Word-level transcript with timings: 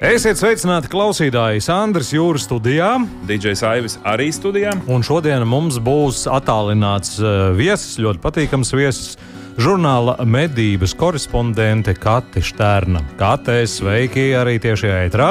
Esiet 0.00 0.38
sveicināti 0.40 0.88
klausītāji 0.88 1.60
Sandras 1.60 2.08
jūras 2.14 2.46
studijā. 2.46 2.94
DJs 3.28 3.62
Aivis 3.68 3.96
arī 4.08 4.30
studijā. 4.32 4.70
Un 4.88 5.04
šodien 5.04 5.44
mums 5.44 5.76
būs 5.76 6.22
attālināts 6.24 7.18
uh, 7.20 7.50
viesis, 7.52 7.98
ļoti 8.00 8.22
patīkams 8.22 8.72
viesis. 8.72 9.18
Žurnāla 9.60 10.14
medības 10.24 10.94
korespondente 10.96 11.92
Kati 12.00 12.40
Štērna. 12.40 13.02
Kate, 13.20 13.58
sveiki 13.68 14.30
arī 14.40 14.56
tiešajā 14.64 15.02
ētrā. 15.10 15.28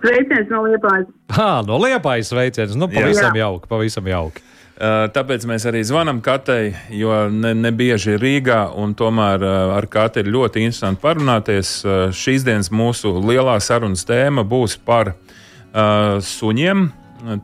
Sveiciens 0.00 0.48
no 0.48 0.64
Liepājas. 0.70 1.12
Ha, 1.36 1.50
no 1.68 1.76
Liepājas 1.84 2.32
sveiciens. 2.32 2.72
Nu, 2.72 2.88
pavisam 2.88 3.36
Jā. 3.36 3.50
jauki, 3.50 3.68
pavisam 3.68 4.08
jauki. 4.08 4.40
Tāpēc 4.80 5.44
mēs 5.46 5.66
arī 5.68 5.82
zvanām 5.84 6.22
Katei, 6.24 6.72
jo 6.96 7.12
ne, 7.28 7.52
ne 7.54 7.70
bieži 7.76 8.14
ir 8.14 8.22
Rīgā, 8.22 8.62
un 8.80 8.94
tomēr 8.96 9.44
ar 9.76 9.86
Kati 9.92 10.22
ir 10.24 10.30
ļoti 10.32 10.64
interesanti 10.64 11.02
parunāties. 11.02 11.74
Šīs 12.16 12.46
dienas 12.46 12.72
mūsu 12.72 13.12
lielā 13.20 13.58
sarunas 13.60 14.06
tēma 14.08 14.46
būs 14.48 14.78
par 14.80 15.12
uh, 15.12 16.16
suņiem. 16.24 16.88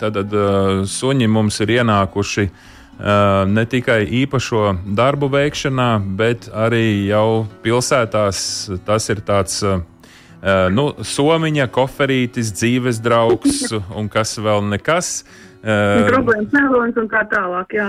Tātad 0.01 0.33
uh, 0.33 0.81
suņi 0.89 1.29
mums 1.31 1.61
ir 1.63 1.75
ienākuši 1.77 2.47
uh, 2.49 3.45
ne 3.47 3.67
tikai 3.69 4.01
īpašo 4.25 4.65
darbu 4.97 5.29
veikšanā, 5.37 5.91
bet 6.19 6.49
arī 6.49 7.11
jau 7.11 7.45
pilsētās. 7.63 8.41
Tas 8.89 9.13
ir 9.13 9.23
tāds. 9.29 9.63
Nu, 10.71 10.85
somiņa, 11.03 11.65
koferītis, 11.75 12.53
dzīves 12.55 13.01
draugs 13.03 13.73
un 13.75 14.07
kas 14.07 14.37
vēl 14.39 14.63
nekas. 14.71 15.09
Uh, 15.25 15.48
Problēmas 15.63 16.53
nelonas 16.55 16.97
un 17.01 17.09
tā 17.11 17.25
tālāk. 17.31 17.73
Jā. 17.75 17.89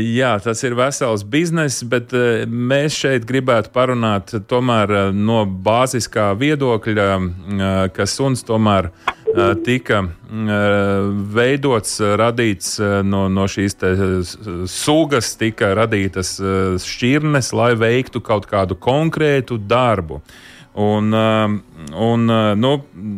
Jā, 0.00 0.30
tas 0.40 0.62
ir 0.64 0.72
vesels 0.78 1.24
bizness, 1.28 1.82
bet 1.84 2.14
eh, 2.16 2.46
mēs 2.48 2.96
šeit 3.02 3.26
gribētu 3.28 3.68
parunāt 3.74 4.32
tomēr 4.48 4.94
eh, 4.96 5.10
no 5.12 5.42
bāziskā 5.44 6.30
viedokļa, 6.40 7.08
eh, 7.18 7.76
ka 7.92 8.06
suns 8.08 8.40
tomēr 8.48 8.88
eh, 8.88 9.52
tika 9.66 10.00
mm, 10.06 11.22
veidots, 11.36 11.98
radīts 12.20 12.78
eh, 12.80 12.98
no, 13.04 13.26
no 13.28 13.44
šīs 13.52 13.76
te 13.78 13.92
s- 14.24 14.36
sugas, 14.72 15.34
tika 15.36 15.74
radītas 15.76 16.38
eh, 16.40 16.78
šķirnes, 16.80 17.52
lai 17.52 17.74
veiktu 17.78 18.24
kaut 18.24 18.48
kādu 18.48 18.78
konkrētu 18.80 19.60
darbu. 19.60 20.22
Un, 20.78 21.12
um, 21.12 21.62
un 21.98 22.30
uh, 22.30 22.54
nu, 22.54 22.76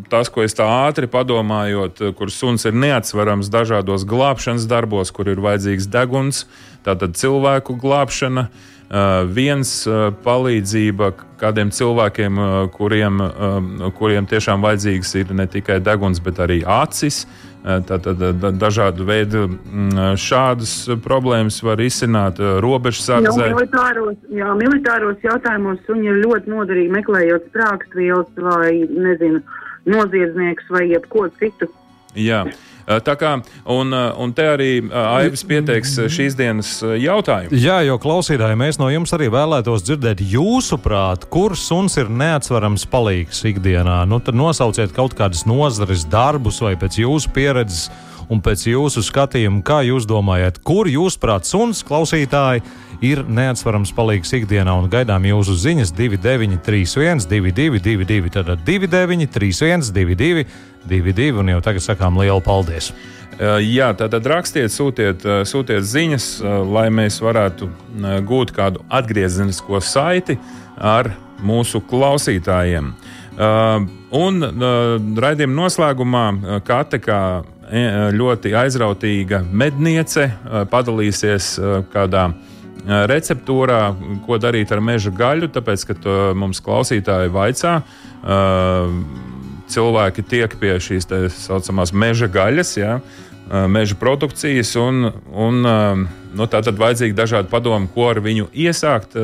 tas, 0.09 0.31
ko 0.33 0.41
es 0.41 0.57
tā 0.57 0.65
ātri 0.89 1.05
padomājot, 1.13 1.99
uh, 2.01 2.15
kur 2.17 2.33
suns 2.33 2.65
ir 2.65 2.73
neatsverams 2.73 3.51
dažādos 3.53 4.07
glābšanas 4.09 4.65
darbos, 4.71 5.13
kur 5.13 5.29
ir 5.29 5.43
vajadzīgs 5.45 5.91
deguns, 5.93 6.47
tātad 6.87 7.19
cilvēku 7.21 7.77
glābšana, 7.83 8.47
uh, 8.49 9.29
viens 9.29 9.75
palīdzība 10.25 11.13
kādiem 11.43 11.69
cilvēkiem, 11.77 12.41
kuriem, 12.73 13.21
um, 13.29 13.69
kuriem 13.99 14.29
tiešām 14.31 14.65
vajadzīgs 14.65 15.13
ir 15.21 15.37
ne 15.37 15.45
tikai 15.45 15.83
deguns, 15.85 16.23
bet 16.25 16.41
arī 16.41 16.63
acis. 16.65 17.27
Uh, 17.61 17.77
Tātad 17.85 18.17
da- 18.41 18.51
dažādu 18.57 19.05
veidu 19.05 19.43
mm, 19.51 20.15
šādas 20.17 20.73
problēmas 21.05 21.59
var 21.63 21.77
izsināt 21.85 22.39
Jā, 22.41 22.55
robežsardzē. 22.65 23.51
militāros, 23.53 24.17
jā, 24.33 24.49
militāros 24.57 25.21
jautājumos 25.21 25.83
suņi 25.85 26.09
ir 26.09 26.23
ļoti 26.25 26.49
noderīgi 26.55 26.95
meklējot 26.95 27.51
sprāgstvielas 27.51 28.33
vai, 28.41 28.73
nezinu, 28.89 29.43
noziedzniekus 29.93 30.73
vai 30.73 30.87
jebko 30.89 31.27
citu. 31.37 31.69
Jā. 32.17 32.47
Tā 32.91 33.15
kā, 33.19 33.37
un, 33.71 33.95
un 33.95 34.33
te 34.35 34.47
arī 34.51 34.71
Aivis 34.91 35.45
pieteiks 35.47 35.95
šīs 36.11 36.37
dienas 36.39 36.73
jautājumu. 36.83 37.55
Jā, 37.55 37.81
jo 37.87 37.99
klausītāji, 38.03 38.59
mēs 38.59 38.81
no 38.83 38.91
jums 38.91 39.15
arī 39.15 39.31
vēlētos 39.33 39.85
dzirdēt, 39.87 40.25
jūsuprāt, 40.33 41.29
kur 41.31 41.55
suns 41.59 41.99
ir 42.01 42.11
neatsverams 42.11 42.89
palīgs 42.91 43.45
ikdienā. 43.53 44.03
Nu, 44.11 44.19
tad 44.25 44.39
nosauciet 44.39 44.95
kaut 44.97 45.15
kādas 45.19 45.47
nozares 45.47 46.07
darbus 46.11 46.61
vai 46.65 46.75
pēc 46.81 46.99
jūsu 47.05 47.35
pieredzes 47.37 47.89
un 48.31 48.43
pēc 48.45 48.67
jūsu 48.71 49.03
skatījuma, 49.05 49.63
kā 49.67 49.81
jūs 49.87 50.07
domājat, 50.09 50.61
kur 50.67 50.89
jūsuprāt 50.91 51.49
suns 51.49 51.83
klausītāji 51.87 52.63
ir 53.05 53.23
neatsverams 53.29 53.93
palīgs 53.97 54.33
ikdienā 54.37 54.75
un 54.77 54.91
gaidām 54.93 55.25
jūsu 55.29 55.57
ziņas 55.61 55.95
2931, 55.97 57.25
222, 57.31 58.35
tātad 58.35 58.61
2931, 58.67 59.89
222, 59.95 61.41
un 61.41 61.55
jau 61.55 61.63
tagad 61.65 61.85
sakām 61.85 62.21
lielu 62.21 62.43
paldies! 62.45 62.93
Jā, 63.41 63.87
tātad 63.97 64.27
rakstiet, 64.29 64.69
sūtiet, 64.69 65.25
sūtiet 65.49 65.87
ziņas, 65.89 66.27
lai 66.69 66.91
mēs 66.93 67.17
varētu 67.25 67.71
gūt 68.29 68.53
kādu 68.53 68.83
atgriezenisko 68.93 69.81
saiti 69.81 70.37
ar 70.77 71.09
mūsu 71.41 71.81
klausītājiem. 71.89 72.93
Un 74.21 74.45
raidījuma 75.25 75.57
noslēgumā 75.57 76.27
Kate, 76.69 77.01
kā 77.01 77.23
ļoti 78.13 78.53
aizrautīga 78.61 79.41
medniece, 79.47 80.27
padalīsies 80.69 81.55
kādā 81.95 82.29
receptūrā, 82.87 83.81
ko 84.27 84.39
darīt 84.41 84.73
ar 84.73 84.81
meža 84.85 85.13
gaļu, 85.15 85.51
tāpēc, 85.53 85.85
ka 85.89 85.99
to 86.01 86.21
mums 86.39 86.63
klausītāji 86.65 87.33
vaicā. 87.35 87.81
Uh, 88.21 88.95
cilvēki 89.71 90.25
tiek 90.27 90.55
pie 90.61 90.77
šīs 90.83 91.09
tā 91.09 91.25
saucamās 91.35 91.93
meža 91.95 92.29
gaļas, 92.33 92.73
ja, 92.79 92.97
ā, 92.99 93.67
meža 93.71 93.97
produkcijas, 94.01 94.73
un, 94.81 95.11
un 95.31 95.61
nu, 95.63 96.47
tā 96.51 96.63
tad 96.67 96.79
vajadzīgi 96.81 97.17
dažādi 97.17 97.51
padomi, 97.53 97.91
ko 97.95 98.11
ar 98.11 98.23
viņu 98.25 98.51
iesākt. 98.51 99.17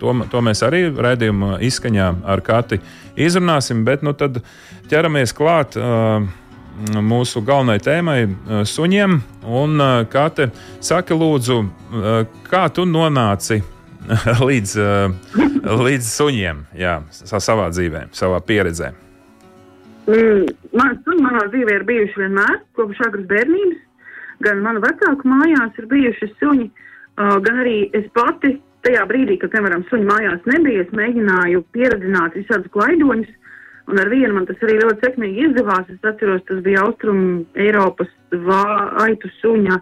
To, 0.00 0.14
to 0.30 0.44
mēs 0.44 0.64
arī 0.66 0.86
raidījuma 0.92 1.58
izskaņā 1.64 2.08
ar 2.28 2.44
Kati 2.44 2.80
izrunāsim, 3.16 3.84
bet 3.86 4.04
nu, 4.04 4.14
tad 4.16 4.40
ķeramies 4.90 5.36
klāt. 5.36 5.78
ā, 5.78 6.24
Mūsu 6.74 7.42
galvenajai 7.46 7.82
tēmai 7.84 8.18
ā,- 8.26 8.62
suņiem. 8.74 9.20
Un, 9.46 9.78
ā, 9.78 9.90
Kate, 10.10 10.48
saka, 10.82 11.14
lūdzu, 11.14 11.60
ā, 11.94 12.14
kā 12.50 12.64
tu 12.74 12.82
nonāci 12.84 13.60
līdz, 14.48 14.72
līdz 15.86 16.08
suņiem, 16.18 16.64
jā, 16.76 16.96
sa- 17.14 17.40
savā 17.40 17.70
dzīvē, 17.70 18.08
savā 18.12 18.40
pieredzē? 18.44 18.90
Mm, 20.04 20.42
man, 20.76 20.98
suņi 21.06 21.22
manā 21.24 21.46
dzīvē 21.48 21.78
ir 21.78 21.84
bijuši 21.88 22.20
vienmēr, 22.24 22.58
kopš 22.76 23.00
agras 23.06 23.24
bērnības. 23.30 23.78
Gan 24.44 24.60
manu 24.66 24.82
vecāku 24.82 25.30
mājās 25.30 25.78
ir 25.78 25.86
bijuši 25.88 26.28
suņi, 26.42 26.66
gan 27.16 27.60
arī 27.62 27.78
es 27.94 28.04
pati 28.12 28.56
tajā 28.84 29.06
brīdī, 29.08 29.38
kad, 29.40 29.54
piemēram, 29.54 29.86
suņi 29.88 30.04
mājās 30.10 30.42
nebija, 30.50 30.82
es 30.84 30.90
mēģināju 30.92 31.62
pieredzināt 31.72 32.34
visādus 32.36 32.68
klaidoņus. 32.74 33.30
Un 33.90 34.00
ar 34.00 34.08
vienu 34.08 34.32
man 34.36 34.46
tas 34.48 34.60
arī 34.64 34.78
ļoti 34.80 35.04
sekmīgi 35.04 35.48
izdevās. 35.48 35.88
Es 35.92 36.08
atceros, 36.08 36.44
tas 36.48 36.60
bija 36.64 36.86
Austrum 36.86 37.44
Eiropas 37.54 38.12
aitu 39.04 39.30
suņa 39.40 39.80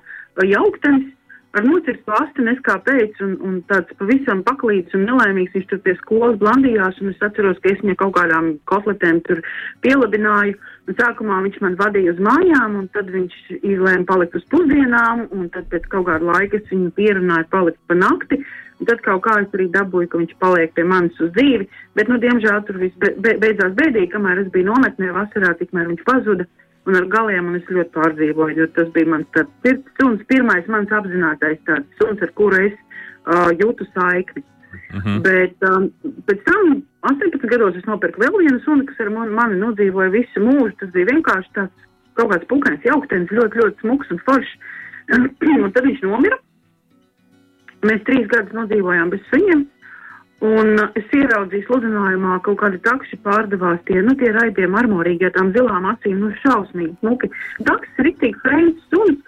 jauktenis. 0.49 1.11
Ar 1.53 1.67
nocirstu 1.69 2.15
astu 2.17 2.45
neskāpēc, 2.47 3.19
un, 3.21 3.33
un 3.45 3.57
tāds 3.69 3.93
pavisam 3.99 4.39
paklīts 4.47 4.95
un 4.97 5.03
nelaimīgs 5.05 5.53
viņš 5.53 5.67
tur 5.69 5.83
pie 5.85 5.93
skolas 5.99 6.39
blandījās, 6.41 6.97
un 7.03 7.11
es 7.11 7.21
atceros, 7.27 7.59
ka 7.61 7.75
es 7.75 7.83
viņu 7.85 7.99
kaut 8.01 8.15
kādām 8.17 8.55
kotletēm 8.71 9.19
tur 9.27 9.43
pielabināju, 9.85 10.57
un 10.89 10.97
sākumā 10.97 11.43
viņš 11.45 11.59
man 11.61 11.77
vadīja 11.77 12.15
uz 12.15 12.23
mājām, 12.25 12.79
un 12.81 12.89
tad 12.97 13.13
viņš 13.13 13.37
izlēma 13.59 14.09
palikt 14.09 14.39
uz 14.41 14.49
pusdienām, 14.55 15.27
un 15.37 15.53
tad 15.53 15.69
pēc 15.75 15.91
kaut 15.93 16.09
kāda 16.09 16.31
laika 16.31 16.57
es 16.57 16.73
viņu 16.73 16.89
pierunāju 16.97 17.51
palikt 17.53 17.85
pa 17.85 18.01
nakti, 18.01 18.41
un 18.83 18.89
tad 18.91 19.03
kaut 19.07 19.23
kā 19.23 19.39
es 19.39 19.55
arī 19.55 19.69
dabūju, 19.71 20.11
ka 20.11 20.19
viņš 20.19 20.35
paliek 20.43 20.73
pie 20.75 20.85
manis 20.91 21.21
uz 21.23 21.31
dzīvi, 21.37 21.69
bet, 21.99 22.11
nu, 22.11 22.19
diemžēl 22.23 22.65
tur 22.67 22.81
viss 22.83 22.99
be, 22.99 23.13
be, 23.23 23.37
beidzās 23.43 23.77
bēdīgi, 23.79 24.11
kamēr 24.15 24.43
es 24.43 24.51
biju 24.55 24.73
nometnē 24.73 25.13
vasarā, 25.15 25.55
tikmēr 25.61 25.93
viņš 25.93 26.05
pazuda. 26.09 26.49
Un 26.91 26.99
ar 26.99 27.05
galiem 27.07 27.47
un 27.47 27.61
es 27.61 27.69
ļoti 27.71 27.95
pārdzīvoju, 27.95 28.57
jo 28.59 28.65
tas 28.75 28.89
bija 28.91 29.07
mans 29.13 29.29
pir, 29.63 29.77
suns, 30.01 30.25
pirmais 30.27 30.67
mans 30.67 30.91
apzinātais 30.91 31.61
tāds 31.69 32.01
suns, 32.01 32.25
ar 32.27 32.33
kuru 32.35 32.59
es 32.59 32.75
uh, 32.75 33.53
jūtu 33.55 33.87
saikni. 33.93 34.43
Mm 34.91 34.99
-hmm. 34.99 35.21
Bet 35.23 35.69
um, 35.69 35.87
pēc 36.27 36.43
tam, 36.49 36.83
18 37.07 37.47
gados, 37.53 37.77
es 37.77 37.87
nopirku 37.87 38.21
vēl 38.21 38.39
vienu 38.39 38.59
sunu, 38.65 38.85
kas 38.89 38.99
ar 39.01 39.11
mani, 39.15 39.31
mani 39.31 39.61
nodzīvoja 39.61 40.11
visu 40.11 40.43
mūžu. 40.43 40.75
Tas 40.81 40.91
bija 40.91 41.07
vienkārši 41.13 41.55
tāds 41.55 41.87
kaut 42.19 42.33
kāds 42.33 42.49
pukaiņš, 42.51 42.85
jauktenis, 42.85 43.31
ļoti, 43.31 43.59
ļoti 43.63 43.79
smuks 43.81 44.11
un 44.11 44.19
foršs. 44.27 44.55
un 45.65 45.73
tad 45.73 45.85
viņš 45.87 46.03
nomira. 46.03 46.39
Mēs 47.87 48.03
trīs 48.07 48.29
gadus 48.31 48.55
nodzīvojām 48.57 49.11
bez 49.13 49.25
viņiem. 49.35 49.65
Un 50.43 50.73
es 50.99 51.13
ieraudzīju 51.15 51.69
sludinājumā, 51.69 52.41
kaut 52.43 52.59
kādi 52.59 52.81
takši 52.83 53.21
pārdevās 53.23 53.79
tie, 53.87 54.01
nu, 54.03 54.17
tie 54.19 54.33
raidījumi 54.35 54.79
armorīgi, 54.81 55.29
ar 55.29 55.37
tām 55.37 55.53
zilām 55.55 55.87
acīm, 55.93 56.17
nu, 56.19 56.33
šausmīgi, 56.43 56.97
smuki. 56.99 57.31
Taks 57.69 58.01
ir 58.01 58.09
rītīgi 58.09 58.41
freins 58.43 58.81
suns, 58.91 59.21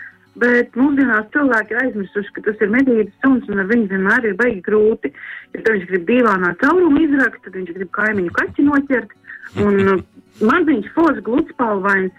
bet 0.43 0.75
mūsdienās 0.79 1.31
cilvēki 1.37 1.77
ir 1.77 1.83
aizmirsuši, 1.85 2.35
ka 2.35 2.45
tas 2.49 2.65
ir 2.67 2.75
medības 2.75 3.15
suns 3.23 3.47
un 3.47 3.62
ar 3.62 3.71
viņu 3.71 3.93
vienmēr 3.93 4.27
ir 4.27 4.35
baigi 4.41 4.65
grūti. 4.67 5.12
Ja 5.55 5.62
viņš 5.69 5.87
grib 5.93 6.09
divānā 6.11 6.51
caurumu 6.65 7.05
izrakt, 7.06 7.45
tad 7.47 7.61
viņš 7.61 7.77
grib 7.79 7.95
kaimiņu 7.95 8.35
kaķi 8.41 8.67
noķert. 8.67 9.15
Un 9.62 10.03
maziņš, 10.51 10.93
fos, 10.97 11.21
gludspalvains, 11.27 12.15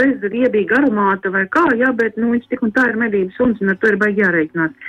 bez 0.00 0.28
riebīga 0.32 0.80
aromāta 0.80 1.32
vai 1.34 1.44
kā, 1.52 1.66
jā, 1.76 1.92
bet 1.92 2.16
nu, 2.16 2.32
viņš 2.32 2.48
tik 2.48 2.64
un 2.64 2.72
tā 2.72 2.88
ir 2.88 3.00
medības 3.04 3.36
suns 3.36 3.60
un 3.60 3.74
ar 3.74 3.82
to 3.82 3.92
ir 3.92 4.00
baigi 4.00 4.24
jāreikināt. 4.24 4.80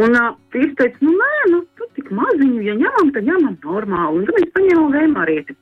Un 0.00 0.16
uh, 0.16 0.32
viņš 0.54 0.72
teica, 0.78 1.04
nu 1.04 1.12
nē, 1.18 1.32
nu 1.52 1.60
tu 1.76 1.88
tik 1.98 2.08
maziņu, 2.16 2.62
ja 2.64 2.74
ņemam, 2.78 3.12
tad 3.12 3.28
ņemam 3.28 3.58
normāli. 3.64 4.22
Un 4.22 4.28
tad 4.28 4.38
mēs 4.38 4.52
paņēmām 4.56 4.94
vēmārieti. 4.96 5.56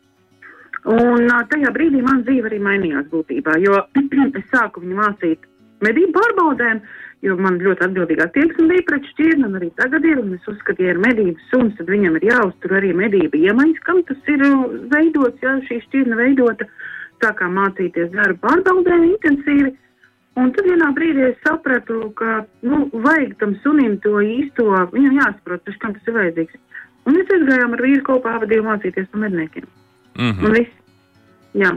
Un 0.91 1.27
uh, 1.27 1.41
tajā 1.51 1.73
brīdī 1.75 2.03
man 2.05 2.23
dzīve 2.27 2.51
arī 2.51 2.61
mainījās 2.63 3.09
būtībā, 3.11 3.59
jo 3.65 3.83
es 4.41 4.47
sāku 4.53 4.85
viņu 4.85 5.01
mācīt 5.01 5.49
medību 5.85 6.15
pārbaudēm, 6.15 6.81
jo 7.27 7.37
man 7.41 7.59
ļoti 7.61 7.85
atbildīgā 7.89 8.29
tieksme 8.37 8.69
bija 8.71 8.87
pret 8.89 9.11
šķirni, 9.13 9.45
un 9.49 9.59
arī 9.59 9.69
tagad 9.81 10.07
ir, 10.09 10.23
es 10.37 10.49
uzskatu, 10.49 10.85
ja 10.85 10.95
ir 10.95 11.03
medības 11.03 11.51
suns, 11.53 11.75
tad 11.77 11.91
viņam 11.93 12.17
ir 12.21 12.31
jāuztur 12.31 12.77
arī 12.79 12.95
medība 12.97 13.41
iemaņas, 13.41 13.83
kam 13.85 14.01
tas 14.09 14.33
ir 14.33 14.45
veidots, 14.93 15.43
ja 15.45 15.59
šī 15.67 15.83
šķirne 15.89 16.21
veidota, 16.21 16.69
sākām 17.21 17.59
mācīties 17.59 18.13
darba 18.15 18.49
pārbaudēm 18.49 19.09
intensīvi, 19.11 19.75
un 20.39 20.53
tad 20.55 20.67
vienā 20.69 20.91
brīdī 20.97 21.27
es 21.31 21.39
sapratu, 21.47 22.11
ka, 22.19 22.45
nu, 22.63 22.85
vajag 23.07 23.37
tam 23.41 23.55
sunim 23.65 23.97
to 24.05 24.21
īsto, 24.25 24.67
viņam 24.95 25.19
jāsaprot, 25.19 25.65
taču 25.65 25.83
kam 25.83 25.95
tas 25.97 26.11
ir 26.11 26.19
vajadzīgs. 26.19 26.61
Un 27.07 27.17
mēs 27.17 27.33
aizgājām 27.35 27.75
ar 27.75 27.83
vīru 27.87 28.05
kopā 28.07 28.37
avadīju 28.39 28.67
mācīties 28.67 29.09
par 29.11 29.25
medniekiem. 29.25 29.67
Mm 30.19 30.31
-hmm. 30.31 30.45
Un 30.45 30.53
viss. 30.53 30.77
Jā, 31.55 31.73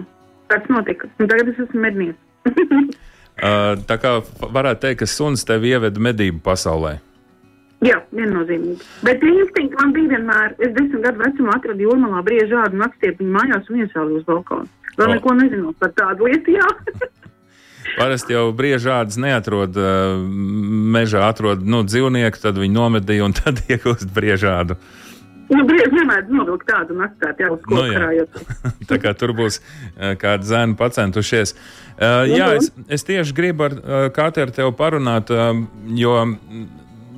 tāds 0.50 0.70
notika. 0.70 1.08
Un 1.20 1.28
tagad 1.28 1.48
es 1.48 1.60
esmu 1.60 1.82
mednieks. 1.82 2.20
Uh, 3.34 3.74
tā 3.90 3.98
kā 3.98 4.22
varētu 4.54 4.80
teikt, 4.84 5.00
ka 5.00 5.06
suns 5.10 5.42
tevi 5.44 5.72
ieveda 5.74 6.00
medību 6.00 6.38
pasaulē. 6.46 7.00
Jā, 7.84 7.98
viennozīmīgi. 8.16 8.86
Bet 9.04 9.24
instinkti 9.26 9.80
man 9.80 9.92
bija 9.96 10.14
vienmēr. 10.14 10.54
Es 10.60 10.72
desmit 10.76 11.02
gadu 11.02 11.24
vecumā 11.24 11.58
atradu 11.58 11.84
jūrmalā 11.88 12.22
briežu 12.24 12.60
ādu 12.62 12.78
nakstiepiņu 12.78 13.34
mājās 13.34 13.72
un 13.74 13.82
iesālu 13.82 14.20
uz 14.20 14.28
balkonu. 14.30 14.70
Vēl 15.00 15.10
O. 15.10 15.16
neko 15.16 15.34
nezinot 15.40 15.82
par 15.82 15.92
tādu 15.98 16.30
lietu, 16.30 16.54
jā. 16.60 16.70
Parasti 17.98 18.36
jau 18.36 18.48
brīžādas 18.56 19.20
neatrod 19.22 19.78
uh, 19.78 20.18
mežā, 20.96 21.28
atrod 21.30 21.64
nu, 21.66 21.84
dzīvnieku, 21.88 22.42
tad 22.42 22.60
viņi 22.62 22.76
nomedīja 22.76 23.28
un 23.28 23.36
tad 23.42 23.64
iegūst 23.68 24.12
brīžādu. 24.16 24.78
nu, 25.54 25.66
brieži 25.68 25.92
vienmēr 25.94 26.24
novilkt 26.32 26.66
tādu 26.70 26.96
naktā, 26.98 27.34
jā, 27.38 27.52
uz 27.54 27.62
Nu, 27.68 27.76
ko 27.76 27.86
jā. 27.86 27.98
krājot. 28.00 28.40
Tā 28.90 29.00
kā 29.04 29.14
tur 29.18 29.36
būs 29.38 29.60
uh, 29.60 30.14
kādi 30.20 30.50
zēni 30.50 30.78
pacentušies. 30.80 31.54
Uh, 31.54 32.24
jā, 32.32 32.54
es, 32.58 32.72
es 32.88 33.06
tieši 33.06 33.36
gribu 33.38 33.68
ar 33.68 33.78
uh, 33.78 34.08
Katru 34.16 34.50
tevi 34.56 34.74
parunāt, 34.80 35.30
uh, 35.30 35.54
jo 35.94 36.16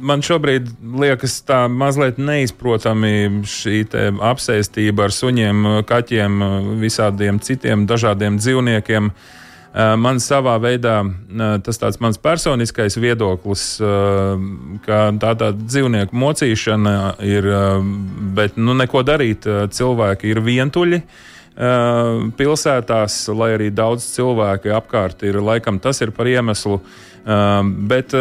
man 0.06 0.22
šobrīd 0.26 0.68
liekas 1.00 1.38
tā 1.48 1.64
mazliet 1.72 2.20
neizprotami 2.20 3.46
šī 3.48 3.86
apsēstība 4.28 5.08
ar 5.08 5.16
suņiem, 5.16 5.64
kaķiem, 5.88 6.44
visādiem 6.82 7.40
citiem 7.40 7.88
dažādiem 7.90 8.36
dzīvniekiem. 8.42 9.08
Uh, 9.14 9.45
Man 9.76 10.22
savā 10.24 10.54
veidā 10.64 11.02
tas 11.66 11.80
tāds 11.82 12.00
mans 12.00 12.16
personiskais 12.22 12.96
viedoklis, 12.96 13.64
ka 14.86 15.00
tā 15.20 15.32
tā 15.36 15.50
dzīvnieku 15.52 16.16
mocīšana 16.16 16.94
ir, 17.28 17.48
bet 18.38 18.56
nu 18.56 18.76
neko 18.80 19.04
darīt, 19.04 19.44
cilvēki 19.76 20.32
ir 20.32 20.40
vientuļi. 20.46 21.02
Pilsētās, 22.40 23.18
lai 23.36 23.50
arī 23.58 23.68
daudz 23.76 24.08
cilvēku 24.14 24.72
apkārt 24.76 25.26
ir, 25.28 25.42
laikam 25.44 25.82
tas 25.84 26.00
ir 26.04 26.14
par 26.16 26.30
iemeslu. 26.32 26.80
Bet, 27.92 28.16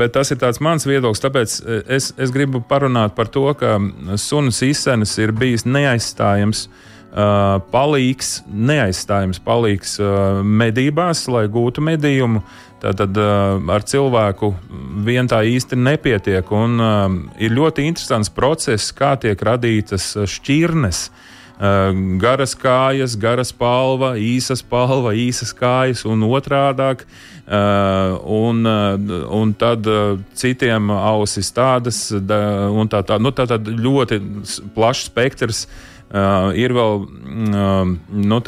bet 0.00 0.14
tas 0.16 0.32
ir 0.34 0.42
mans 0.64 0.88
viedoklis, 0.88 1.22
tāpēc 1.22 1.54
es, 1.86 2.10
es 2.18 2.34
gribu 2.34 2.64
parunāt 2.66 3.14
par 3.14 3.30
to, 3.30 3.46
ka 3.54 3.76
sunas 4.18 4.58
izsenes 4.66 5.14
ir 5.22 5.34
bijis 5.38 5.66
neaizstājams 5.68 6.66
uh, 7.14 7.58
palīgs, 7.70 8.42
neaizstājams 8.50 9.40
palīgs 9.44 9.98
uh, 10.02 10.42
medībās, 10.44 11.26
lai 11.30 11.46
gūtu 11.52 11.84
medījumu. 11.84 12.42
Tātad 12.84 13.16
uh, 13.16 13.60
ar 13.72 13.84
cilvēku 13.88 14.50
vien 15.06 15.28
tā 15.30 15.44
īsti 15.48 15.78
nepietiek. 15.78 16.50
Un, 16.52 16.76
ir 17.40 17.54
ļoti 17.54 17.86
interesants 17.88 18.32
process, 18.34 18.92
kā 18.92 19.14
tiek 19.20 19.40
radītas 19.40 20.14
šķirnes. 20.28 21.06
Garas 22.18 22.56
kājas, 22.58 23.12
garas 23.14 23.52
palva, 23.54 24.16
īsas 24.18 24.58
palva, 24.66 25.12
īsas 25.14 25.52
kājas 25.54 26.02
un 26.10 26.26
otrādāk. 26.26 27.04
Un, 27.46 28.66
un 28.66 29.52
tad 29.54 29.86
citiem 30.34 30.90
ausis 30.90 31.52
tādas, 31.54 32.08
da, 32.26 32.40
un 32.74 32.90
tā, 32.90 33.04
tā, 33.06 33.20
nu, 33.22 33.30
tā 33.30 33.46
tad 33.54 33.70
ļoti 33.70 34.18
plašs 34.74 35.06
spektrs. 35.12 35.64
Uh, 35.64 35.93
ir 36.54 36.74
vēl 36.74 37.00
uh, 37.02 37.88
nu, 38.14 38.40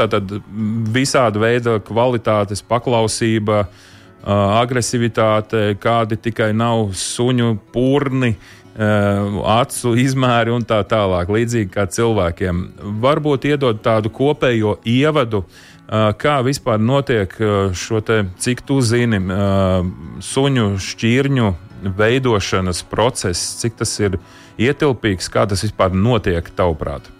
visāda 0.94 1.42
veida 1.42 1.78
kvalitātes, 1.82 2.62
paklausība, 2.62 3.64
uh, 3.66 4.60
agresivitāte, 4.60 5.72
kādi 5.82 6.18
tikai 6.28 6.52
nav 6.54 6.92
suņu 6.94 7.56
purni, 7.74 8.36
uh, 8.36 9.40
acu 9.56 9.96
izmēri 9.98 10.54
un 10.54 10.66
tā 10.68 10.78
tālāk, 10.86 11.32
līdzīgi 11.32 11.72
kā 11.74 11.88
cilvēkiem. 11.90 12.62
Varbūt 13.02 13.48
iedod 13.50 13.82
tādu 13.82 14.14
kopējo 14.14 14.76
ievadu, 14.86 15.42
uh, 15.42 16.12
kā 16.14 16.38
vispār 16.46 16.78
notiek 16.78 17.34
uh, 17.40 17.74
šo 17.74 17.98
te, 17.98 18.22
cik 18.38 18.62
tu 18.68 18.78
zini, 18.78 19.18
uh, 19.26 19.82
suņu 20.22 20.76
šķirņu 20.86 21.52
veidošanas 21.98 22.86
process, 22.88 23.58
cik 23.60 23.82
tas 23.82 23.98
ir 24.00 24.20
ietilpīgs, 24.56 25.28
kā 25.34 25.48
tas 25.50 25.66
vispār 25.66 25.92
notiek 25.92 26.46
tavuprāt. 26.56 27.15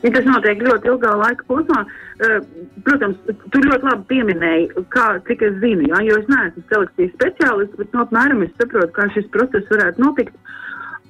Ja 0.00 0.12
tas 0.14 0.24
notiek 0.24 0.62
ļoti 0.64 0.88
ilgā 0.88 1.10
laika 1.20 1.44
posmā, 1.48 1.82
eh, 2.24 2.38
protams, 2.86 3.18
tu 3.52 3.60
ļoti 3.66 3.88
labi 3.88 4.06
pieminēji, 4.12 4.84
kā, 4.94 5.06
cik 5.28 5.42
es 5.44 5.58
zinu, 5.60 5.88
jā, 5.92 6.00
jo 6.08 6.20
es 6.22 6.30
neesmu 6.32 6.64
selekcijas 6.70 7.12
speciālists, 7.18 7.76
bet 7.76 7.92
no 7.92 8.06
apmēram 8.06 8.44
es 8.46 8.54
saprotu, 8.56 8.94
kā 8.96 9.08
šis 9.12 9.28
process 9.34 9.68
varētu 9.68 10.04
notikt. 10.04 10.34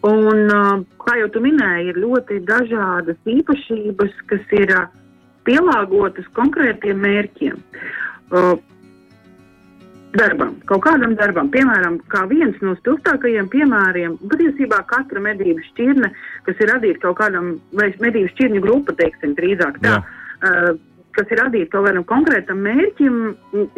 Un, 0.03 0.51
eh, 0.51 0.85
kā 1.07 1.19
jau 1.21 1.29
tu 1.31 1.41
minēji, 1.45 1.93
ir 1.93 2.03
ļoti 2.03 2.41
dažādas 2.49 3.19
īpašības, 3.27 4.13
kas 4.27 4.59
ir 4.59 4.71
eh, 4.71 4.87
pielāgotas 5.45 6.27
konkrētiem 6.35 6.99
mērķiem. 7.07 7.63
Darbam, 10.11 10.57
kaut 10.67 10.83
kādam 10.83 11.13
darbam, 11.15 11.53
piemēram, 11.55 12.01
kā 12.11 12.25
viens 12.31 12.57
no 12.65 12.73
spilgtākajiem 12.81 13.47
piemēriem, 13.53 14.17
patiesībā 14.33 14.81
katra 14.91 15.23
medību 15.23 15.63
šķirne, 15.69 16.11
kas 16.49 16.63
ir 16.65 16.73
radīta 16.73 17.05
kaut 17.05 17.21
kādam, 17.21 17.53
vai 17.79 17.93
medību 18.03 18.33
šķirņu 18.33 18.63
grupa, 18.65 18.97
teiksim, 18.99 19.37
drīzāk 19.39 19.79
tā, 19.85 20.01
uh, 20.03 20.73
kas 21.15 21.31
ir 21.31 21.43
radīta 21.45 21.77
kaut 21.77 21.87
kādam 21.87 22.07
konkrētam 22.11 22.59
mērķim, 22.67 23.21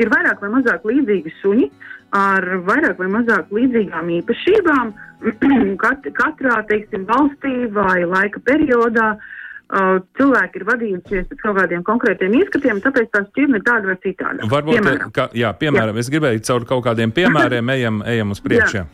ir 0.01 0.13
vairāk 0.15 0.41
vai 0.41 0.55
mazāk 0.57 0.89
līdzīgi 0.89 1.35
suņi 1.43 1.69
ar 2.17 2.49
vairāk 2.65 2.97
vai 3.03 3.11
mazāk 3.13 3.53
līdzīgām 3.53 4.09
īpašībām. 4.23 4.97
Kat, 5.85 6.09
katrā, 6.17 6.63
teiksim, 6.67 7.05
valstī 7.07 7.69
vai 7.77 8.01
laika 8.09 8.41
periodā 8.49 9.13
uh, 9.15 9.31
cilvēki 9.73 10.61
ir 10.61 10.65
vadījušies 10.69 11.29
pēc 11.31 11.41
kaut 11.41 11.57
kādiem 11.57 11.85
konkrētiem 11.87 12.35
ieskatiem, 12.37 12.81
tāpēc 12.85 13.13
tās 13.15 13.29
šķirne 13.31 13.61
ir 13.61 13.65
tāda 13.65 13.89
vai 13.89 13.99
citāda. 14.05 14.49
Varbūt, 14.51 14.77
Piemēram. 14.77 15.13
ka, 15.17 15.29
jā, 15.39 15.53
piemēram, 15.57 15.97
jā. 15.97 16.05
es 16.05 16.11
gribēju 16.13 16.43
caur 16.49 16.67
kaut 16.69 16.85
kādiem 16.89 17.15
piemēriem 17.17 17.71
ejam, 17.77 18.03
ejam 18.13 18.35
uz 18.35 18.43
priekšu. 18.45 18.83
Jā. 18.83 18.89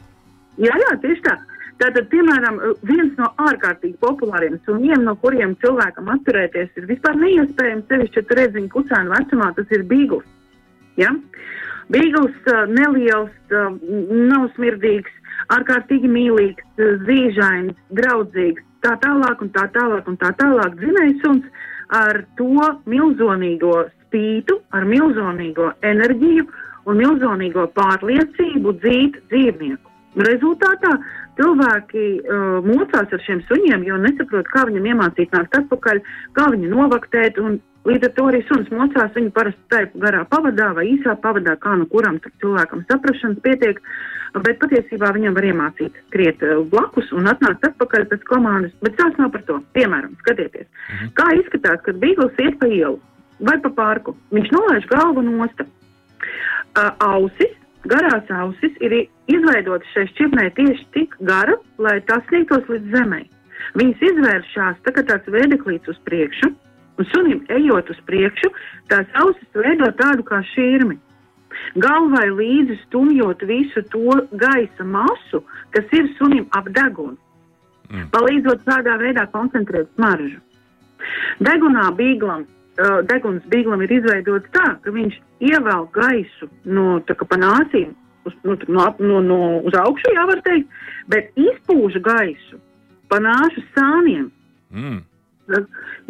Jā, 0.58 0.74
jā, 0.82 0.94
tieši 1.02 1.24
tā. 1.26 1.34
Tātad, 1.78 2.08
piemēram, 2.10 2.56
viens 2.86 3.12
no 3.18 3.28
ārkārtīgi 3.38 4.00
populāriem 4.02 4.56
suņiem, 4.66 5.04
no 5.06 5.14
kuriem 5.22 5.54
cilvēkam 5.62 6.10
atturēties 6.16 6.72
ir 6.80 6.88
vispār 6.90 7.14
neiespējams, 7.20 7.86
sevišķi, 7.90 8.18
ja 8.18 8.26
tu 8.26 8.38
redzi 8.38 8.58
viņu 8.58 8.72
kucēnu 8.72 9.14
vecumā, 9.14 9.52
tas 9.54 9.74
ir 9.76 9.84
bīgls. 9.86 10.26
Ja? 10.98 11.12
Bīgls 11.94 12.50
neliels, 12.74 13.34
nav 13.54 14.48
smirdīgs, 14.56 15.14
ārkārtīgi 15.54 16.10
mīlīgs, 16.10 16.66
zīžains, 17.06 17.78
draudzīgs, 17.94 18.66
tā 18.84 18.94
tālāk 19.02 19.42
un 19.44 19.52
tā 19.54 19.66
tālāk 19.74 20.08
un 20.10 20.16
tā 20.20 20.32
tālāk. 20.38 20.78
Dzinējs 20.80 21.20
suns 21.24 21.44
ar 21.94 22.22
to 22.38 22.70
milzonīgo 22.90 23.74
spītu, 24.06 24.60
ar 24.76 24.86
milzonīgo 24.88 25.72
enerģiju 25.86 26.46
un 26.88 27.00
milzonīgo 27.02 27.68
pārliecību 27.76 28.74
dzīt 28.82 29.20
dzīvnieku. 29.32 29.84
Rezultātā 30.24 30.94
cilvēki 31.38 32.04
uh, 32.18 32.58
mocās 32.66 33.12
ar 33.14 33.22
šiem 33.22 33.42
suņiem, 33.46 33.84
jo 33.86 33.98
nesaprot, 34.02 34.48
kā 34.50 34.64
viņam 34.66 34.88
iemācīt 34.92 35.34
nākt 35.36 35.54
atpakaļ, 35.60 36.00
kā 36.34 36.48
viņu 36.54 36.70
novaktēt. 36.72 37.38
Līdz 37.86 38.08
ar 38.08 38.12
to 38.16 38.24
arī 38.28 38.40
suns 38.48 38.70
mocās 38.74 39.12
viņu 39.14 39.30
parasti 39.36 39.62
tajā 39.72 39.90
garā 40.02 40.24
pavadā 40.28 40.72
vai 40.76 40.88
īsā 40.90 41.14
pavadā, 41.22 41.54
kā 41.62 41.76
nu 41.78 41.86
kuram 41.92 42.18
cilvēkam 42.26 42.82
saprašanas 42.88 43.42
pietiek. 43.44 43.78
Bet 44.44 44.58
patiesībā 44.60 45.12
viņam 45.14 45.36
var 45.38 45.46
iemācīt 45.48 45.94
skriet 46.08 46.42
uh, 46.44 46.58
blakus 46.68 47.08
un 47.16 47.30
atnākt 47.30 47.64
atpakaļ 47.70 48.04
pēc 48.10 48.26
komandas. 48.28 48.74
Bet 48.84 48.98
tās 48.98 49.16
nav 49.20 49.30
par 49.32 49.46
to. 49.48 49.60
Piemēram, 49.78 50.18
skatieties, 50.24 50.66
mhm. 50.66 51.14
kā 51.16 51.30
izskatās, 51.38 51.80
kad 51.86 52.02
Bīgls 52.02 52.42
iet 52.44 52.58
pa 52.60 52.68
ielu 52.68 52.98
vai 53.40 53.56
pa 53.62 53.72
parku. 53.72 54.16
Viņš 54.34 54.52
nolaiž 54.52 54.90
galvu 54.90 55.24
no 55.24 55.38
osta. 55.46 55.64
Uh, 56.76 56.92
ausis 57.14 57.56
garās 57.88 58.30
ausis 58.42 58.74
ir 58.84 58.94
izveidotas 59.30 59.88
šai 59.94 60.06
šķirnei 60.12 60.50
tieši 60.56 60.86
tik 60.96 61.16
gara, 61.24 61.56
lai 61.80 61.98
tas 62.08 62.24
sniegtos 62.28 62.68
līdz 62.68 62.94
zemē. 62.94 63.22
Viņas 63.78 64.04
izvēršas 64.10 64.80
tā 64.86 64.94
kā 64.96 65.04
tāds 65.08 65.28
vēdeklīts 65.32 65.90
uz 65.92 65.98
priekšu, 66.08 66.50
un 66.98 67.08
sunim 67.12 67.44
ejot 67.54 67.90
uz 67.94 68.00
priekšu, 68.08 68.50
tās 68.90 69.06
ausis 69.22 69.54
veido 69.54 69.90
tādu 70.00 70.26
kā 70.26 70.42
šķirmi. 70.52 70.98
Galvai 71.82 72.26
līdzi 72.30 72.76
stumjot 72.84 73.42
visu 73.48 73.82
to 73.92 74.18
gaisa 74.40 74.84
masu, 74.84 75.42
kas 75.74 75.96
ir 75.96 76.10
sunim 76.18 76.46
ap 76.58 76.68
degunu, 76.74 77.16
mm. 77.88 78.10
palīdzot 78.14 78.62
tādā 78.68 78.98
veidā 79.00 79.26
koncentrēt 79.32 79.90
smaržu. 79.96 80.38
Degunā 81.42 81.88
bīglam 81.98 82.46
deguns 83.10 83.42
bīglam 83.50 83.82
ir 83.82 83.92
izveidots 83.98 84.50
tā, 84.54 84.76
ka 84.82 84.92
viņš 84.94 85.16
ievelk 85.42 85.96
gaisu 85.96 86.48
no 86.64 87.00
panāsīm 87.02 87.94
uz, 88.28 88.34
nu, 88.44 88.56
no, 88.68 88.94
no, 88.98 89.20
no, 89.20 89.38
uz 89.66 89.74
augšu, 89.74 90.12
jā, 90.14 90.26
var 90.28 90.42
teikt, 90.46 90.68
bet 91.10 91.32
izpūž 91.34 91.98
gaisu 92.04 92.60
panāšu 93.10 93.64
sāniem. 93.74 94.30
Mm. 94.70 95.02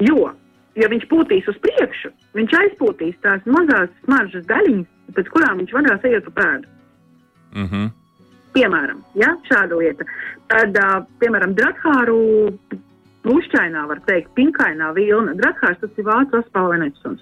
Jo, 0.02 0.32
ja 0.78 0.88
viņš 0.90 1.06
pūtīs 1.10 1.48
uz 1.50 1.60
priekšu, 1.64 2.12
viņš 2.38 2.56
aizpūtīs 2.62 3.16
tās 3.24 3.46
mazās 3.46 3.92
smaržas 4.04 4.46
daļiņas, 4.50 5.14
pēc 5.16 5.30
kurām 5.34 5.62
viņš 5.62 5.74
vadās 5.76 6.04
ejot 6.10 6.28
pa 6.30 6.34
pēdu. 6.40 6.74
Mm 7.54 7.68
-hmm. 7.70 7.88
Piemēram, 8.56 9.00
ja, 9.14 9.34
šāda 9.48 9.76
lieta. 9.78 10.04
Tad, 10.48 10.76
uh, 10.76 11.04
piemēram, 11.20 11.54
Drakhāru 11.54 12.18
Plušķainā, 13.22 13.84
var 13.90 14.00
teikt, 14.06 14.30
pinkainā 14.38 14.92
vilna. 14.96 15.34
Drakhārs 15.36 15.80
tas 15.82 15.98
ir 16.00 16.06
vācu 16.06 16.38
aspalvenais 16.38 16.96
suns. 17.02 17.20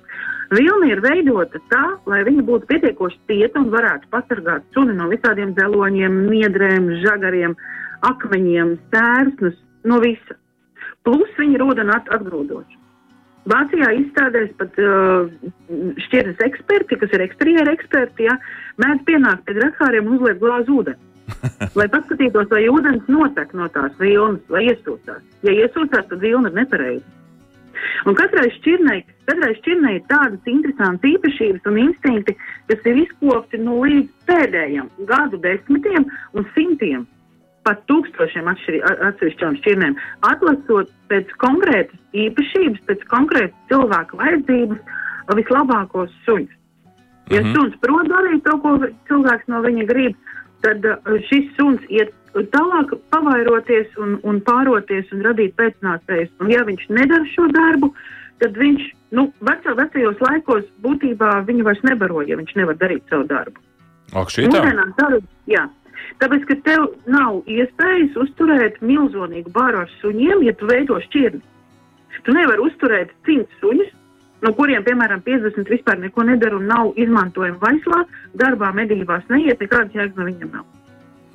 Vilna 0.54 0.86
ir 0.86 1.00
veidota 1.02 1.58
tā, 1.72 1.82
lai 2.06 2.22
viņa 2.28 2.44
būtu 2.46 2.68
pietiekoši 2.70 3.18
cieta 3.26 3.58
un 3.58 3.72
varētu 3.72 4.06
pasargāt 4.12 4.62
suni 4.76 4.94
no 4.94 5.08
visādiem 5.10 5.54
zeloņiem, 5.58 6.20
niedrēm, 6.30 6.92
žagariem, 7.02 7.56
akmeņiem, 8.06 8.76
stērsnus, 8.86 9.58
no 9.84 9.98
visa. 10.04 10.38
Plus 11.02 11.32
viņa 11.38 11.58
ir 11.58 11.64
ūdeni 11.66 11.94
at 11.96 12.12
atgrūdoša. 12.14 12.85
Vācijā 13.46 13.92
izstādēs 14.00 14.54
pat 14.58 14.78
uh, 14.82 15.28
šķirnes 16.06 16.40
eksperti, 16.48 16.98
kas 16.98 17.12
ir 17.14 17.22
eksterjera 17.28 17.74
eksperti, 17.76 18.26
ja, 18.26 18.34
mēdz 18.82 19.04
pienākt 19.06 19.44
pie 19.46 19.54
drakhāriem 19.60 20.08
un 20.08 20.18
uzliek 20.18 20.40
glāzi 20.42 20.74
ūdeni. 20.74 21.02
lai 21.78 21.86
paskatītos, 21.90 22.48
vai 22.52 22.66
ūdens 22.70 23.06
notek 23.10 23.52
no 23.58 23.66
tās 23.74 23.94
vilnas, 24.00 24.42
vai 24.52 24.66
iesūcās. 24.70 25.22
Ja 25.46 25.54
iesūcās, 25.54 26.08
tad 26.10 26.22
vilna 26.22 26.52
ir 26.52 26.58
nepareiza. 26.60 27.16
Un 28.08 28.16
katrai 28.16 28.46
šķirnei, 28.54 29.02
katrai 29.28 29.52
šķirnei 29.58 29.98
ir 29.98 30.06
tādas 30.10 30.50
interesantas 30.50 31.10
īpašības 31.10 31.68
un 31.70 31.80
instinkti, 31.82 32.36
kas 32.70 32.88
ir 32.88 33.02
izkopti 33.02 33.60
no 33.60 33.80
līdz 33.82 34.08
pēdējiem 34.30 34.88
gadu 35.10 35.40
desmitiem 35.42 36.06
un 36.34 36.48
simtiem, 36.54 37.04
pat 37.66 37.82
tūkstošiem 37.90 38.48
atsevišķām 38.50 39.58
šķirnēm, 39.60 39.96
atlasot 40.30 40.92
pēc 41.10 41.32
konkrētas 41.42 41.98
īpašības, 42.26 42.84
pēc 42.88 43.02
konkrētas 43.10 43.66
cilvēka 43.72 44.20
vajadzības 44.22 44.94
vislabākos 45.40 46.14
suņus. 46.26 46.54
Ja 47.30 47.40
mm 47.40 47.46
-hmm. 47.46 47.54
suns 47.54 47.74
prot 47.82 48.06
darīt 48.08 48.44
to, 48.46 48.58
ko 48.62 48.78
cilvēks 49.08 49.48
no 49.50 49.62
viņa 49.62 49.86
grib, 49.86 50.14
tad 50.62 50.86
šis 51.28 51.50
suns 51.56 51.82
iet 51.88 52.14
tālāk 52.54 52.92
pavairoties 53.10 53.88
un, 54.02 54.18
un 54.22 54.40
pāroties 54.40 55.10
un 55.12 55.24
radīt 55.24 55.56
pēcnācējus. 55.56 56.30
Un 56.40 56.50
ja 56.50 56.62
viņš 56.64 56.88
nedara 56.88 57.24
šo 57.32 57.48
darbu, 57.52 57.92
tad 58.42 58.56
viņš, 58.60 58.82
nu, 59.16 59.32
veco, 59.40 59.74
vecajos 59.74 60.20
laikos 60.20 60.64
būtībā 60.84 61.40
viņu 61.48 61.64
vairs 61.64 61.82
nebaroja, 61.82 62.28
ja 62.34 62.36
viņš 62.36 62.54
nevar 62.60 62.76
darīt 62.76 63.02
savu 63.10 63.26
darbu. 63.30 63.60
Ak, 64.14 64.30
šī 64.30 64.46
tā? 64.52 64.62
Tāpēc, 65.00 65.24
jā. 65.50 65.66
Tāpēc, 66.22 66.46
ka 66.48 66.56
tev 66.66 66.86
nav 67.06 67.42
iespējas 67.46 68.16
uzturēt 68.16 68.80
milzīgu 68.80 69.52
bāru 69.52 69.84
ar 69.84 69.92
suņiem, 70.00 70.42
ja 70.46 70.54
tu 70.56 70.68
veido 70.70 70.98
šķirni. 71.08 71.42
Tu 72.26 72.34
nevari 72.34 72.64
uzturēt 72.64 73.12
simts 73.26 73.60
suņus, 73.60 73.90
no 74.42 74.52
kuriem, 74.56 74.82
piemēram, 74.86 75.22
50 75.26 75.70
vispār 75.70 76.00
neko 76.02 76.24
nedara 76.26 76.56
un 76.58 76.66
nav 76.66 76.96
izmantojama 76.98 77.60
vaislā, 77.62 78.02
darbā, 78.40 78.72
medībās 78.74 79.26
neiet, 79.30 79.60
nekādas 79.60 79.94
jēgas 79.94 80.16
no 80.16 80.26
viņiem 80.28 80.52
nav. 80.52 80.64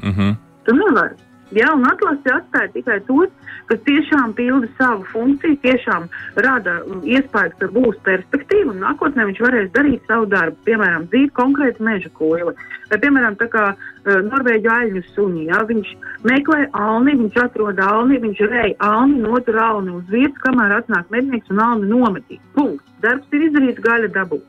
Mm 0.04 0.16
-hmm. 0.18 0.36
Tu 0.66 0.76
nevari. 0.76 1.31
Jā, 1.52 1.68
un 1.76 1.84
atlase 1.90 2.32
atstāja 2.32 2.72
tikai 2.72 3.00
tos, 3.08 3.32
kas 3.68 3.80
tiešām 3.88 4.32
pilda 4.38 4.70
savu 4.78 5.04
funkciju, 5.12 5.58
tiešām 5.66 6.06
rada 6.46 6.78
iespēju, 7.04 7.58
ka 7.60 7.70
būs 7.76 7.98
perspektīva 8.06 8.72
un 8.72 8.80
nākotnē 8.86 9.26
viņš 9.28 9.42
varēs 9.44 9.74
darīt 9.76 10.06
savu 10.08 10.30
darbu. 10.32 10.56
Piemēram, 10.68 11.10
dzīt 11.12 11.34
konkrēti 11.36 11.84
meža 11.84 12.12
koili. 12.16 12.56
Vai, 12.92 13.00
piemēram, 13.04 13.36
tā 13.40 13.50
kā 13.52 13.66
uh, 13.74 14.22
Norvēģu 14.28 14.72
aļņu 14.72 15.04
suņi, 15.12 15.44
jā, 15.52 15.60
viņš 15.68 15.92
meklē 16.28 16.62
alni, 16.76 17.18
viņš 17.26 17.42
atrod 17.44 17.84
alni, 17.84 18.22
viņš 18.24 18.42
rei 18.52 18.72
alni, 18.84 19.20
notur 19.24 19.60
alni 19.64 19.96
uz 20.00 20.08
vietas, 20.12 20.40
kamēr 20.46 20.80
atnāk 20.80 21.12
mednieks 21.12 21.52
un 21.52 21.64
alni 21.64 21.92
nometīs. 21.92 22.44
Punkts 22.56 22.88
darbs 23.04 23.36
ir 23.36 23.48
izdarīts, 23.50 23.84
gaļa 23.84 24.12
dabū. 24.16 24.40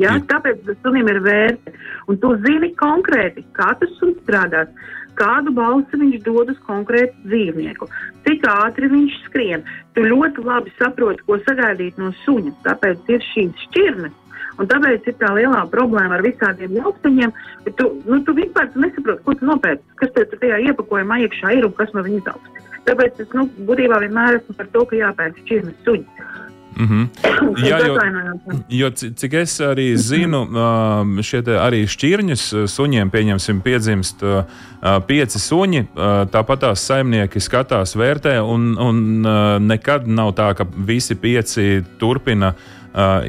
Ja? 0.00 0.16
Tāpēc 0.28 0.66
sunim 0.82 1.08
ir 1.12 1.20
vērts. 1.24 1.76
Un 2.10 2.18
tu 2.22 2.32
zini 2.44 2.72
konkrēti, 2.80 3.44
kā 3.56 3.72
tas 3.78 3.92
suns 4.00 4.18
strādās, 4.24 4.70
kādu 5.22 5.54
balsi 5.54 6.00
viņš 6.00 6.24
dod 6.26 6.50
uz 6.52 6.58
konkrētu 6.66 7.28
dzīvnieku, 7.30 7.88
cik 8.26 8.48
ātri 8.50 8.90
viņš 8.90 9.20
skrien. 9.28 9.62
Tu 9.94 10.06
ļoti 10.08 10.44
labi 10.46 10.72
saproti, 10.78 11.24
ko 11.28 11.38
sagaidīt 11.46 12.00
no 12.00 12.10
suņa. 12.24 12.56
Tāpēc 12.66 13.14
ir 13.14 13.24
šīs 13.30 13.64
šķirnes. 13.68 14.18
Un 14.60 14.68
tāpēc 14.68 15.06
ir 15.08 15.14
tā 15.20 15.30
lielā 15.32 15.62
problēma 15.72 16.18
ar 16.18 16.24
visādiem 16.26 16.74
jaukteņiem, 16.76 17.30
ka 17.64 17.72
tu, 17.78 17.88
nu, 18.04 18.18
tu 18.26 18.34
vispār 18.36 18.68
tu 18.72 18.82
nesaproti, 18.84 19.24
ko 19.24 19.34
tu 19.38 19.48
nopērci, 19.48 19.96
kas 20.00 20.12
tev 20.16 20.34
tajā 20.42 20.58
iepakojumā 20.68 21.22
iekšā 21.24 21.54
ir 21.56 21.68
un 21.68 21.72
kas 21.78 21.94
no 21.96 22.04
viņas 22.04 22.34
augs. 22.34 22.68
Tāpēc 22.88 23.22
es 23.24 23.32
nu, 23.36 23.46
būtībā 23.68 24.02
vienmēr 24.02 24.40
esmu 24.40 24.58
par 24.58 24.68
to, 24.74 24.84
ka 24.90 24.98
jāpērk 24.98 25.40
šķirnes 25.44 25.84
suņi. 25.86 26.26
Mm 26.76 26.88
-hmm. 26.88 27.08
Jā, 27.66 27.78
jo, 27.86 27.96
jo 28.68 28.90
cik 28.90 29.34
es 29.34 29.60
arī 29.60 29.96
zinu, 29.96 30.46
šie 31.22 31.42
arī 31.42 31.84
šķirņus 31.86 32.44
suņiem, 32.66 33.10
pieņemsim, 33.10 33.60
piedzimst 33.60 34.22
pieci 35.06 35.38
suņi. 35.38 35.86
Tāpat 36.32 36.58
tās 36.58 36.86
saimnieki 36.86 37.40
skatās, 37.40 37.96
vērtē, 37.96 38.40
un, 38.40 38.78
un 38.78 39.22
nekad 39.66 40.06
nav 40.08 40.32
tā, 40.34 40.54
ka 40.54 40.66
visi 40.86 41.14
pieci 41.14 41.84
turpina. 41.98 42.54
Uh, 42.92 43.24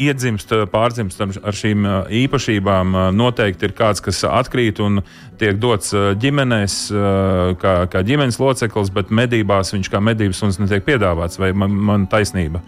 iedzimst, 0.00 0.48
pārdzimst 0.72 1.20
ar 1.20 1.56
šīm 1.56 1.84
īpašībām. 2.24 2.94
Noteikti 3.12 3.68
ir 3.68 3.74
kāds, 3.76 4.00
kas 4.00 4.22
atkrīt 4.24 4.80
un 4.80 5.02
tiek 5.40 5.58
dots 5.60 5.92
ģimenēs, 5.92 6.76
kā, 7.60 7.74
kā 7.92 8.02
ģimenes 8.06 8.40
loceklis, 8.40 8.92
bet 8.94 9.12
medībās 9.12 9.74
viņš 9.74 9.90
kā 9.92 10.00
medības 10.00 10.40
suns 10.40 10.60
netiek 10.62 10.86
piedāvāts. 10.86 11.36
Vai 11.42 11.52
man, 11.52 11.76
man 11.90 12.06
taisnība? 12.08 12.62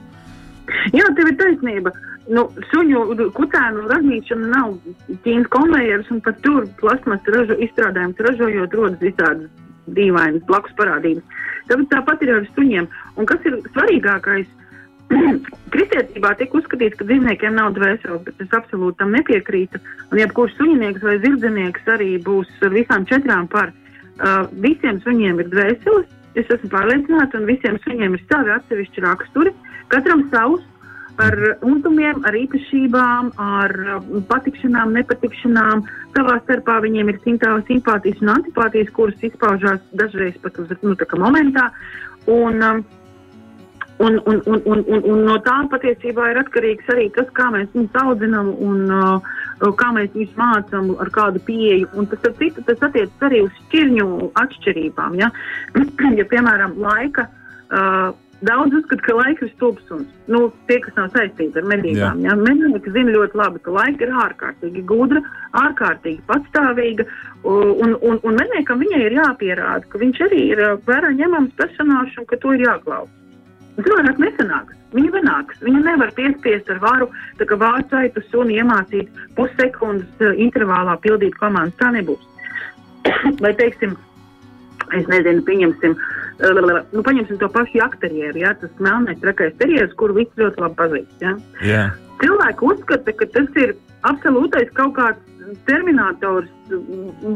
Jā, 0.93 1.07
tev 1.17 1.31
ir 1.31 1.39
taisnība. 1.41 1.95
Nu, 2.27 2.49
suņu 2.73 3.31
kucēnu 3.37 3.87
radīšana 3.89 4.51
nav 4.51 4.75
ķīnas 5.25 5.49
konvejeris, 5.55 6.11
un 6.11 6.21
pat 6.27 6.41
tur 6.45 6.67
plasmas 6.81 7.33
ražo, 7.33 7.57
izstrādājums 7.63 8.21
ražojot 8.29 8.75
rodas 8.75 9.01
visādas 9.01 9.49
dīvainas 9.97 10.45
blakus 10.51 10.75
parādības. 10.79 11.25
Tāpēc 11.71 11.91
tāpat 11.95 12.23
ir 12.27 12.35
ar 12.35 12.49
suņiem. 12.57 12.89
Un 13.17 13.31
kas 13.31 13.47
ir 13.47 13.61
svarīgākais? 13.73 14.51
Kristietībā 15.75 16.33
tiek 16.39 16.55
uzskatīts, 16.57 16.99
ka 16.99 17.07
dzīvniekiem 17.09 17.57
nav 17.59 17.75
dvēseles, 17.77 18.23
bet 18.27 18.43
es 18.43 18.55
absolūti 18.57 19.01
tam 19.03 19.15
nepiekrītu. 19.15 19.81
Un 20.11 20.23
jebkurš 20.23 20.57
suņinieks 20.59 21.05
vai 21.05 21.19
zirdzinieks 21.25 21.91
arī 21.97 22.13
būs 22.27 22.51
visām 22.75 23.09
četrām 23.11 23.51
par. 23.53 23.75
Uh, 24.17 24.47
visiem 24.65 24.97
suņiem 25.05 25.43
ir 25.43 25.51
dvēseles, 25.53 26.07
es 26.41 26.49
esmu 26.55 26.71
pārliecināta, 26.73 27.37
un 27.37 27.51
visiem 27.51 27.77
suņiem 27.85 28.17
ir 28.17 28.23
savi 28.31 28.55
atsevišķi 28.55 29.05
raksturi. 29.05 29.53
Katram 29.93 30.25
savs, 30.33 30.65
ar 31.23 31.37
untumiem, 31.65 32.21
ar 32.29 32.37
īpašībām, 32.37 33.31
ar 33.41 33.75
um, 33.97 34.25
patikšanām, 34.29 34.93
nepatikšanām. 34.99 35.85
Savā 36.17 36.39
starpā 36.45 36.79
viņiem 36.85 37.13
ir 37.13 37.21
simpātijas 37.25 38.23
un 38.25 38.33
antipātijas, 38.37 38.93
kuras 38.97 39.25
izpaužās 39.29 39.83
dažreiz 39.97 40.37
pat 40.43 40.59
uz 40.61 40.73
nu, 40.83 40.97
momentā. 41.21 41.71
Un, 42.27 42.61
um, 42.63 42.85
Un, 43.99 44.19
un, 44.29 44.43
un, 44.45 44.61
un, 44.69 44.83
un, 44.93 45.05
un 45.09 45.23
no 45.25 45.39
tā 45.41 45.55
patiesībā 45.73 46.27
ir 46.29 46.41
atkarīgs 46.43 46.91
arī 46.93 47.07
tas, 47.17 47.31
kā 47.37 47.47
mēs 47.55 47.71
viņus 47.73 47.97
audzinām 48.03 48.51
un 48.67 48.83
uh, 48.93 49.71
kā 49.81 49.89
mēs 49.97 50.11
viņus 50.13 50.35
mācām, 50.37 50.91
ar 51.01 51.11
kādu 51.15 51.41
pieeju. 51.47 51.89
Un 51.97 52.11
tas, 52.11 52.21
citu, 52.37 52.65
tas 52.69 52.85
attiecas 52.85 53.25
arī 53.25 53.41
uz 53.47 53.57
šķirņu 53.63 54.11
atšķirībām. 54.43 55.17
Ja, 55.23 55.33
ja 56.21 56.29
piemēram, 56.29 56.77
laika. 56.85 57.29
Uh, 57.67 58.13
Daudz 58.45 58.75
uzskata, 58.77 59.01
ka 59.01 59.15
laika 59.17 59.47
ir 59.47 59.53
stulbsuns. 59.55 60.09
Nu, 60.29 60.51
tie, 60.69 60.77
kas 60.85 60.93
nav 60.99 61.07
saistīti 61.15 61.57
ar 61.57 61.65
medībām. 61.71 62.19
Ja? 62.21 62.35
Mednieki 62.37 62.93
zina 62.93 63.15
ļoti 63.15 63.39
labi, 63.41 63.63
ka 63.65 63.73
laika 63.73 64.05
ir 64.05 64.13
ārkārtīgi 64.13 64.83
gudra, 64.91 65.23
ārkārtīgi 65.57 66.21
patstāvīga. 66.29 67.07
Un, 67.49 67.95
un, 67.97 68.21
un 68.21 68.37
medniekam 68.37 68.83
viņai 68.85 69.01
ir 69.07 69.17
jāpierāda, 69.17 69.89
ka 69.89 70.01
viņš 70.03 70.21
arī 70.29 70.43
ir 70.51 70.61
vērā 70.85 71.15
ņemams 71.17 71.57
personāžs 71.57 72.21
un 72.21 72.29
ka 72.29 72.37
to 72.43 72.53
ir 72.59 72.67
jāklausa. 72.67 73.13
Cilvēks 73.77 74.21
nesanāks. 74.23 74.77
Viņa 74.97 75.13
nenāks. 75.19 75.61
Viņa 75.65 75.83
nevar 75.85 76.13
piespiest 76.17 76.71
ar 76.73 76.81
varu, 76.81 77.09
tā 77.41 77.47
kā 77.49 77.59
vārds 77.61 77.93
aitu 77.97 78.23
suni 78.31 78.57
iemācīt 78.61 79.11
pussekundes 79.37 80.25
uh, 80.25 80.33
intervālā 80.41 80.97
pildīt 81.05 81.37
komandas. 81.41 81.77
Tā 81.81 81.91
nebūs. 81.97 82.23
Vai 83.45 83.53
teiksim, 83.59 83.97
es 84.97 85.11
nezinu, 85.13 85.45
pieņemsim, 85.49 85.97
uh, 85.99 86.25
nu, 86.95 87.05
paņemsim 87.05 87.41
to 87.43 87.51
pašu 87.53 87.83
akterieru, 87.85 88.41
ja, 88.47 88.55
tas 88.61 88.73
melnais 88.81 89.21
trakais 89.21 89.55
terjeris, 89.61 89.95
kuru 90.01 90.23
visi 90.23 90.41
ļoti 90.41 90.65
labi 90.65 90.81
pazīst. 90.81 91.15
Ja. 91.21 91.37
Jā. 91.67 91.85
Cilvēki 92.23 92.71
uzskata, 92.71 93.13
ka 93.13 93.29
tas 93.35 93.61
ir 93.61 93.77
absolūtais 94.09 94.73
kaut 94.79 94.97
kāds 94.97 95.21
terminators 95.69 96.49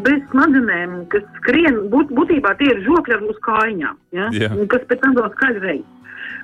bez 0.04 0.22
smadzenēm, 0.32 1.04
kas 1.12 1.24
skrien, 1.38 1.84
būt, 1.92 2.10
būtībā 2.16 2.56
tie 2.58 2.72
ir 2.72 2.82
žokļi 2.86 3.16
ar 3.16 3.24
mūsu 3.26 3.42
kājām, 3.44 3.98
ja? 4.16 4.30
Un 4.50 4.66
kas 4.70 4.82
pēc 4.90 5.02
tam 5.04 5.14
vēl 5.18 5.28
skaļi 5.36 5.62
reiz. 5.66 5.84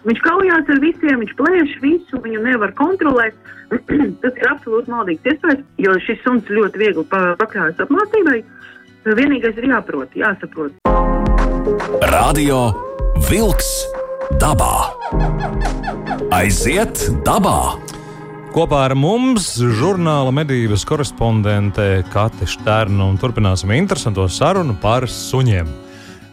Viņš 0.06 0.20
kaujās 0.22 0.68
ar 0.70 0.78
visiem, 0.78 1.18
viņš 1.24 1.32
plēš 1.34 1.72
visu, 1.82 2.20
viņu 2.22 2.44
nevar 2.44 2.70
kontrolēt. 2.78 3.34
Tas 4.22 4.36
ir 4.38 4.50
absolūti 4.52 4.92
maldīgs 4.92 5.26
iespējas, 5.26 5.64
jo 5.82 5.96
šis 6.06 6.20
suns 6.22 6.52
ļoti 6.52 6.78
viegli 6.78 7.02
pa, 7.10 7.32
pakļājas 7.40 7.82
apmācībai. 7.82 8.38
Vienīgais 9.06 9.58
ir 9.58 9.68
jāprot, 9.70 10.14
jāsaprot. 10.18 10.78
Radio 12.12 12.60
Wolks 13.26 13.72
dabā. 14.38 14.94
Aiziet 16.34 17.02
dabā! 17.26 17.58
Kopā 18.54 18.86
ar 18.86 18.94
mums 18.96 19.50
žurnāla 19.58 20.30
medības 20.32 20.86
korespondente 20.88 22.06
Kate 22.14 22.46
Šterna 22.48 23.10
un 23.10 23.18
turpināsim 23.20 23.74
interesanto 23.74 24.24
sarunu 24.32 24.78
par 24.80 25.10
suņiem. 25.10 25.68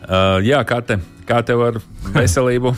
Uh, 0.03 0.37
jā, 0.45 0.61
Kate, 0.69 1.01
kā 1.27 1.41
tev 1.45 1.65
ar 1.71 1.81
veselību? 2.21 2.77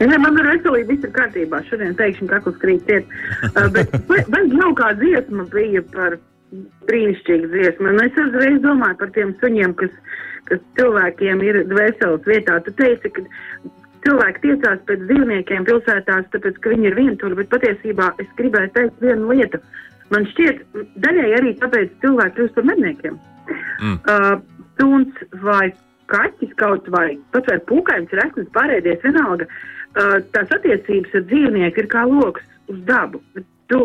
Ne, 0.00 0.16
man 0.18 0.38
ir 0.40 0.48
veselība, 0.48 0.90
viss 0.90 1.06
ir 1.06 1.12
kārtībā. 1.14 1.60
Šodien 1.68 1.94
teikšu, 1.98 2.26
ka 2.26 2.40
kakls 2.40 2.58
krīt 2.62 2.90
iet. 2.90 3.12
Uh, 3.52 3.68
bet 3.74 3.92
vai, 4.10 4.22
vai 4.32 4.42
jau 4.50 4.72
kā 4.78 4.90
dziesma 4.98 5.46
bija 5.52 5.84
par 5.94 6.16
brīnišķīgu 6.88 7.50
dziesmu? 7.52 7.92
Un 7.92 8.02
es 8.02 8.18
uzreiz 8.24 8.58
domāju 8.64 8.98
par 9.02 9.12
tiem 9.14 9.34
suņiem, 9.42 9.76
kas, 9.78 9.94
kas 10.50 10.64
cilvēkiem 10.80 11.44
ir 11.46 11.62
dvēseles 11.70 12.26
vietā. 12.26 12.58
Tu 12.66 12.74
teici, 12.80 13.12
ka 13.14 13.24
cilvēki 14.04 14.42
tiecās 14.48 14.82
pēc 14.88 15.06
dzīvniekiem 15.10 15.68
pilsētās, 15.68 16.26
tāpēc, 16.34 16.58
ka 16.58 16.74
viņi 16.74 16.90
ir 16.90 16.98
vientuļi, 16.98 17.38
bet 17.42 17.52
patiesībā 17.54 18.10
es 18.24 18.34
gribēju 18.40 18.74
teikt 18.74 19.04
vienu 19.04 19.30
lietu. 19.30 19.62
Man 20.12 20.26
šķiet, 20.34 20.66
daļai 21.06 21.30
arī 21.38 21.54
tāpēc 21.62 21.94
cilvēki 22.02 22.36
kļūst 22.40 22.58
par 22.58 22.68
medniekiem. 22.72 23.22
Mm. 23.78 23.96
Uh, 24.10 24.34
Suns 24.74 25.22
vai 25.44 25.68
kaķis 26.10 26.50
kaut 26.58 26.88
vai 26.90 27.14
pat 27.32 27.46
vai 27.48 27.60
pūkains, 27.68 28.10
reknis, 28.18 28.50
pārēdies 28.52 29.00
vienalga. 29.06 29.46
Uh, 29.46 29.70
tās 29.94 30.54
attiecības 30.58 31.14
ar 31.14 31.26
dzīvnieku 31.30 31.82
ir 31.82 31.90
kā 31.92 32.04
lokus 32.08 32.46
uz 32.68 32.78
dabu. 32.88 33.22
Tu 33.68 33.80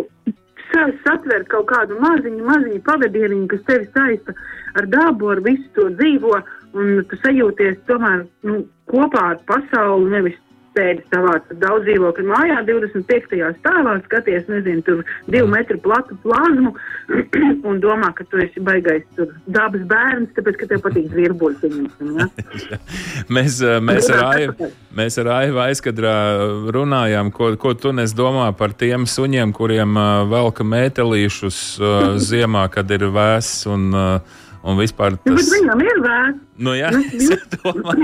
sa- 0.72 0.92
satver 1.06 1.46
kaut 1.48 1.68
kādu 1.70 2.00
maziņu, 2.00 2.44
maziņu 2.46 2.82
pavadieniņu, 2.84 3.48
kas 3.48 3.64
tevi 3.68 3.88
saista 3.94 4.34
ar 4.76 4.88
dabu, 4.88 5.32
ar 5.32 5.42
visu 5.42 5.70
to 5.76 5.90
dzīvo, 5.90 6.42
un 6.74 7.06
tu 7.10 7.16
sajūties 7.24 7.80
tomēr 7.88 8.28
nu, 8.44 8.66
kopā 8.88 9.24
ar 9.34 9.40
pasauli, 9.50 10.12
nevis 10.12 10.38
sēdi 10.80 11.04
savā 11.12 11.36
daudz 11.60 11.86
dzīvokļu 11.90 12.26
mājā, 12.30 12.64
25. 12.70 13.38
stāvā, 13.60 13.98
skaties, 14.08 14.48
nezinu, 14.52 14.84
tur 14.88 15.04
divu 15.32 15.50
metru 15.52 15.80
platu 15.84 16.16
plazmu 16.24 16.74
un 17.70 17.82
domā, 17.84 18.14
ka 18.16 18.26
tu 18.32 18.40
esi 18.44 18.64
baigais 18.64 19.04
tur 19.18 19.34
dabas 19.52 19.84
bērns, 19.90 20.32
tāpēc, 20.38 20.60
ka 20.62 20.70
tev 20.72 20.84
patīk 20.88 21.12
pieņemsim, 21.12 22.16
Ja? 22.20 22.28
Mēs, 23.36 23.60
uh, 23.64 23.78
mēs, 23.84 24.10
ar 24.14 24.26
Aivu, 24.32 24.70
mēs 24.96 25.18
ar 25.22 25.32
Aivu 25.40 25.62
aizkadrā 25.64 26.16
runājām, 26.74 27.32
ko, 27.36 27.52
ko 27.62 27.74
tu 27.78 27.94
nes 27.96 28.14
domā 28.18 28.50
par 28.58 28.74
tiem 28.78 29.08
suņiem, 29.10 29.54
kuriem 29.56 29.98
uh, 30.00 30.28
velka 30.30 30.66
mētelīšus 30.68 31.64
uh, 31.82 31.98
ziemā, 32.30 32.68
kad 32.74 32.92
ir 32.96 33.10
vēss 33.14 33.66
un, 33.70 33.90
uh, 33.94 34.46
un 34.64 34.80
vispār 34.80 35.18
Nu, 35.20 35.36
bet 35.36 35.44
tas. 35.44 35.54
viņam 35.56 35.86
ir 35.86 36.04
vērts. 36.06 36.44
Nu, 36.60 36.76
jā, 36.76 36.92
Nu, 36.92 37.04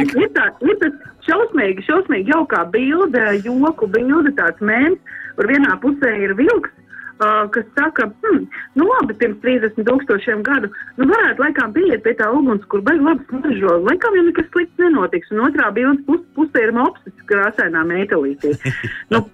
ka 0.11 0.23
ir 0.23 0.31
tā, 0.35 0.49
ir 0.63 0.79
tas 0.83 1.14
šausmīgi, 1.27 1.83
šausmīgi 1.87 2.31
jaukā 2.33 2.63
bilde, 2.73 3.25
joku 3.45 3.87
bilde, 3.91 4.31
tāds 4.37 4.61
mēms, 4.65 4.99
kur 5.35 5.49
vienā 5.51 5.75
pusē 5.83 6.11
ir 6.23 6.33
vilks, 6.37 6.71
uh, 7.19 7.45
kas 7.53 7.65
saka, 7.77 8.07
hm, 8.23 8.43
nu 8.79 8.87
labi, 8.89 9.15
pirms 9.21 9.41
30 9.43 9.81
tūkstošiem 9.89 10.43
gadu, 10.47 10.69
nu 10.99 11.09
varētu 11.11 11.43
laikam 11.45 11.73
pieiet 11.75 12.03
pie 12.05 12.13
tā 12.19 12.29
uguns, 12.35 12.63
kur 12.71 12.83
baigi 12.85 13.03
labi 13.05 13.25
smaržo, 13.29 13.77
laikam 13.87 14.15
jau 14.19 14.25
nekas 14.29 14.51
slikts 14.53 14.83
nenotiks, 14.83 15.31
un 15.35 15.43
otrā 15.49 15.71
bildes 15.75 16.05
pus, 16.07 16.21
pusē 16.37 16.67
ir 16.67 16.75
mopsis 16.77 17.25
krāsainā 17.31 17.83
metālītī. 17.89 18.55
nu, 19.15 19.25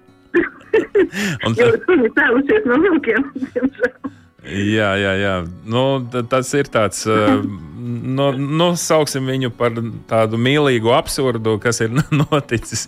Un 1.44 1.52
jo 1.58 1.66
tā- 1.68 1.84
viņi 1.90 2.08
cēlušies 2.16 2.64
no 2.70 2.78
vilkiem. 2.80 3.26
diemžēl. 3.52 4.12
Jā, 4.42 4.88
jā, 4.98 5.10
jā. 5.20 5.34
Nu, 5.70 5.82
tas 6.32 6.48
ir 6.58 6.70
tāds, 6.72 7.04
uh, 7.06 7.42
nu, 7.82 8.28
nu, 8.38 8.68
sauksim 8.78 9.26
viņu 9.28 9.50
par 9.58 9.76
tādu 10.10 10.38
mīlīgu 10.40 10.92
absurdu, 10.94 11.56
kas 11.62 11.82
ir 11.84 11.92
noticis. 12.22 12.86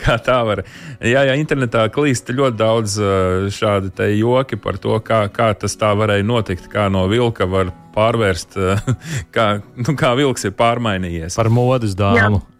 Kā 0.00 0.16
tā 0.22 0.38
var. 0.46 0.64
Jā, 1.00 1.26
jā, 1.28 1.36
internetā 1.40 1.86
klīst 1.94 2.30
ļoti 2.32 2.60
daudz 2.60 2.98
šādu 3.56 4.10
joki 4.16 4.58
par 4.60 4.78
to, 4.82 4.98
kā, 5.04 5.24
kā 5.32 5.50
tas 5.58 5.76
tā 5.80 5.92
varēja 5.98 6.26
notikt, 6.26 6.70
kā 6.72 6.88
no 6.92 7.06
vilka 7.10 7.48
var 7.50 7.72
pārvērst, 7.96 8.58
kā, 9.36 9.46
nu, 9.80 9.96
kā 9.98 10.12
vilks 10.18 10.48
ir 10.48 10.56
pārmainījies. 10.58 11.38
Par 11.38 11.50
modes 11.52 11.96
dāmu. 11.98 12.42
Jā, 12.42 12.52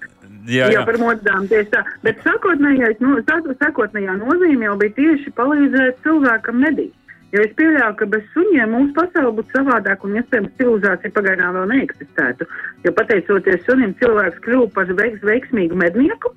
Jā, 0.46 0.68
jā. 0.70 0.82
par 0.86 0.94
modām 1.02 1.48
tieši 1.50 1.72
tā. 1.72 1.80
Bet 2.06 2.20
sākotnējais, 2.22 3.00
no, 3.02 3.16
sāk- 3.26 3.48
sākotnējā 3.58 4.12
nozīme 4.20 4.68
jau 4.68 4.76
bija 4.78 4.94
tieši 4.94 5.32
palīdzēt 5.34 5.98
cilvēkam 6.04 6.60
medīt. 6.62 6.92
Jo 7.36 7.42
es 7.44 7.52
pieļauju, 7.58 7.94
ka 8.00 8.06
bez 8.08 8.22
suņiem 8.32 8.70
mūsu 8.72 8.94
pasaule 8.96 9.34
būtu 9.36 9.52
savādāka 9.52 10.06
un 10.08 10.14
iespējams 10.16 10.54
civilizācija 10.56 11.12
pagaidām 11.12 11.56
vēl 11.58 11.66
neeksistētu. 11.74 12.46
Jo 12.86 12.92
pateicoties 12.96 13.66
sunim, 13.66 13.92
cilvēks 14.00 14.40
kļuva 14.46 14.70
par 14.72 14.92
veiks, 15.00 15.20
veiksmīgu 15.26 15.76
mednieku. 15.76 16.32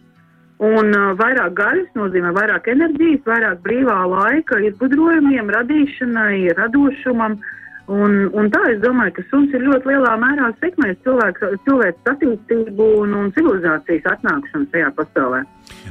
Un 0.59 0.91
uh, 0.91 1.13
vairāk 1.15 1.53
gaļas 1.55 1.93
nozīmē 1.95 2.33
vairāk 2.35 2.67
enerģijas, 2.73 3.21
vairāk 3.29 3.61
brīvā 3.63 3.95
laika 4.11 4.59
izgudrojumiem, 4.67 5.53
radīšanai, 5.55 6.49
radošumam. 6.57 7.37
Un, 7.89 8.17
un 8.35 8.51
tā 8.51 8.65
es 8.73 8.83
domāju, 8.83 9.15
ka 9.15 9.23
suns 9.29 9.55
ir 9.55 9.63
ļoti 9.69 9.93
lielā 9.93 10.17
mērā 10.19 10.51
sekmējis 10.59 10.99
cilvēku 11.07 11.53
attīstību 12.11 12.89
un, 13.05 13.15
un 13.21 13.31
civilizācijas 13.37 14.11
atnākšanu 14.17 14.67
šajā 14.73 14.91
pasaulē. 14.99 15.45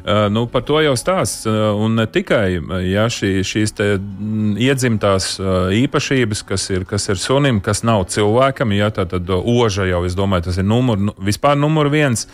Uh, 0.05 0.27
nu, 0.33 0.47
par 0.51 0.65
to 0.69 0.81
jau 0.85 0.95
stāsts. 0.99 1.47
Uh, 1.49 1.73
un 1.79 1.99
ne 1.99 2.07
tikai 2.11 2.59
ja, 2.89 3.09
šī, 3.13 3.33
šīs 3.47 3.75
mm, 3.79 4.55
iedzimtās 4.69 5.35
uh, 5.41 5.73
īpašības, 5.75 6.45
kas 6.49 6.69
ir, 6.75 6.87
kas 6.89 7.09
ir 7.11 7.21
sunim, 7.21 7.63
kas 7.65 7.85
nav 7.87 8.07
cilvēkam, 8.13 8.75
ja 8.77 8.93
tā 8.95 9.09
tad 9.11 9.29
uh, 9.31 9.43
oža 9.59 9.89
jau, 9.89 10.05
es 10.09 10.17
domāju, 10.19 10.49
tas 10.49 10.61
ir 10.61 10.69
numur, 10.69 11.01
nu, 11.11 11.17
vispār 11.31 11.59
numur 11.59 11.91
viens. 11.93 12.29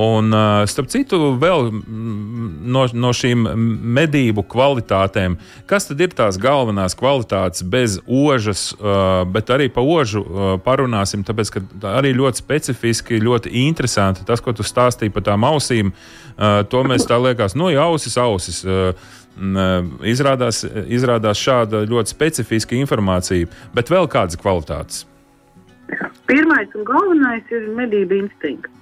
Un, 0.00 0.32
starp 0.72 0.88
citu, 0.88 1.18
vēl 1.36 1.66
no, 1.68 2.86
no 2.96 3.10
šīm 3.12 3.44
medību 3.92 4.44
kvalitātēm, 4.48 5.36
kas 5.68 5.90
tad 5.90 6.00
ir 6.00 6.14
tās 6.16 6.38
galvenās 6.40 6.96
kvalitātes 6.96 7.66
bez 7.68 7.98
ožas, 8.08 8.70
bet 9.34 9.52
arī 9.52 9.68
par 9.72 9.84
ožu 9.84 10.24
parunāsim, 10.64 11.26
tāpēc, 11.28 11.52
ka 11.52 11.64
arī 11.98 12.14
ļoti 12.16 12.40
specifiski, 12.40 13.20
ļoti 13.20 13.52
interesanti 13.66 14.24
tas, 14.24 14.40
ko 14.40 14.56
tu 14.56 14.64
stāstīji 14.64 15.12
par 15.12 15.28
tām 15.28 15.44
ausīm. 15.44 15.92
To 16.40 16.84
mēs 16.88 17.04
tā 17.04 17.20
liekas, 17.20 17.52
nu, 17.58 17.68
jau 17.74 17.92
ausis, 17.92 18.16
ausis. 18.16 18.64
Izrādās, 20.08 20.64
izrādās 20.92 21.40
šāda 21.40 21.84
ļoti 21.88 22.16
specifiska 22.16 22.76
informācija, 22.80 23.48
bet 23.76 23.92
vēl 23.92 24.08
kādas 24.12 24.40
kvalitātes. 24.40 25.04
Pirmais 26.28 26.72
un 26.76 26.84
galvenais 26.88 27.52
ir 27.52 27.68
medību 27.76 28.24
instinkts. 28.24 28.81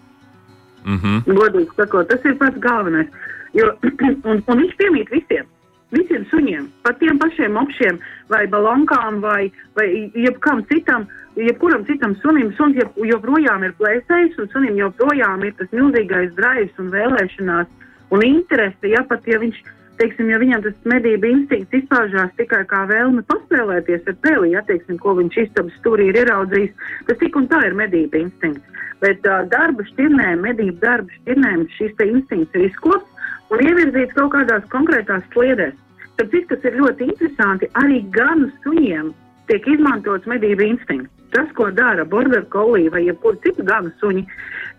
Mm 0.84 0.98
-hmm. 0.98 1.38
Godīgi 1.38 1.74
sakot, 1.76 2.08
tas 2.08 2.24
ir 2.24 2.36
pats 2.38 2.58
galvenais. 2.58 3.08
Jo, 3.52 3.72
un, 4.30 4.42
un 4.46 4.58
viņš 4.62 4.76
piemīt 4.76 5.10
visiem. 5.10 5.46
Visiem 5.90 6.24
suņiem, 6.30 6.68
pat 6.86 6.98
tiem 6.98 7.18
pašiem 7.18 7.56
opšiem, 7.56 7.98
vai 8.28 8.46
balonkām, 8.46 9.20
vai, 9.20 9.50
vai 9.74 10.10
jebkam 10.14 10.62
citam, 10.70 11.06
jebkuram 11.34 11.84
citam 11.88 12.14
sunim. 12.22 12.52
Suns 12.54 12.78
joprojām 12.94 13.64
ir 13.66 13.74
plēsējis, 13.80 14.38
un 14.38 14.48
sunim 14.52 14.78
joprojām 14.78 15.42
ir 15.44 15.56
tas 15.58 15.72
milzīgais 15.74 16.30
drives 16.38 16.78
un 16.78 16.92
vēlēšanās 16.94 17.66
un 18.10 18.22
interese. 18.22 18.92
Ja 18.92 19.02
pat 19.08 19.26
ja 19.26 19.40
viņš, 19.42 19.58
teiksim, 20.00 20.30
ja 20.32 20.40
viņam 20.40 20.64
tas 20.64 20.88
medību 20.88 21.28
instinkts 21.28 21.76
izpaužās 21.76 22.32
tikai 22.40 22.62
kā 22.70 22.86
vēlme 22.90 23.22
paspēlēties 23.28 24.08
ar 24.08 24.16
peli, 24.24 24.54
ja 24.54 24.64
teiksim, 24.68 24.98
ko 25.02 25.14
viņš 25.18 25.38
istabas 25.44 25.76
stūrī 25.80 26.08
ir 26.10 26.20
ieraudzījis, 26.22 26.88
tas 27.08 27.20
tik 27.20 27.36
un 27.36 27.48
tā 27.52 27.60
ir 27.68 27.76
medību 27.78 28.24
instinkts. 28.24 28.82
Bet 29.00 29.24
uh, 29.28 29.44
darba 29.52 29.84
šķirnēm, 29.92 30.42
medību 30.44 30.76
darba 30.82 31.20
šķirnēm 31.20 31.66
te 31.78 32.08
instinkts 32.08 32.58
ir 32.58 32.66
izkops 32.68 33.28
un 33.52 33.62
ievirzīts 33.64 34.16
kaut 34.16 34.34
kādās 34.34 34.66
konkrētās 34.72 35.24
sliedēs. 35.34 35.76
Cik 36.20 36.50
tas 36.50 36.64
ir 36.68 36.76
ļoti 36.76 37.06
interesanti, 37.08 37.68
arī 37.80 38.02
ganu 38.12 38.50
suņiem 38.60 39.14
tiek 39.48 39.66
izmantots 39.72 40.28
medību 40.28 40.66
instinkts. 40.66 41.08
Tas, 41.32 41.48
ko 41.56 41.70
dara 41.72 42.04
border 42.04 42.42
collie 42.52 42.90
vai 42.92 43.06
jebkura 43.06 43.38
cita 43.44 43.64
ganu 43.64 43.92
suņi, 44.02 44.24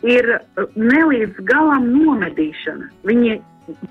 ir 0.06 0.28
nelīdz 0.76 1.40
galam 1.48 1.88
nomedīšana. 1.96 2.92
Viņi 3.08 3.40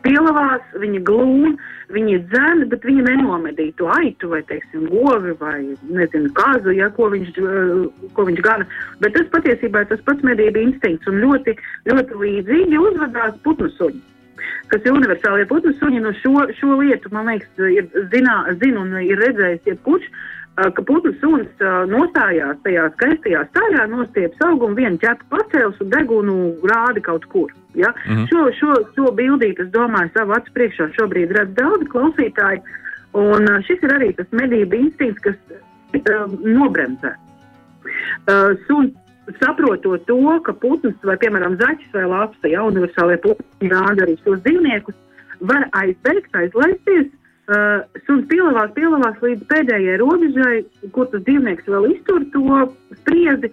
pielavās, 0.05 0.65
viņa 0.83 1.01
glūna, 1.09 1.53
viņa 1.95 2.19
dzēna, 2.31 2.69
bet 2.73 2.87
viņa 2.87 3.07
nenomedīja 3.09 3.77
to 3.81 3.89
aitu 3.95 4.31
vai, 4.33 4.43
teiksim, 4.51 4.87
govi 4.93 5.35
vai, 5.41 5.59
nezinu, 5.91 6.31
kāzu, 6.37 6.75
ja, 6.77 6.91
ko 6.97 7.11
viņš, 7.15 7.41
uh, 7.43 8.07
ko 8.17 8.29
viņš 8.29 8.45
gana. 8.47 8.69
Bet 9.03 9.17
tas 9.17 9.29
patiesībā 9.35 9.85
ir 9.85 9.91
tas 9.93 10.05
pats 10.07 10.27
medību 10.27 10.63
instinkts 10.69 11.11
un 11.11 11.21
ļoti, 11.25 11.57
ļoti 11.91 12.23
līdzīgi 12.25 12.81
uzvedās 12.87 13.37
putnu 13.47 13.73
suņi 13.79 14.07
kas 14.71 14.85
ir 14.87 14.95
universālie 14.95 15.47
putnu 15.51 15.73
suņi. 15.79 16.03
No 16.05 16.13
šo, 16.21 16.47
šo 16.57 16.77
lietu, 16.81 17.11
man 17.15 17.31
liekas, 17.31 17.51
ir 17.75 17.89
zinā, 18.13 18.37
zina 18.63 18.85
un 18.85 18.95
ir 19.03 19.19
redzējis 19.21 19.73
jebkurš, 19.73 20.07
ka 20.61 20.85
putnu 20.87 21.13
suns 21.21 21.65
nostājās 21.91 22.61
tajā 22.65 22.89
skaistajā 22.97 23.47
stāvā, 23.51 23.87
nostieps 23.91 24.47
augumu, 24.47 24.79
vienu 24.79 25.01
ķepu 25.03 25.31
pacēls 25.33 25.81
un 25.83 25.93
degunu 25.95 26.39
rādi 26.73 27.05
kaut 27.07 27.27
kur. 27.33 27.53
Ja? 27.75 27.93
Mm 28.07 28.17
-hmm. 28.17 28.29
Šo, 28.31 28.51
šo, 28.59 28.75
šo 28.95 29.13
bildīti, 29.15 29.63
es 29.63 29.73
domāju, 29.73 30.11
savu 30.15 30.33
acu 30.33 30.53
priekšā 30.55 30.91
šobrīd 30.99 31.35
redz 31.37 31.55
daudz 31.55 31.85
klausītāju, 31.93 32.63
un 33.13 33.47
šis 33.67 33.83
ir 33.83 33.95
arī 33.99 34.15
tas 34.17 34.27
medību 34.31 34.75
instinkts, 34.75 35.23
kas 35.23 35.37
uh, 35.95 36.33
nobremzē. 36.43 37.15
Uh, 38.31 38.57
suns 38.67 38.93
saprotot 39.41 40.07
to, 40.07 40.41
ka 40.45 40.53
putns 40.53 40.97
vai, 41.03 41.17
piemēram, 41.17 41.57
zaķis 41.57 41.93
vai 41.95 42.07
lapsa, 42.07 42.49
ja 42.49 42.63
universālajie 42.63 43.21
putni 43.23 43.71
rāda 43.71 44.03
arī 44.03 44.17
šos 44.25 44.43
dzīvniekus, 44.43 44.95
var 45.41 45.69
aizbēgt, 45.73 46.35
aizlaisties, 46.35 47.07
Uh, 47.51 47.81
suns 48.07 48.29
pielavās, 48.31 48.71
pielavās 48.77 49.17
līdz 49.25 49.41
pēdējai 49.51 49.97
robežai, 49.99 50.61
kur 50.95 51.09
tas 51.11 51.25
dzīvnieks 51.27 51.67
vēl 51.67 51.89
iztur 51.97 52.23
to 52.31 52.59
spriedzi 53.01 53.51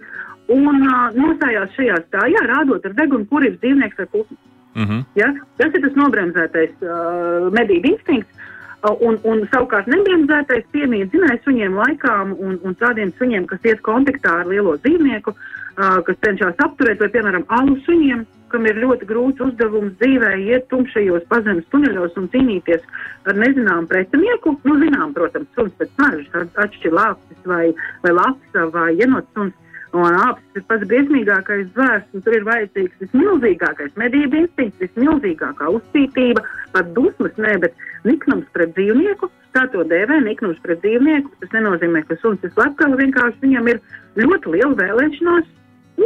un 0.52 0.82
uh, 0.86 1.08
nostājās 1.16 1.74
šajā 1.76 1.98
stājā, 2.06 2.44
rādot 2.50 2.86
ar 2.88 2.94
degunu, 2.98 3.26
kur 3.30 3.44
ir 3.44 3.58
dzīvnieks 3.58 3.98
vai 4.00 4.06
putns. 4.12 4.38
Uh 4.74 4.82
mhm. 4.82 4.92
-huh. 4.92 5.04
ja? 5.14 5.32
Tas 5.56 5.74
ir 5.74 5.82
tas 5.82 5.96
nobremzētais 5.96 6.74
uh, 6.82 7.48
medību 7.52 7.92
instinkts. 7.94 8.46
Uh, 8.78 8.94
un, 9.02 9.18
un 9.24 9.40
savukārt 9.52 9.86
nebremzētais 9.90 10.64
piemīt 10.72 11.10
zinājums 11.10 11.44
suņiem 11.44 11.74
laikām 11.74 12.36
un, 12.38 12.58
un 12.62 12.74
tādiem 12.78 13.10
suņiem, 13.18 13.46
kas 13.46 13.64
iet 13.64 13.80
kontaktā 13.82 14.40
ar 14.40 14.46
lielo 14.46 14.76
dzīvnieku, 14.76 15.34
uh, 15.34 15.98
kas 16.06 16.16
cenšas 16.24 16.60
apturēt, 16.62 17.00
vai, 17.00 17.08
piemēram, 17.08 17.44
alu 17.48 17.74
suņiem, 17.86 18.22
kam 18.52 18.66
ir 18.68 18.80
ļoti 18.82 19.08
grūts 19.08 19.42
uzdevums 19.44 19.96
dzīvē 20.00 20.32
iet 20.46 20.68
tumšajos 20.72 21.26
pazemes 21.32 21.66
tuneļos 21.72 22.16
un 22.20 22.28
cīnīties 22.32 22.84
ar 23.28 23.38
nezināmu 23.42 23.90
pretinieku. 23.90 24.56
Nu, 24.64 24.76
zinām, 24.82 25.12
protams, 25.16 25.50
suns 25.56 25.74
pēc 25.80 25.92
smaržas 25.94 26.60
atšķir 26.64 26.94
lāpstis 26.96 27.50
vai, 27.50 27.64
vai 28.04 28.14
lapsa 28.16 28.68
vai 28.74 28.92
jenots 28.98 29.34
suns. 29.36 29.56
Un 29.96 30.16
apsis 30.20 30.60
ir 30.60 30.64
pats 30.68 30.84
briesmīgākais 30.90 31.68
zvērs, 31.72 32.04
un 32.12 32.24
tur 32.24 32.34
ir 32.36 32.44
vajadzīgs 32.44 33.04
vismilzīgākais 33.04 33.94
medību 33.96 34.42
instinkts, 34.42 34.82
vismilzīgākā 34.84 35.70
uzcītība, 35.78 36.44
pat 36.74 36.90
dusmas, 36.96 37.32
ne, 37.40 37.54
bet 37.62 37.86
niknums 38.04 38.44
pret 38.52 38.74
dzīvnieku. 38.76 39.30
Tā 39.56 39.64
to 39.72 39.86
dēvē, 39.88 40.20
niknums 40.26 40.60
pret 40.64 40.82
dzīvnieku. 40.84 41.32
Tas 41.40 41.56
nenozīmē, 41.56 42.04
ka 42.04 42.18
suns 42.20 42.44
ir 42.44 42.52
slepkavs, 42.52 42.98
vienkārši 43.00 43.40
viņam 43.46 43.72
ir 43.72 43.80
ļoti 44.20 44.54
liela 44.58 44.74
vēlēšanās 44.82 45.48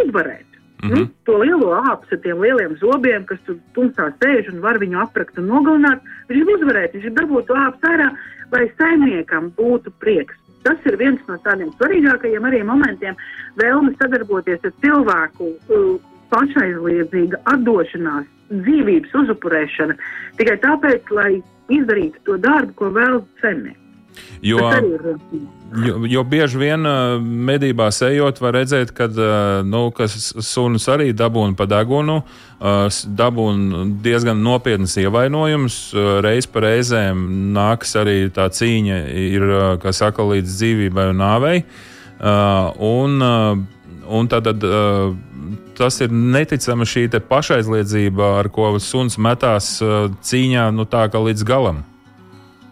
uzvarēt. 0.05 0.49
Mm 0.83 0.91
-hmm. 0.91 1.09
to 1.25 1.39
lielo 1.39 1.73
ar 1.73 1.99
tiem 2.23 2.41
lieliem 2.43 2.77
zobiem, 2.77 3.25
kas 3.25 3.39
tur 3.47 3.57
tumsā 3.75 4.11
sēž 4.19 4.49
un 4.53 4.61
var 4.61 4.79
viņu 4.83 4.99
aprakt 4.99 5.39
un 5.39 5.47
nogalināt. 5.47 6.01
Viņš 6.29 6.41
ir 6.41 6.55
uzvarēt, 6.55 6.95
viņš 6.95 7.05
ir 7.05 7.15
dabūt 7.19 7.47
to 7.47 7.55
āpstu 7.55 7.87
ārā, 7.87 8.09
lai 8.53 8.71
saimniekam 8.79 9.53
būtu 9.59 9.93
prieks. 9.99 10.35
Tas 10.63 10.87
ir 10.87 10.97
viens 11.01 11.21
no 11.29 11.37
tādiem 11.43 11.73
svarīgākajiem 11.77 12.47
arī 12.49 12.63
momentiem- 12.67 13.19
vēlme 13.63 13.95
sadarboties 13.99 14.65
ar 14.65 14.73
cilvēku, 14.85 15.51
pašaizliedzīga 16.33 17.43
atdošanās, 17.53 18.27
dzīvības 18.53 19.15
uzupurēšana 19.23 19.99
tikai 20.39 20.57
tāpēc, 20.65 21.11
lai 21.11 21.33
izdarītu 21.73 22.27
to 22.29 22.39
darbu, 22.47 22.75
ko 22.79 22.91
vēl 22.95 23.23
saimnieks. 23.43 23.82
Jo, 24.43 24.59
jo, 25.87 26.01
jo 26.07 26.23
bieži 26.27 26.59
vien 26.59 26.87
medībās 27.23 28.01
ejot, 28.03 28.41
var 28.43 28.57
redzēt, 28.59 28.91
ka 28.97 29.07
nu, 29.65 29.85
sunis 30.43 30.89
arī 30.91 31.13
dabūna 31.15 31.55
pa 31.59 31.69
degunu, 31.71 32.19
dabūna 33.23 33.85
diezgan 34.03 34.43
nopietnas 34.43 34.97
ievainojumus. 34.99 35.77
Reiz 36.27 36.51
pa 36.51 36.65
reizēm 36.67 37.23
nākas 37.55 37.95
arī 38.03 38.17
tā 38.35 38.49
cīņa, 38.51 38.99
ir, 39.23 39.47
kā 39.83 39.95
saka, 39.95 40.27
līdz 40.35 40.59
dzīvībai 40.59 41.09
un 41.13 41.23
nāvei. 41.23 41.63
Un, 42.83 43.23
un 43.23 44.31
tad, 44.31 44.51
tad 44.51 44.67
tas 45.79 46.03
ir 46.03 46.13
neticama 46.13 46.87
šī 46.87 47.07
pašaizliedzība, 47.31 48.35
ar 48.43 48.51
ko 48.53 48.75
suns 48.83 49.19
metās 49.19 49.77
cīņā 49.79 50.69
nu, 50.75 50.87
tā 50.91 51.07
kā 51.11 51.23
līdz 51.23 51.47
galam. 51.49 51.83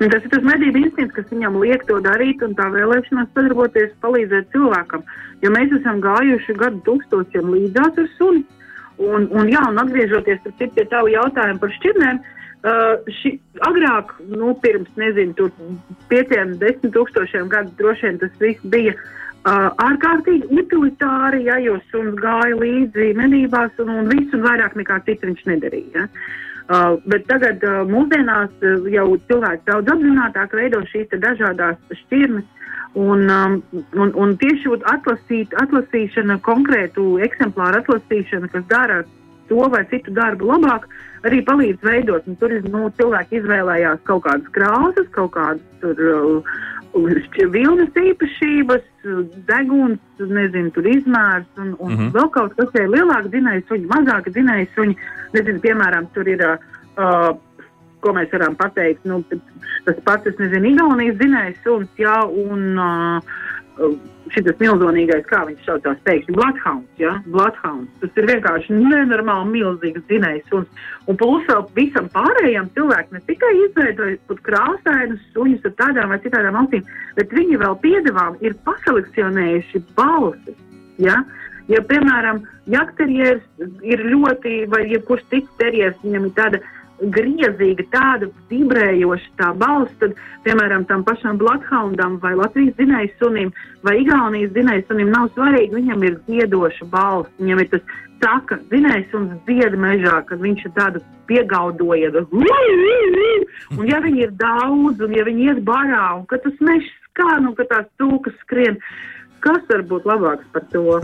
Un 0.01 0.09
tas 0.09 0.25
ir 0.25 0.33
tas 0.33 0.45
medību 0.47 0.81
instinkts, 0.81 1.13
kas 1.19 1.29
viņam 1.29 1.59
liek 1.61 1.83
to 1.89 1.99
darīt, 2.01 2.41
un 2.45 2.55
tā 2.57 2.71
vēlēšanās 2.73 3.29
sadarboties, 3.35 3.93
palīdzēt 4.01 4.49
cilvēkam. 4.55 5.05
Jo 5.45 5.53
mēs 5.53 5.75
esam 5.77 6.01
gājuši 6.05 6.57
gadu 6.63 6.81
tūkstošiem 6.87 7.53
līdzās 7.53 8.01
ar 8.01 8.09
suni. 8.17 8.47
Un, 9.01 9.29
un, 9.33 9.49
jā, 9.49 9.61
un 9.69 9.81
atgriežoties 9.81 10.41
pie 10.61 10.85
tā 10.89 11.01
jautājuma 11.09 11.61
par 11.61 11.73
šķirnēm, 11.77 12.21
uh, 12.21 13.13
ši, 13.21 13.35
agrāk, 13.69 14.13
nu, 14.29 14.55
pirms 14.65 14.91
nezinu, 15.01 15.49
pieciem, 16.13 16.57
desmit 16.61 16.93
tūkstošiem 16.97 17.49
gadu 17.53 17.73
droši 17.79 18.09
vien 18.09 18.21
tas 18.21 18.37
viss 18.41 18.69
bija 18.73 18.97
uh, 18.97 19.69
ārkārtīgi 19.85 20.49
utilitāri, 20.65 21.47
ja, 21.49 21.57
jo 21.65 21.79
suns 21.93 22.17
gāja 22.21 22.57
līdzi 22.61 23.13
medībās 23.21 23.81
un, 23.85 23.93
un 24.03 24.13
visu 24.13 24.37
un 24.37 24.49
vairāk 24.49 24.77
nekā 24.81 25.01
citu 25.09 25.29
viņš 25.29 25.49
nedarīja. 25.49 26.05
Ja. 26.05 26.09
Uh, 26.71 27.01
bet 27.11 27.25
tagad 27.27 27.65
uh, 27.67 27.81
mūsdienās 27.89 28.53
uh, 28.63 28.85
jau 28.95 29.09
cilvēki 29.27 29.65
daudz 29.67 29.91
apzinātāk 29.91 30.53
veido 30.55 30.79
šīs 30.87 31.11
dažādas 31.19 31.81
šķirnes. 32.05 32.47
Un, 32.95 33.25
um, 33.31 33.57
un, 33.99 34.13
un 34.15 34.37
tieši 34.39 34.77
atlasīt, 34.93 35.51
atlasīšana, 35.63 36.39
konkrētu 36.47 37.19
eksemplāru 37.27 37.83
atlasīšana, 37.83 38.51
kas 38.55 38.65
dara 38.71 39.01
to 39.51 39.67
vai 39.71 39.83
citu 39.91 40.15
darbu 40.15 40.47
labāk, 40.53 40.87
arī 41.29 41.41
palīdz 41.47 41.87
veidot. 41.87 42.27
Un 42.29 42.37
tur 42.41 42.55
nu, 42.67 42.89
cilvēki 42.99 43.41
izvēlējās 43.41 44.05
kaut 44.09 44.25
kādas 44.27 44.53
krāsas, 44.57 45.09
kaut 45.17 45.33
kādas 45.37 45.65
tur, 45.83 46.01
uh, 46.01 46.55
vilnas 47.55 48.01
īpašības, 48.03 48.87
deguns, 49.49 50.01
nezinu, 50.19 50.73
tur 50.75 50.89
izmērs 50.91 51.47
un, 51.57 51.77
un 51.79 51.93
mm 51.93 51.99
-hmm. 51.99 52.11
vēl 52.17 52.31
kaut 52.31 52.57
kas 52.57 52.73
tāds- 52.75 52.93
lielāka 52.97 53.29
dzinēja 53.29 53.63
suņa, 53.69 53.87
mazāka 53.95 54.31
dzinēja 54.31 54.67
suņa. 54.75 54.95
Nezinu, 55.33 55.61
piemēram, 55.61 56.11
tur 56.15 56.29
ir. 56.29 56.59
Uh, 56.97 57.37
ko 58.01 58.15
mēs 58.17 58.33
varam 58.33 58.57
pateikt? 58.57 59.05
Nu, 59.05 59.23
tas 59.85 59.97
pats, 60.05 60.27
es 60.27 60.39
nezinu, 60.39 60.73
Igaunijas 60.73 61.19
dzinējs 61.21 61.63
suns, 61.65 61.89
jā, 62.01 62.17
un 62.25 62.79
uh, 62.79 63.23
šis 64.31 64.49
milzīgais, 64.61 65.25
kā 65.31 65.41
viņš 65.49 65.65
saucās, 65.67 65.99
pēkšņi 66.07 66.37
Bloodhounds. 66.37 67.01
Ja? 67.01 67.17
Bloodhounds. 67.27 67.91
Tas 68.03 68.21
ir 68.21 68.29
vienkārši 68.31 68.77
nenormāli 68.77 69.55
milzīgs 69.57 70.05
dzinējs. 70.11 70.53
Un, 70.57 70.67
un 71.11 71.19
plus 71.21 71.47
vēl 71.49 71.65
visam 71.79 72.09
pārējiem 72.15 72.71
cilvēkiem 72.77 73.19
ne 73.19 73.23
tikai 73.31 73.53
izveidoja 73.65 74.39
krāsainus 74.47 75.27
suņus 75.35 75.67
ar 75.71 75.77
tādām 75.83 76.15
vai 76.15 76.21
citām 76.25 76.61
ausīm, 76.63 76.87
bet 77.19 77.35
viņi 77.35 77.61
vēl 77.65 77.77
piedevām 77.85 78.39
ir 78.45 78.57
paselekcionējuši 78.69 79.85
balsis. 79.99 80.59
Ja? 81.01 81.23
Ja, 81.71 81.79
piemēram, 81.87 82.43
jakterjers 82.67 83.43
ir 83.87 84.01
ļoti, 84.11 84.65
vai 84.73 84.89
jebkurš 84.91 85.23
cits 85.31 85.59
terjers, 85.61 85.99
viņam 86.03 86.27
ir 86.27 86.33
tāda 86.35 86.59
griezīga, 87.01 87.87
tāda 87.95 88.29
vibrējoša 88.51 89.33
tā 89.41 89.51
balss, 89.61 89.95
tad, 90.03 90.17
piemēram, 90.45 90.85
tam 90.89 91.05
pašam 91.07 91.39
Bloodhoundam 91.41 92.19
vai 92.23 92.35
Latvijas 92.39 92.77
zinējas 92.81 93.17
sunim 93.23 93.53
vai 93.87 94.01
Igaunijas 94.03 94.53
zinējas 94.57 94.89
sunim 94.91 95.13
nav 95.15 95.31
svarīgi, 95.35 95.79
viņam 95.79 96.05
ir 96.07 96.19
dziedoša 96.29 96.89
balss, 96.93 97.33
viņam 97.41 97.65
ir 97.65 97.71
tas 97.75 97.95
saka, 98.21 98.59
zinējas 98.73 99.15
un 99.17 99.31
dzied 99.49 99.77
mežā, 99.81 100.21
kad 100.29 100.43
viņš 100.45 100.67
ir 100.67 100.75
tādu 100.77 101.03
piegaudoja, 101.31 102.11
un 102.35 103.87
ja 103.89 104.01
viņi 104.05 104.27
ir 104.27 104.35
daudz, 104.41 105.01
un 105.01 105.17
ja 105.17 105.25
viņi 105.29 105.49
iet 105.53 105.63
barā, 105.65 106.19
un 106.19 106.27
kad 106.31 106.45
tas 106.45 106.61
mežs 106.61 106.91
skan, 107.11 107.49
un 107.49 107.57
kad 107.59 107.71
tās 107.73 107.89
tūkas 108.01 108.37
skrien, 108.45 108.77
kas 109.45 109.65
var 109.73 109.87
būt 109.89 110.09
labāks 110.11 110.47
par 110.53 110.69
to? 110.75 111.01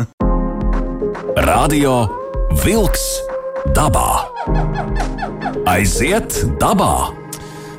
Radio 1.46 2.04
Vilks 2.64 3.25
dabā! 3.74 4.08
Aiziet 5.66 6.42
dabā! 6.60 7.26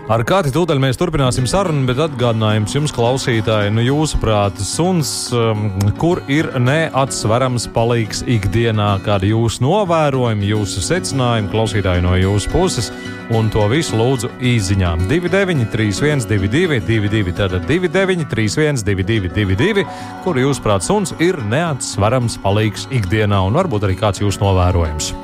Ar 0.08 0.22
kādu 0.24 0.54
tūdaļ 0.56 0.80
mēs 0.80 0.96
turpināsim 0.96 1.44
sarunu, 1.52 1.82
bet 1.90 2.00
atgādinājums 2.00 2.72
jums, 2.78 2.94
klausītāji, 2.96 3.74
nu, 3.76 3.84
jūsuprāt, 3.84 4.56
suns, 4.64 5.10
um, 5.36 5.66
kur 6.00 6.22
ir 6.32 6.48
neatsverams 6.64 7.66
palīgs 7.76 8.24
ikdienā, 8.24 8.94
kādi 9.04 9.34
jūsu 9.34 9.66
novērojumi, 9.66 10.48
jūsu 10.54 10.86
secinājumi, 10.88 11.52
klausītāji 11.52 12.08
no 12.08 12.16
jūsu 12.16 12.56
puses, 12.56 12.88
un 13.36 13.52
to 13.52 13.68
visu 13.68 14.00
lūdzu 14.00 14.32
īsiņām 14.40 15.10
2931, 15.12 16.24
22, 16.32 16.80
22, 16.88 17.38
tātad 17.44 17.68
2931, 17.68 18.86
22, 18.88 19.36
22, 19.36 19.88
kur 20.24 20.40
jūsuprāt, 20.40 20.88
suns 20.88 21.18
ir 21.20 21.44
neatsverams 21.52 22.40
palīgs 22.48 22.88
ikdienā, 22.96 23.44
un 23.44 23.60
varbūt 23.60 23.90
arī 23.90 24.00
kāds 24.00 24.24
jūsu 24.24 24.48
novērojums. 24.48 25.18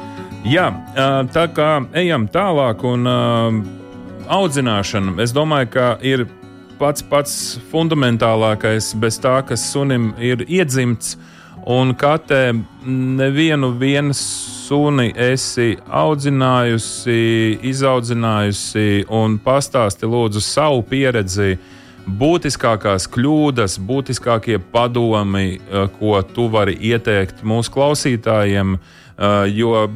Jā, 0.44 0.66
tā 1.32 1.46
kā 1.56 1.68
ejam 1.96 2.26
tālāk 2.28 2.82
un 2.84 3.08
audzināšana, 4.28 5.14
es 5.24 5.32
domāju, 5.32 5.70
ka 5.72 5.86
ir 6.04 6.26
pats 6.82 7.06
pats 7.08 7.36
fundamentālākais 7.72 8.90
bez 9.00 9.22
tā, 9.24 9.38
kas 9.48 9.64
sunim 9.72 10.12
ir 10.20 10.44
iedzimts. 10.44 11.16
Un 11.64 11.96
katē 11.96 12.52
nevienu 12.84 14.12
suni 14.20 15.14
esi 15.16 15.78
audzinājusi, 15.88 17.64
izaudzinājusi 17.64 19.06
un 19.08 19.40
pastāsti 19.40 20.12
lūdzu 20.12 20.44
savu 20.44 20.84
pieredzi. 20.84 21.56
Būtiskākās 22.04 23.08
kļūdas, 23.08 23.80
būtiskākie 23.80 24.60
padomi, 24.60 25.62
ko 25.96 26.20
tu 26.36 26.52
vari 26.52 26.76
ieteikt 26.76 27.46
mūsu 27.48 27.72
klausītājiem, 27.72 28.76
jo 29.56 29.88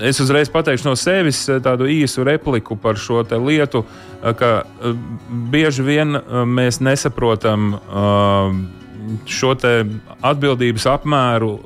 es 0.00 0.20
uzreiz 0.20 0.50
pateikšu 0.52 0.88
no 0.88 0.96
sevis 0.98 1.42
eh, 1.48 1.60
tādu 1.62 1.88
īsu 1.90 2.24
repliku 2.26 2.76
par 2.76 2.98
šo 3.00 3.22
lietu, 3.46 3.84
eh, 4.22 4.34
ka 4.34 4.52
eh, 4.62 4.94
bieži 5.52 5.82
vien 5.86 6.20
mēs 6.46 6.80
nesaprotam 6.80 7.74
šo 9.26 9.54
atbildības 10.22 10.86
apmēru 10.86 11.58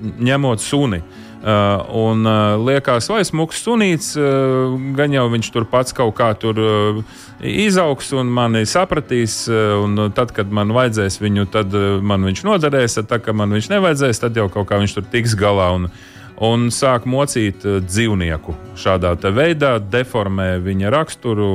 ņemot 0.00 0.62
suni. 0.62 1.02
Uh, 1.40 1.86
un 1.96 2.26
uh, 2.28 2.58
liekas, 2.60 3.06
vai 3.08 3.22
smuks 3.24 3.62
sunīts, 3.64 4.10
uh, 4.20 4.74
gan 4.92 5.14
jau 5.14 5.22
viņš 5.32 5.48
tur 5.54 5.64
pats 5.64 5.94
kaut 5.96 6.12
kā 6.18 6.26
tur 6.36 6.60
uh, 6.60 6.98
izaugs 7.40 8.10
un 8.12 8.28
mani 8.28 8.66
sapratīs. 8.68 9.46
Uh, 9.48 9.78
un 9.80 10.12
tad, 10.12 10.34
kad 10.36 10.52
man 10.52 10.74
vajadzēs 10.76 11.16
viņu, 11.22 11.46
tad 11.48 11.72
uh, 11.72 11.96
man 12.04 12.28
viņš 12.28 12.44
noderēs, 12.44 12.98
tad, 13.00 13.24
kad 13.24 13.40
man 13.40 13.56
viņš 13.56 13.70
nevajadzēs, 13.72 14.20
tad 14.20 14.36
jau 14.36 14.50
kaut 14.52 14.68
kā 14.68 14.82
viņš 14.82 14.98
tur 14.98 15.08
tiks 15.16 15.32
galā. 15.40 15.70
Un, 15.78 15.88
uh, 15.88 16.19
un 16.40 16.68
sāk 16.72 17.06
mocīt 17.08 17.64
eh, 17.68 17.78
dzīvnieku. 17.84 18.54
Šādā 18.80 19.12
veidā 19.36 19.76
deformē 19.78 20.54
viņa 20.64 20.92
raksturu, 20.94 21.50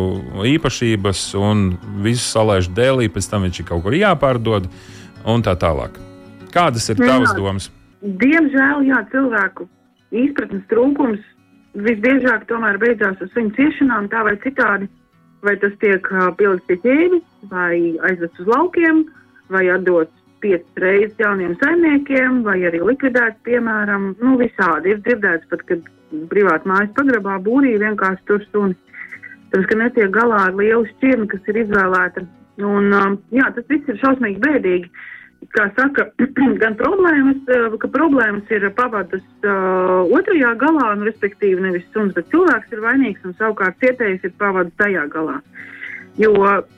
īpašības 0.55 1.27
un 1.39 1.71
visu 2.05 2.25
salaiž 2.29 2.69
dēlī, 2.77 3.09
pēc 3.09 3.29
tam 3.31 3.47
viņš 3.47 3.61
ir 3.61 3.69
kaut 3.69 3.85
kur 3.85 3.97
jāpārdod 3.97 4.69
un 5.25 5.45
tā 5.45 5.55
tālāk. 5.57 5.97
Kādas 6.53 6.87
ir 6.93 7.01
tavas 7.01 7.33
domas? 7.35 7.71
Diemžēl, 8.05 8.85
jā, 8.85 9.01
cilvēku 9.11 9.65
izpratnes 10.15 10.63
trūkums 10.71 11.23
visbiežāk 11.75 12.45
tomēr 12.47 12.77
beidzās 12.79 13.19
ar 13.19 13.31
viņu 13.33 13.55
ciešanām, 13.57 14.07
tā 14.13 14.21
vai 14.27 14.37
citādi. 14.45 14.87
Vai 15.45 15.57
tas 15.61 15.73
tiek 15.81 16.07
pielikts 16.39 16.65
pie 16.69 16.77
ķēdes, 16.81 17.25
vai 17.51 17.73
aizvests 18.07 18.41
uz 18.41 18.47
laukiem, 18.49 19.03
vai 19.53 19.67
atdots 19.69 20.14
piecas 20.43 20.81
reizes 20.81 21.19
jauniem 21.19 21.55
saimniekiem, 21.61 22.41
vai 22.45 22.59
arī 22.67 22.81
likvidēts, 22.83 23.41
piemēram, 23.47 24.13
nu, 24.21 24.35
visādi. 24.41 24.93
Ir 24.93 25.03
dzirdēts 25.05 25.49
pat, 25.51 25.63
kad 25.69 25.91
privāti 26.31 26.69
mājas 26.69 26.93
pagrabā 26.97 27.37
būrī 27.45 27.75
vienkārši 27.81 28.27
tur 28.29 28.45
suni. 28.51 28.77
Tas, 29.53 29.65
ka 29.69 29.77
netiek 29.79 30.11
galā 30.13 30.47
ar 30.49 30.55
lielu 30.57 30.85
šķirni, 30.95 31.27
kas 31.31 31.51
ir 31.51 31.61
izvēlēta. 31.63 32.25
Un, 32.63 32.89
um, 32.95 33.17
jā, 33.35 33.49
tas 33.55 33.67
viss 33.71 33.91
ir 33.91 33.99
šausmīgi 34.01 34.41
bēdīgi. 34.43 34.89
Kā 35.55 35.67
saka, 35.77 36.07
gan 36.63 36.77
problēmas, 36.79 37.41
uh, 37.51 37.75
ka 37.81 37.89
problēmas 37.93 38.51
ir 38.55 38.65
pavadas 38.77 39.23
uh, 39.45 40.07
otrajā 40.15 40.55
galā, 40.61 40.93
nu, 40.97 41.07
respektīvi 41.09 41.63
nevis 41.67 41.85
suns, 41.93 42.15
bet 42.17 42.31
cilvēks 42.33 42.73
ir 42.73 42.83
vainīgs 42.83 43.27
un 43.27 43.35
savukārt 43.39 43.79
cietējs 43.83 44.25
ir 44.27 44.35
pavadas 44.41 44.73
tajā 44.81 45.05
galā. 45.13 45.39
Jo 46.21 46.31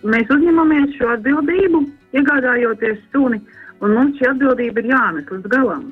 mēs 0.07 0.31
uzņemamies 0.33 0.97
šo 0.97 1.11
atbildību, 1.13 1.83
iegādājoties 2.17 3.03
suni, 3.13 3.41
Un 3.83 3.93
mums 3.93 4.17
šī 4.17 4.31
atbildība 4.31 4.81
ir 4.81 4.91
jānes 4.93 5.27
līdz 5.29 5.49
galam. 5.53 5.89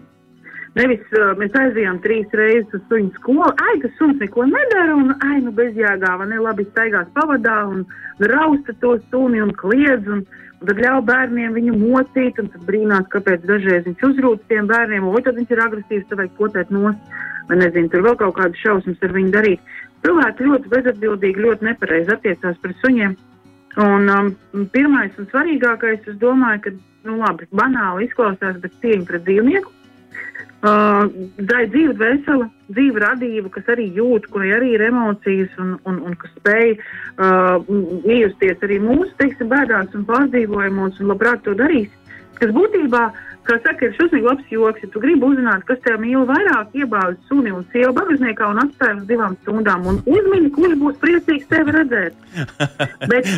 Nevis 0.75 1.03
uh, 1.15 1.31
mēs 1.39 1.53
aizējām 1.55 2.01
trīs 2.03 2.31
reizes 2.35 2.73
uz 2.75 2.81
suņu 2.89 3.13
skolu, 3.15 3.51
ai, 3.63 3.75
tas 3.83 3.93
suns 3.99 4.17
neko 4.19 4.47
nedara, 4.49 4.95
un 4.97 5.13
ai, 5.23 5.37
nu 5.45 5.53
bezjēgā, 5.55 6.15
vai 6.19 6.27
ne, 6.31 6.39
labi 6.43 6.65
staigās 6.71 7.07
pavadā, 7.15 7.61
un 7.71 7.85
rausta 8.33 8.75
to 8.81 8.97
suni 9.05 9.39
un 9.43 9.53
kliedz, 9.55 10.09
un, 10.11 10.25
un 10.59 10.67
tad 10.67 10.81
ļauj 10.83 11.05
bērniem 11.07 11.55
viņu 11.55 11.77
mocīt, 11.79 12.41
un 12.43 12.51
tad 12.51 12.65
brīnās, 12.67 13.07
kāpēc 13.13 13.45
dažreiz 13.47 13.87
viņš 13.87 14.03
uzrūc 14.09 14.43
tiem 14.51 14.67
bērniem, 14.71 15.07
vai 15.13 15.23
tad 15.23 15.39
viņš 15.39 15.55
ir 15.55 15.63
agresīvs, 15.63 16.09
tad 16.09 16.23
vajag 16.23 16.35
potēt 16.41 16.75
nost, 16.75 17.15
vai 17.47 17.61
nezinu, 17.61 17.93
tur 17.93 18.03
vēl 18.09 18.19
kaut 18.19 18.35
kādas 18.41 18.65
šausmas 18.65 19.05
ar 19.05 19.15
viņu 19.15 19.31
darīt. 19.37 19.71
Cilvēki 20.03 20.49
ļoti 20.49 20.73
bezatbildīgi, 20.73 21.45
ļoti 21.47 21.69
nepareizi 21.69 22.17
attiecās 22.17 22.59
pret 22.65 22.83
suņiem. 22.83 23.15
Un 23.75 24.07
um, 24.07 24.29
pirmais 24.71 25.15
un 25.19 25.27
svarīgākais, 25.31 26.05
es 26.07 26.19
domāju, 26.21 26.61
ka 26.63 26.71
nu, 27.09 27.17
labi, 27.19 27.47
banāli 27.51 28.07
izklausās, 28.07 28.59
bet 28.63 28.77
cieņa 28.83 29.07
pret 29.09 29.25
dzīvnieku. 29.27 29.71
Uh, 30.65 31.03
tā 31.45 31.65
ir 31.65 31.67
dzīve 31.73 31.93
vesela, 31.99 32.47
dzīve 32.73 33.01
radība, 33.03 33.51
kas 33.53 33.67
arī 33.75 33.89
jūt, 33.93 34.29
kurai 34.33 34.53
arī 34.55 34.71
ir 34.73 34.85
emocijas 34.87 35.51
un, 35.61 35.75
un, 35.85 35.99
un 36.07 36.15
kas 36.17 36.31
spēj 36.39 36.71
uh, 36.73 37.59
iejusties 38.07 38.63
arī 38.65 38.79
mūsu 38.81 39.11
teiksim, 39.19 39.51
bēdās 39.51 39.93
un 39.93 40.07
pārdzīvojumos 40.07 40.97
un 41.03 41.11
labprāt 41.11 41.43
to 41.45 41.53
darīs. 41.59 41.91
Kas 42.39 42.53
būtībā, 42.55 43.03
kā 43.47 43.57
saka, 43.63 43.87
ir 43.87 43.97
šausmīgi 43.97 44.29
labs 44.29 44.53
joks, 44.53 44.83
ja 44.83 44.91
tu 44.93 45.01
gribi 45.03 45.27
uzzināt, 45.29 45.65
kas 45.69 45.81
tev 45.85 45.99
mīl 46.03 46.25
vairāk, 46.29 46.73
iebāzi 46.77 47.19
suni 47.29 47.53
un 47.55 47.67
sievu 47.73 47.93
bagāžniekā 47.97 48.49
un 48.53 48.63
atstāj 48.65 48.95
uz 48.99 49.03
divām 49.11 49.37
stundām 49.43 49.85
un 49.91 50.01
uzmini, 50.05 50.53
kurš 50.55 50.79
būs 50.81 50.97
priecīgs 51.03 51.51
tevi 51.51 51.77
redzēt. 51.77 52.17
Bet 53.11 53.29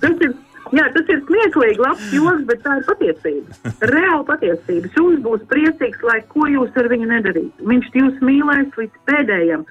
tas 0.00 0.26
ir 0.26 0.34
Jā, 0.72 0.86
tas 0.94 1.10
ir 1.12 1.20
smieklīgi, 1.26 1.80
labs 1.82 2.12
joks, 2.14 2.44
bet 2.48 2.62
tā 2.64 2.78
ir 2.78 2.86
patiesība. 2.88 3.72
Reāla 3.90 4.24
patiesība. 4.26 4.90
Suns 4.94 5.20
būs 5.22 5.44
priecīgs, 5.50 6.00
lai 6.06 6.20
ko 6.32 6.48
jūs 6.50 6.78
ar 6.80 6.88
viņu 6.90 7.10
nedarītu. 7.10 7.66
Viņš 7.68 7.90
jūs 8.00 8.22
mīlēs 8.24 8.78
līdz 8.80 9.02
pēdējiem. 9.10 9.66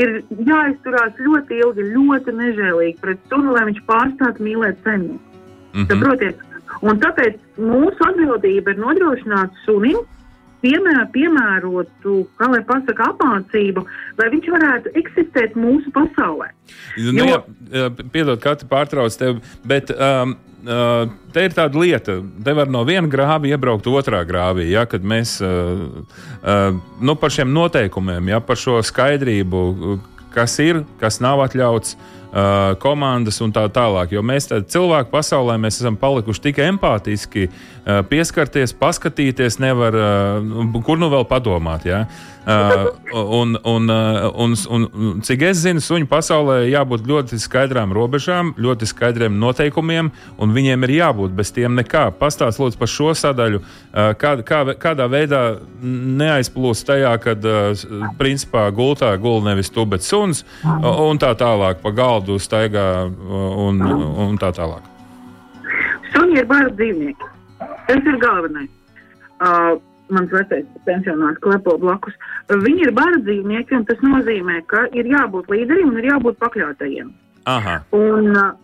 Ir 0.00 0.18
jāizturās 0.46 1.18
ļoti 1.20 1.60
ilgi, 1.64 1.88
ļoti 1.96 2.36
nežēlīgi 2.38 2.98
pret 3.02 3.20
sunu, 3.32 3.56
lai 3.56 3.66
viņš 3.70 3.82
pārstātu 3.90 4.44
mīlēt 4.46 4.78
saimnieku. 4.84 5.20
Mm 5.74 5.82
-hmm. 5.82 5.88
Saprotiet? 5.90 6.44
Un 6.84 7.00
tāpēc 7.00 7.38
mūsu 7.56 8.10
atbildība 8.10 8.74
ir 8.74 8.82
nodrošināt 8.82 9.64
sunim 9.64 10.02
piemēr, 10.66 11.04
piemērotu, 11.14 12.16
kā 12.38 12.48
lai 12.50 12.62
pasaka, 12.66 13.10
apmācību, 13.12 13.84
lai 14.18 14.28
viņš 14.32 14.50
varētu 14.54 14.92
eksistēt 15.00 15.56
mūsu 15.58 15.92
pasaulē. 15.94 16.50
Nu, 16.98 17.14
jo, 17.20 17.28
jā, 17.70 17.86
piedod, 18.14 18.40
Kati, 18.42 18.68
pārtrauc 18.70 19.16
tevi, 19.20 19.42
bet 19.68 19.92
um, 19.92 20.34
uh, 20.64 21.04
te 21.34 21.46
ir 21.46 21.56
tāda 21.56 21.82
lieta, 21.82 22.18
te 22.48 22.56
var 22.56 22.72
no 22.72 22.82
viena 22.88 23.10
grāva 23.12 23.48
iebraukt 23.50 23.88
otrā 23.90 24.24
grāvī. 24.28 24.70
Ja, 24.72 24.86
kad 24.90 25.06
mēs 25.06 25.38
uh, 25.44 25.86
uh, 26.42 26.68
nu, 27.00 27.16
par 27.20 27.34
šiem 27.34 27.54
noteikumiem, 27.56 28.32
ja, 28.34 28.42
par 28.44 28.60
šo 28.60 28.80
skaidrību, 28.86 29.64
kas 30.34 30.58
ir, 30.64 30.84
kas 31.00 31.22
nav 31.24 31.44
atļauts. 31.46 31.96
Uh, 31.96 32.15
komandas 32.82 33.40
un 33.40 33.52
tā 33.54 33.64
tālāk. 33.72 34.12
Jo 34.12 34.22
mēs 34.26 34.50
cilvēku 34.50 35.12
pasaulē 35.12 35.56
mēs 35.60 35.80
esam 35.80 35.96
palikuši 36.00 36.42
tik 36.48 36.60
empātiski, 36.66 37.46
pieskarties, 38.10 38.74
paskatīties, 38.76 39.60
nevar, 39.62 39.96
kur 40.84 41.00
nu 41.00 41.08
vēl 41.12 41.24
padomāt. 41.30 41.86
Ja? 41.88 42.04
Uh, 42.46 42.92
un, 43.12 43.58
un, 43.64 43.88
uh, 43.90 44.30
un, 44.38 44.54
un, 44.70 44.84
un 44.94 45.22
cik 45.26 45.40
es 45.48 45.64
zinu, 45.64 45.80
suņu 45.82 46.06
pasaulē 46.06 46.60
jābūt 46.70 47.08
ļoti 47.10 47.40
skaidrām 47.42 47.90
robežām, 47.90 48.52
ļoti 48.62 48.86
skaidriem 48.86 49.34
noteikumiem, 49.42 50.12
un 50.38 50.52
viņiem 50.54 50.86
ir 50.86 50.92
jābūt 50.94 51.34
bez 51.34 51.50
tiem 51.50 51.74
nekā. 51.74 52.04
Pastāst 52.20 52.60
lūdzu 52.62 52.78
par 52.78 52.92
šo 52.92 53.08
sadaļu, 53.18 53.58
uh, 53.58 54.12
kā, 54.20 54.36
kā, 54.46 54.60
kādā 54.78 55.08
veidā 55.10 55.40
neaizplūst 55.82 56.86
tajā, 56.86 57.16
kad 57.24 57.50
uh, 57.50 57.74
principā 58.20 58.68
gultā 58.70 59.10
gul 59.18 59.42
nevis 59.42 59.72
tu, 59.74 59.82
bet 59.82 60.06
suns, 60.06 60.44
uh, 60.62 60.86
un 61.02 61.18
tā 61.18 61.32
tālāk 61.34 61.82
pa 61.82 61.90
galdu 61.98 62.38
staigā 62.38 62.86
un, 63.10 63.82
un 64.28 64.38
tā 64.38 64.52
tālāk. 64.54 64.86
Suņi 66.14 66.38
ir 66.44 66.46
bērnu 66.46 66.78
dzīvnieki. 66.78 67.34
Tas 67.90 68.06
ir 68.06 68.22
galvenais. 68.22 68.70
Uh, 69.42 69.82
mans 70.12 70.32
vecais 70.32 70.66
pensionārs 70.86 71.40
klepo 71.44 71.76
blakus. 71.82 72.14
Viņi 72.50 72.86
ir 72.88 72.92
bārdzīvnieki, 72.96 73.78
un 73.78 73.88
tas 73.88 74.02
nozīmē, 74.04 74.60
ka 74.70 74.86
ir 74.96 75.08
jābūt 75.10 75.50
līderim 75.52 75.90
un 75.92 75.98
ir 76.02 76.12
jābūt 76.12 76.38
pakļautajiem. 76.42 77.10
Aha. 77.50 77.80
Un, 77.96 78.30
uh, 78.34 78.54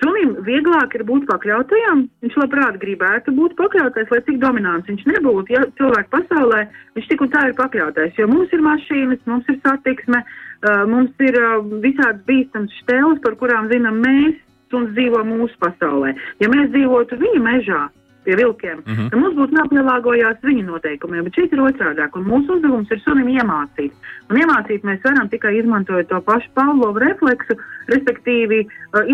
Sunim 0.00 0.30
vieglāk 0.46 0.94
ir 0.96 1.02
būt 1.04 1.26
pakļautajam. 1.28 2.06
Viņš 2.24 2.36
labprāt 2.40 2.78
gribētu 2.80 3.34
būt 3.36 3.52
pakļautais, 3.58 4.08
lai 4.10 4.20
cik 4.24 4.38
dominants 4.40 4.88
viņš 4.88 5.02
nebūtu. 5.10 5.52
Ja 5.52 5.60
cilvēku 5.76 6.08
pasaulē 6.14 6.62
viņš 6.96 7.10
tik 7.10 7.24
un 7.26 7.32
tā 7.34 7.42
ir 7.50 7.56
pakļautais, 7.58 8.16
jo 8.16 8.26
mums 8.30 8.54
ir 8.56 8.64
mašīnas, 8.64 9.20
mums 9.28 9.50
ir 9.52 9.60
satiksme, 9.60 10.22
uh, 10.24 10.86
mums 10.88 11.12
ir 11.20 11.36
uh, 11.36 11.60
visādas 11.84 12.24
bīstamas 12.24 12.72
šteles, 12.80 13.20
par 13.26 13.36
kurām 13.42 13.68
zinām 13.72 14.00
mēs, 14.06 14.40
un 14.74 14.88
dzīvo 14.96 15.20
mūsu 15.28 15.54
pasaulē. 15.62 16.14
Ja 16.42 16.48
mēs 16.50 16.72
dzīvotu 16.72 17.20
viņa 17.20 17.42
mežā, 17.44 17.82
pie 18.24 18.36
vilkiem, 18.36 18.78
mm 18.86 18.94
-hmm. 18.94 19.10
ka 19.10 19.16
mums 19.20 19.36
būtu 19.38 19.58
jāpielāgojas 19.58 20.40
viņu 20.48 20.64
noteikumiem, 20.70 21.24
bet 21.24 21.34
šeit 21.38 21.52
ir 21.52 21.62
otrādāk, 21.68 22.16
un 22.18 22.26
mūsu 22.30 22.56
uzdevums 22.56 22.90
ir 22.90 23.00
sunim 23.04 23.28
iemācīt. 23.28 23.92
Un 24.30 24.40
iemācīt 24.42 24.84
mēs 24.88 25.04
varam 25.04 25.28
tikai 25.28 25.58
izmantojot 25.58 26.08
to 26.08 26.20
pašu 26.20 26.48
Pavlovu 26.54 26.98
refleksu, 26.98 27.56
respektīvi 27.92 28.66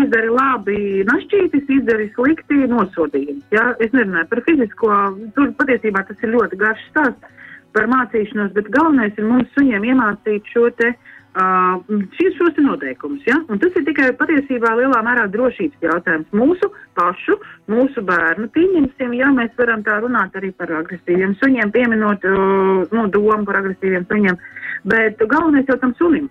izdari 0.03 0.29
labi 0.29 1.03
našķītis, 1.11 1.69
izdari 1.77 2.11
slikti 2.15 2.67
nosodījumi. 2.73 3.41
Ja? 3.51 3.75
Es 3.79 3.91
nerunāju 3.91 4.27
par 4.29 4.41
fizisko, 4.47 4.89
tur 5.35 5.53
patiesībā 5.59 6.07
tas 6.07 6.17
ir 6.23 6.29
ļoti 6.35 6.57
garš 6.57 6.81
stāsts. 6.89 7.37
par 7.73 7.87
mācīšanos, 7.87 8.51
bet 8.51 8.67
galvenais 8.67 9.13
ir 9.17 9.23
mums 9.23 9.47
suņiem 9.55 9.83
iemācīt 9.83 10.43
šo 10.53 10.69
te. 10.75 10.89
Uh, 10.89 11.10
šis 12.17 12.35
šos 12.35 12.57
noteikumus. 12.59 13.21
Ja? 13.25 13.37
Un 13.47 13.59
tas 13.59 13.75
ir 13.75 13.85
tikai 13.87 14.11
patiesībā 14.19 14.73
lielā 14.75 14.99
mērā 15.05 15.27
drošības 15.31 15.85
jautājums. 15.85 16.27
Mūsu 16.35 16.71
pašu, 16.99 17.37
mūsu 17.71 18.03
bērnu 18.03 18.49
pieņemsim, 18.51 19.13
ja 19.15 19.31
mēs 19.31 19.55
varam 19.57 19.83
tā 19.83 20.01
runāt 20.03 20.35
arī 20.35 20.51
par 20.51 20.71
agresīviem 20.81 21.37
suņiem, 21.39 21.71
pieminot 21.71 22.27
uh, 22.27 22.83
no 22.91 23.07
domu 23.07 23.45
par 23.47 23.61
agresīviem 23.61 24.05
suņiem. 24.11 24.37
Bet 24.91 25.23
galvenais 25.23 25.69
jau 25.69 25.79
tam 25.79 25.95
sunim. 25.99 26.29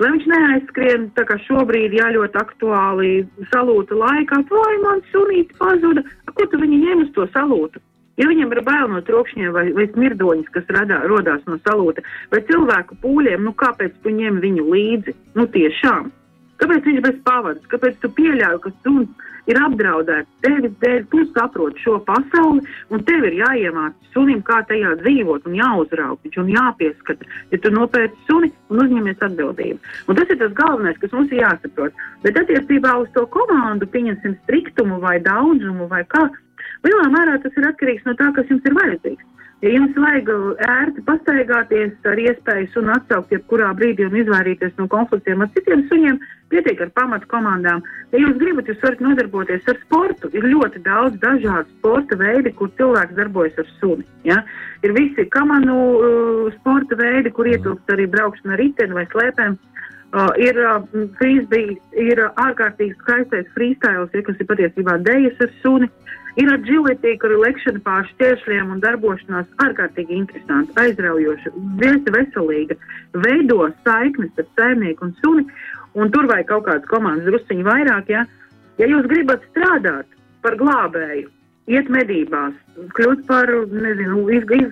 Lai 0.00 0.10
viņš 0.10 0.26
neaizskrien, 0.26 1.08
tā 1.14 1.24
kā 1.28 1.36
šobrīd 1.46 1.94
jā, 1.94 2.08
ļoti 2.16 2.38
aktuāli 2.40 3.12
salūta 3.52 3.94
laikā, 3.94 4.40
vai 4.50 4.74
man 4.82 5.02
sunīti 5.12 5.54
pazuda, 5.60 6.02
ko 6.32 6.46
tu 6.48 6.58
viņi 6.58 6.80
ņem 6.86 7.06
uz 7.06 7.10
to 7.14 7.26
salūtu? 7.34 7.82
Ja 8.20 8.28
viņam 8.28 8.50
ir 8.52 8.60
bail 8.66 8.90
no 8.92 9.00
trokšņiem 9.06 9.52
vai, 9.54 9.66
vai 9.72 9.86
smirdoņas, 9.94 10.50
kas 10.52 10.72
radā, 10.76 11.00
rodās 11.08 11.44
no 11.48 11.56
salūta, 11.64 12.04
vai 12.32 12.42
cilvēku 12.48 12.98
pūļiem, 13.00 13.46
nu 13.46 13.54
kāpēc 13.56 13.94
tu 14.04 14.12
ņem 14.12 14.42
viņu 14.42 14.66
līdzi? 14.68 15.16
Nu 15.38 15.48
tiešām. 15.48 16.10
Kāpēc 16.60 16.84
viņš 16.86 17.00
bez 17.02 17.16
pavadas? 17.26 17.64
Kāpēc 17.72 17.96
tu 18.02 18.10
pieļauj, 18.14 18.58
ka 18.62 18.70
suns 18.84 19.30
ir 19.50 19.58
apdraudēts 19.58 20.44
tevis 20.44 20.74
dēļ? 20.84 21.00
Tu 21.10 21.24
saproti 21.32 21.82
šo 21.82 21.96
pasauli, 22.06 22.60
un 22.92 23.02
tev 23.08 23.24
ir 23.26 23.38
jāiemācās 23.40 24.12
sunim, 24.14 24.44
kā 24.46 24.60
tajā 24.68 24.92
dzīvot, 25.00 25.48
un 25.48 25.56
jāuzrauga 25.58 26.20
viņš 26.22 26.38
un 26.44 26.52
jāpieskata. 26.52 27.26
Ja 27.50 27.58
tu 27.64 27.72
nopērci 27.72 28.28
suni 28.28 28.52
un 28.70 28.84
uzņemies 28.84 29.24
atbildību. 29.26 29.80
Un 30.06 30.20
tas 30.20 30.30
ir 30.30 30.38
tas 30.44 30.54
galvenais, 30.60 31.00
kas 31.02 31.16
mums 31.16 31.32
ir 31.32 31.42
jāsaprot. 31.42 31.98
Bet 32.22 32.38
attiecībā 32.44 32.94
uz 33.00 33.10
to 33.16 33.24
komandu, 33.34 33.88
pieņemsim 33.90 34.36
striktumu 34.44 35.00
vai 35.02 35.16
daudzumu 35.24 35.88
vai 35.90 36.04
kā, 36.12 36.28
Lielā 36.86 37.08
mērā 37.14 37.38
tas 37.42 37.54
ir 37.58 37.68
atkarīgs 37.68 38.08
no 38.08 38.16
tā, 38.18 38.32
kas 38.36 38.50
jums 38.50 38.66
ir 38.66 38.78
vajadzīgs. 38.78 39.28
Ja 39.62 39.70
jums 39.70 39.94
vajag 39.94 40.30
ērti 40.66 41.04
pastaigāties 41.06 42.06
ar 42.10 42.18
iespēju 42.18 42.70
sunu 42.72 42.90
atsaukt 42.96 43.30
jebkurā 43.30 43.68
brīdī 43.78 44.08
un 44.08 44.16
izvairīties 44.18 44.72
no 44.80 44.88
konfliktiem 44.90 45.44
ar 45.44 45.52
citiem 45.54 45.84
suņiem, 45.86 46.16
pietiek 46.50 46.80
ar 46.82 46.90
pamatu 46.96 47.28
komandām. 47.30 47.84
Ja 48.10 48.24
jūs 48.24 48.40
gribat, 48.40 48.66
jūs 48.66 48.82
varat 48.82 49.04
nodarboties 49.06 49.68
ar 49.70 49.78
sportu. 49.84 50.32
Ir 50.34 50.48
ļoti 50.50 50.82
daudz 50.82 51.20
dažādu 51.22 51.70
sporta 51.76 52.18
veidi, 52.18 52.50
kur 52.58 52.72
cilvēks 52.80 53.14
darbojas 53.20 53.60
ar 53.62 53.70
suni. 53.76 54.06
Ja? 54.26 54.40
Ir 54.82 54.96
visi 54.98 55.28
kamanu 55.30 55.78
uh, 55.78 56.48
sporta 56.58 56.98
veidi, 56.98 57.30
kur 57.30 57.46
ietilpst 57.46 57.94
arī 57.94 58.08
braukšana 58.10 58.56
ar 58.56 58.62
riteni 58.64 58.98
vai 58.98 59.06
slēpēm. 59.14 59.60
Uh, 60.12 60.26
ir 60.42 60.58
uh, 60.58 60.82
frīzbijs, 61.20 61.78
ir 62.02 62.18
uh, 62.20 62.34
ārkārtīgi 62.48 62.98
skaistais 62.98 63.46
freestyles, 63.54 64.10
ja, 64.12 64.26
kas 64.26 64.42
ir 64.42 64.50
patiesībā 64.50 64.98
dejas 65.06 65.38
ar 65.46 65.54
suni. 65.62 65.88
Ir 66.40 66.48
agility, 66.48 67.18
kur 67.20 67.34
ir 67.34 67.42
lekšana 67.42 67.82
pār 67.84 68.06
šķēršļiem 68.14 68.70
un 68.72 68.80
darbošanās 68.80 69.50
ārkārtīgi 69.66 70.16
interesanti, 70.16 70.72
aizraujoša, 70.80 71.52
ļoti 71.82 72.14
veselīga, 72.14 72.76
veido 73.26 73.66
saiknes 73.84 74.40
ar 74.40 74.48
saimnieku 74.56 75.10
un 75.10 75.12
suni, 75.20 75.44
un 75.92 76.14
tur 76.14 76.30
vajag 76.30 76.48
kaut 76.48 76.64
kādas 76.70 76.88
komandas 76.88 77.28
drusciņi 77.28 77.68
vairāk, 77.68 78.08
ja. 78.14 78.24
Ja 78.80 78.88
jūs 78.88 79.04
gribat 79.12 79.44
strādāt 79.50 80.08
par 80.40 80.56
glābēju, 80.56 81.28
iet 81.70 81.92
medībās, 81.92 82.56
kļūt 82.96 83.26
par, 83.28 83.52
nezinu, 83.68 84.24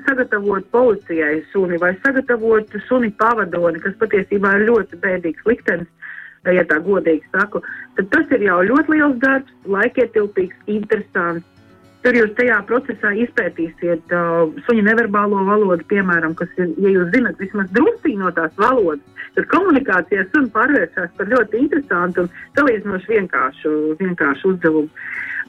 sagatavot 0.09 0.65
policijai 0.73 1.43
suni 1.53 1.77
vai 1.79 1.93
sagatavot 2.01 2.73
suni 2.89 3.13
pavadoni, 3.21 3.85
kas 3.85 4.01
patiesībā 4.01 4.57
ir 4.57 4.69
ļoti 4.71 4.99
bēdīgs 5.05 5.47
liktenis, 5.47 5.93
ja 6.49 6.65
tā 6.65 6.81
godīgi 6.81 7.29
saku, 7.37 7.61
tad 7.99 8.11
tas 8.15 8.33
ir 8.33 8.49
jau 8.49 8.63
ļoti 8.65 8.97
liels 8.97 9.21
darbs, 9.21 9.53
laikietilpīgs, 9.69 10.57
interesants. 10.67 11.47
Tur 12.01 12.17
jūs 12.17 12.31
tajā 12.33 12.57
procesā 12.69 13.11
izpētīsiet 13.27 14.13
uh, 14.17 14.47
suņa 14.65 14.85
neverbālo 14.87 15.43
valodu, 15.45 15.85
piemēram, 15.91 16.33
kas 16.39 16.53
ir, 16.57 16.71
ja 16.81 16.93
jūs 16.95 17.11
zinat 17.13 17.41
vismaz 17.43 17.69
drusku 17.77 18.15
no 18.17 18.31
tās 18.37 18.55
valodas, 18.57 19.27
tad 19.37 19.49
komunikācijā 19.53 20.25
suns 20.31 20.49
pārvēršas 20.55 21.13
par 21.19 21.29
ļoti 21.29 21.61
interesantu 21.61 22.25
un 22.25 22.31
salīdzinoši 22.57 23.13
vienkāršu, 23.13 23.75
vienkāršu 24.01 24.55
uzdevumu. 24.55 24.89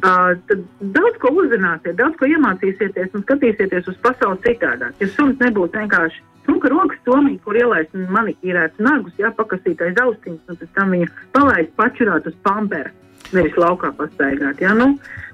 Uh, 0.01 0.33
tad 0.49 0.65
daudz 0.97 1.21
ko 1.23 1.31
uzzināsiet, 1.39 1.95
daudz 2.01 2.19
ko 2.19 2.27
iemācīsieties 2.27 3.15
un 3.15 3.23
skatīsieties 3.23 3.87
uz 3.87 4.03
pasauli 4.03 4.43
citādāk. 4.43 4.99
Ja 4.99 5.09
suns 5.15 5.39
nebūtu 5.39 5.79
vienkārši 5.79 6.23
smuka 6.49 6.73
rokas 6.73 6.99
somī, 7.07 7.37
kur 7.45 7.55
ielaist 7.55 7.95
manikīrēts 7.95 8.83
nagus, 8.83 9.15
jā, 9.21 9.31
pakasīt 9.39 9.79
aiz 9.87 10.03
austiņas, 10.03 10.43
un 10.51 10.59
pēc 10.59 10.75
tam 10.75 10.95
viņu 10.97 11.11
palaist 11.37 11.75
pačurāt 11.79 12.27
uz 12.27 12.35
pampera, 12.43 12.91
nevis 13.31 13.55
laukā 13.61 13.93
pastaigāt. 13.95 14.59
Jā, 14.59 14.75
nu, 14.75 14.97
Uh, 14.97 15.30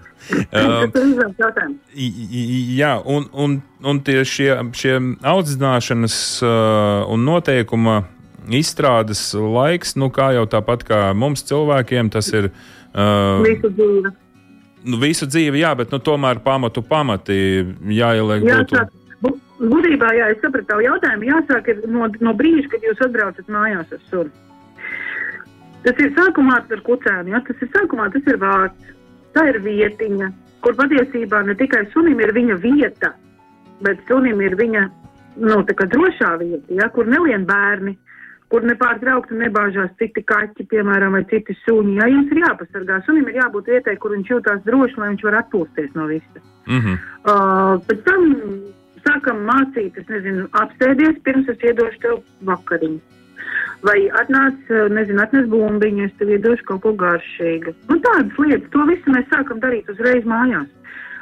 jā, 2.77 2.93
un, 3.05 3.27
un, 3.33 3.57
un 3.83 4.03
tie 4.03 4.23
šie, 4.27 4.51
šie 4.75 4.95
audzināšanas 5.23 6.19
uh, 6.43 7.07
un 7.13 7.25
noteikuma 7.27 8.01
izstrādes 8.47 9.29
laiks, 9.33 9.97
nu 9.99 10.11
kā 10.13 10.31
jau 10.37 10.45
tāpat 10.49 10.87
kā 10.87 11.01
mums 11.17 11.43
cilvēkiem, 11.47 12.13
tas 12.13 12.31
ir. 12.33 12.51
Uh, 12.97 13.43
Visu 13.45 13.69
dzīvi 13.69 14.15
nu, 14.87 14.99
visu 15.01 15.27
dzīvi, 15.27 15.61
jā, 15.63 15.73
bet 15.77 15.91
nu, 15.93 15.99
tomēr 16.03 16.41
pamatu 16.45 16.83
pamati 16.85 17.37
jāieliek. 17.91 18.45
Jāsāk, 18.47 18.93
būtu... 19.23 19.43
Būtībā, 19.57 20.11
jā, 20.13 20.27
es 20.35 20.37
sapratu 20.43 20.69
tavu 20.69 20.83
jautājumu. 20.85 21.25
Jāsāk 21.31 21.71
no, 21.89 22.05
no 22.21 22.33
brīža, 22.37 22.67
kad 22.75 22.83
jūs 22.85 22.99
atbraucat 23.01 23.47
mājās 23.49 23.95
ar 23.95 24.03
sunu. 24.11 24.29
Tas 25.81 26.01
ir 26.03 26.11
sākumā 26.13 26.59
ar 26.61 26.83
kucēnu, 26.85 27.31
ja? 27.33 27.41
tas 27.47 27.63
ir 27.65 27.71
sākumā, 27.73 28.05
tas 28.13 28.29
ir 28.29 28.37
vārds, 28.41 28.91
tā 29.35 29.47
ir 29.51 29.61
vietiņa, 29.63 30.31
kur 30.65 30.75
patiesībā 30.77 31.43
ne 31.47 31.55
tikai 31.55 31.85
sunim 31.93 32.19
ir 32.19 32.33
viņa 32.35 32.57
vieta, 32.63 33.13
bet 33.85 34.01
sunim 34.07 34.41
ir 34.41 34.55
viņa 34.59 34.87
nu, 35.37 35.61
drošā 35.63 36.35
vieta, 36.41 36.73
ja? 36.73 36.89
kur 36.93 37.07
nelien 37.07 37.45
bērni, 37.45 37.97
kur 38.51 38.63
nepārtraukti 38.63 39.35
nebāžās 39.37 39.91
citi 39.99 40.23
kaķi, 40.23 40.67
piemēram, 40.71 41.17
vai 41.17 41.23
citi 41.31 41.55
suņi. 41.65 41.97
Ja 41.99 42.07
jums 42.07 42.31
ir 42.31 42.43
jāpasargā, 42.45 43.01
sunim 43.05 43.27
ir 43.27 43.41
jābūt 43.41 43.71
vietai, 43.73 43.97
kur 43.99 44.15
viņš 44.15 44.31
jūtās 44.31 44.63
droši, 44.65 44.99
lai 45.01 45.11
viņš 45.13 45.25
var 45.27 45.39
atpūsties 45.41 45.93
no 45.99 46.07
visa. 46.07 46.43
Mm 46.67 46.79
-hmm. 46.79 46.97
uh, 47.27 47.73
pēc 47.87 48.03
tam 48.07 48.23
sākam 49.03 49.43
mācīt, 49.47 49.99
es 49.99 50.07
nezinu, 50.11 50.47
apsēdies, 50.51 51.21
pirms 51.23 51.49
es 51.49 51.63
iedošu 51.63 51.99
tev 52.03 52.23
vakariņu. 52.49 52.99
Vai 53.85 54.07
atnāc, 54.19 54.71
nezinu, 54.89 55.21
atnes 55.21 55.45
bumbiņu, 55.51 56.07
es 56.07 56.15
tev 56.17 56.31
iedošu 56.33 56.65
kaut 56.65 56.81
ko 56.85 56.93
garšīgu. 56.97 57.75
Nu, 57.91 57.99
tādas 58.01 58.39
lietas, 58.41 58.71
to 58.73 58.85
visu 58.89 59.13
mēs 59.13 59.27
sākam 59.29 59.61
darīt 59.61 59.89
uzreiz 59.93 60.25
mājās. 60.25 60.69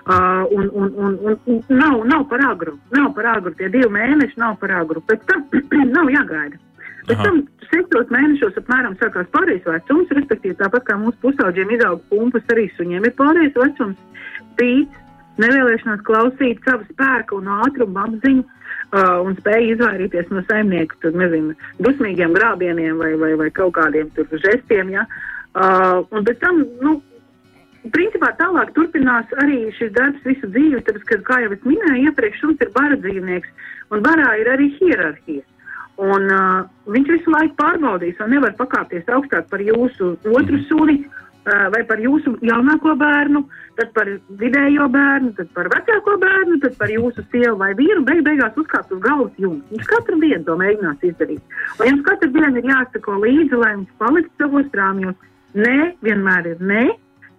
Uh, 0.06 0.46
un, 0.54 0.70
un, 0.70 0.92
un, 1.02 1.14
un, 1.26 1.38
un 1.50 1.64
nav, 1.74 2.04
nav 2.06 2.28
par 2.30 2.44
agru, 2.46 2.76
nav 2.94 3.08
par 3.18 3.26
agru, 3.32 3.56
tie 3.58 3.72
divi 3.74 3.88
mēneši 3.90 4.38
nav 4.38 4.54
par 4.62 4.76
agru, 4.78 5.02
pēc 5.10 5.24
tam 5.32 5.48
nav 5.98 6.12
jāgaida. 6.14 6.60
Pēc 7.10 7.24
tam 7.26 7.40
sestos 7.72 8.12
mēnešos 8.14 8.60
apmēram 8.62 8.94
sākās 9.02 9.32
pārējais 9.34 9.66
vecums, 9.66 10.14
respektīvi 10.18 10.60
tāpat 10.62 10.86
kā 10.88 11.00
mūsu 11.02 11.18
pusauģiem 11.26 11.74
izaug 11.76 12.06
pumpas, 12.12 12.46
arī 12.54 12.68
suņiem 12.78 13.10
ir 13.10 13.16
pārējais 13.18 13.58
vecums, 13.58 14.22
pīts, 14.62 15.02
nevēlēšanās 15.42 16.06
klausīt 16.08 16.62
savu 16.70 16.86
spēku 16.94 17.42
un 17.42 17.50
ātrumu 17.58 18.02
apziņu 18.06 18.46
uh, 18.96 19.18
un 19.26 19.36
spēja 19.40 19.74
izvairīties 19.74 20.32
no 20.32 20.44
saimnieku, 20.50 20.98
tur 21.04 21.16
nezinu, 21.20 21.56
dusmīgiem 21.84 22.36
grābieniem 22.36 23.02
vai, 23.02 23.14
vai, 23.20 23.34
vai 23.40 23.50
kaut 23.56 23.76
kādiem 23.78 24.12
tur 24.16 24.30
žestiem, 24.32 24.94
ja. 24.96 25.06
Uh, 25.56 26.04
un 26.12 26.26
pēc 26.28 26.40
tam, 26.42 26.64
nu, 26.84 26.98
principā 27.96 28.32
tālāk 28.40 28.74
turpinās 28.76 29.32
arī 29.44 29.66
šis 29.78 29.94
darbs 29.96 30.24
visu 30.28 30.50
dzīvi, 30.52 30.84
tāpēc, 30.88 31.04
ka, 31.10 31.20
kā 31.28 31.42
jau 31.44 31.52
es 31.56 31.68
minēju 31.68 32.10
iepriekš, 32.10 32.42
šums 32.44 32.64
ir 32.64 32.72
bara 32.76 33.00
dzīvnieks, 33.04 33.68
un 33.94 34.06
barā 34.06 34.32
ir 34.42 34.52
arī 34.56 34.72
hierarhija. 34.80 35.46
Un, 35.96 36.26
uh, 36.28 36.66
viņš 36.92 37.12
visu 37.14 37.32
laiku 37.32 37.56
pārbaudīs, 37.62 38.18
vai 38.20 38.34
nevar 38.34 38.56
pakāpties 38.60 39.08
augstāk 39.16 39.48
par 39.52 39.64
jūsu 39.64 40.16
otru 40.28 40.60
suni, 40.68 41.06
vai 41.46 41.82
par 41.90 42.02
jūsu 42.02 42.36
jaunāko 42.46 42.96
bērnu, 43.00 43.44
tad 43.78 43.92
par 43.94 44.10
vidējo 44.40 44.88
bērnu, 44.94 45.34
tad 45.38 45.52
par 45.58 45.70
vecāko 45.74 46.16
bērnu, 46.22 46.60
tad 46.64 46.78
par 46.80 46.94
jūsu 46.94 47.26
sievu 47.32 47.56
vai 47.62 47.72
vīru. 47.78 48.04
Beig 48.08 48.24
beigās 48.26 48.58
uzkāpt 48.58 48.94
uz 48.96 49.02
galvas 49.04 49.38
jums. 49.42 49.64
Viņš 49.74 49.92
katru 49.92 50.20
dienu 50.24 50.44
to 50.48 50.58
mēģinās 50.62 51.08
izdarīt. 51.12 51.56
Un 51.80 51.92
jums 51.92 52.06
katru 52.10 52.32
dienu 52.34 52.62
ir 52.62 52.70
jāsako 52.72 53.20
līdzi, 53.24 53.62
lai 53.62 53.76
viņš 53.78 53.96
paliktu 54.02 54.44
savos 54.44 54.78
rāmjos. 54.82 55.32
Nē, 55.56 55.78
vienmēr 56.04 56.52
ir 56.56 56.66
nē. 56.74 56.86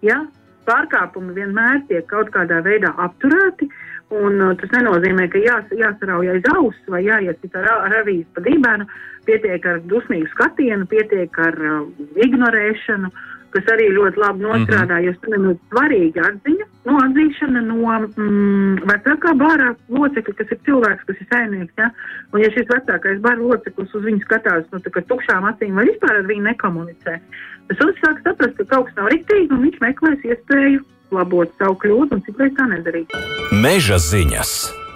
Ja? 0.05 0.23
Pārkāpumi 0.67 1.35
vienmēr 1.35 1.83
tiek 1.87 2.07
kaut 2.11 2.31
kādā 2.33 2.59
veidā 2.65 2.89
apturēti. 2.99 3.67
Uh, 3.67 3.97
Un, 4.07 4.37
uh, 4.39 4.53
tas 4.55 4.71
nenozīmē, 4.71 5.25
ka 5.27 5.39
jās, 5.43 5.71
jāsarauj 5.75 6.29
aiz 6.31 6.45
auss 6.53 6.91
vai 6.91 7.01
jāiesit 7.03 7.55
ar, 7.59 7.67
avīzi 7.99 8.23
pa 8.35 8.43
dībēnu. 8.45 8.87
Pietiek 9.27 9.65
ar 9.67 9.81
dusmīgu 9.83 10.29
skatienu, 10.31 10.87
pietiek 10.87 11.39
ar 11.43 11.57
uh, 11.59 11.81
ignorēšanu, 12.23 13.11
kas 13.53 13.69
arī 13.73 13.87
ļoti 13.95 14.21
labi 14.21 14.45
nostrādā. 14.45 14.97
Mm 14.97 15.03
-hmm. 15.03 15.05
Jo 15.05 15.13
tam 15.21 15.49
ir 15.49 15.57
svarīga 15.71 16.25
atziņa, 16.29 16.65
no 16.87 16.97
atzīšana 17.03 17.61
no 17.67 17.77
mm, 17.97 18.79
vecākā 18.91 19.33
bārā 19.41 19.69
locekļa, 19.89 20.33
kas 20.39 20.51
ir 20.55 20.59
cilvēks, 20.65 21.05
kas 21.07 21.21
ir 21.21 21.27
saimnieks. 21.33 21.73
Ja? 21.77 21.91
Un, 22.33 22.41
ja 22.43 22.49
šis 22.55 22.67
vecākais 22.73 23.21
bāra 23.25 23.41
loceklis 23.41 23.93
uz 23.93 24.03
viņu 24.07 24.23
skatās 24.25 24.65
nu, 24.71 24.79
tukšām 24.81 25.49
acīm 25.51 25.75
vai 25.75 25.87
vispār 25.91 26.21
ar 26.21 26.25
viņu 26.31 26.43
nekomunicē, 26.49 27.19
tas 27.67 27.85
uzsāk 27.89 28.23
saprast, 28.23 28.57
ka 28.57 28.65
kaut 28.73 28.89
kas 28.89 28.95
nav 28.95 29.11
riktīgi 29.13 29.51
un 29.51 29.63
viņš 29.67 29.79
meklēs 29.83 30.27
iespēju 30.31 30.83
labot 31.11 31.53
savu 31.59 31.79
kļūdu 31.83 32.19
un 32.19 32.25
citreiz 32.27 32.53
tā 32.57 32.67
nedarīt. 32.73 33.15
Meža 33.51 33.97
ziņas! 33.97 34.86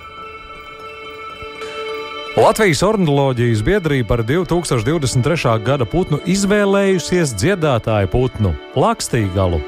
Latvijas 2.31 2.79
ornitholoģijas 2.83 3.59
biedrība 3.59 4.07
par 4.07 4.21
2023. 4.23 5.51
gada 5.65 5.83
putnu 5.83 6.21
izvēlējusies 6.31 7.33
dziedātāju 7.35 8.07
putnu 8.07 8.53
Lakstīgalu. 8.79 9.59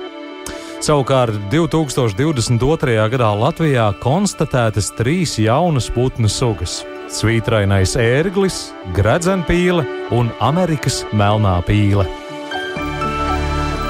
Savukārt 0.80 1.36
2022. 1.52 2.96
gadā 3.12 3.34
Latvijā 3.36 3.90
konstatētas 4.00 4.94
trīs 4.96 5.36
jaunas 5.44 5.90
putnu 5.92 6.32
sugas- 6.32 6.86
svītrainais 7.20 7.98
ērglis, 8.00 8.72
gredzenpīle 8.96 9.84
un 10.12 10.32
Amerikas 10.40 11.04
melnā 11.12 11.60
pīle. 11.68 12.08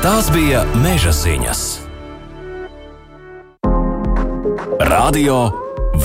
Tās 0.01 0.33
bija 0.33 0.65
meža 0.81 1.13
ziņas. 1.13 1.79
Radio 4.81 5.51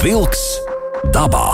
Wolks 0.04 0.67
dabā. 1.14 1.48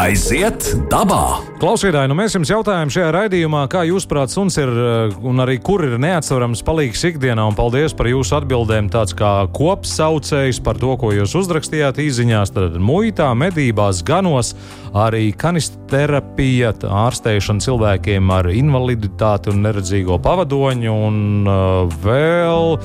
Aiziet 0.00 0.64
dabā! 0.88 1.40
Klausītāji, 1.60 2.08
nu 2.08 2.14
mēs 2.16 2.32
jums 2.32 2.48
jautājām 2.48 2.88
šajā 2.92 3.10
raidījumā, 3.12 3.66
kā 3.68 3.82
jūs 3.84 4.06
prāt, 4.08 4.32
suns 4.32 4.56
ir 4.60 4.70
eh, 4.70 5.16
un 5.26 5.42
arī 5.44 5.58
kur 5.60 5.82
ir 5.84 5.98
neatsverams 6.00 6.62
palīgs 6.64 7.02
ikdienā. 7.10 7.44
Un 7.50 7.58
paldies 7.58 7.92
par 7.96 8.08
jūsu 8.08 8.38
atbildēm. 8.38 8.88
Tāds 8.92 9.12
kā 9.18 9.32
kopsaucējs 9.52 10.62
par 10.64 10.80
to, 10.80 10.94
ko 11.00 11.12
jūs 11.12 11.36
uzrakstījāt 11.42 12.00
īsiņās, 12.00 12.54
tad 12.56 12.80
muitā, 12.80 13.28
medībās, 13.36 14.00
ganos, 14.06 14.54
arī 14.96 15.28
kanisterapija, 15.36 16.72
ārstēšana 17.04 17.66
cilvēkiem 17.66 18.32
ar 18.38 18.48
invaliditāti 18.54 19.52
un 19.52 19.64
neredzīgo 19.66 20.16
pavadoņu 20.24 20.98
un 21.10 21.22
uh, 21.44 22.00
vēl. 22.06 22.78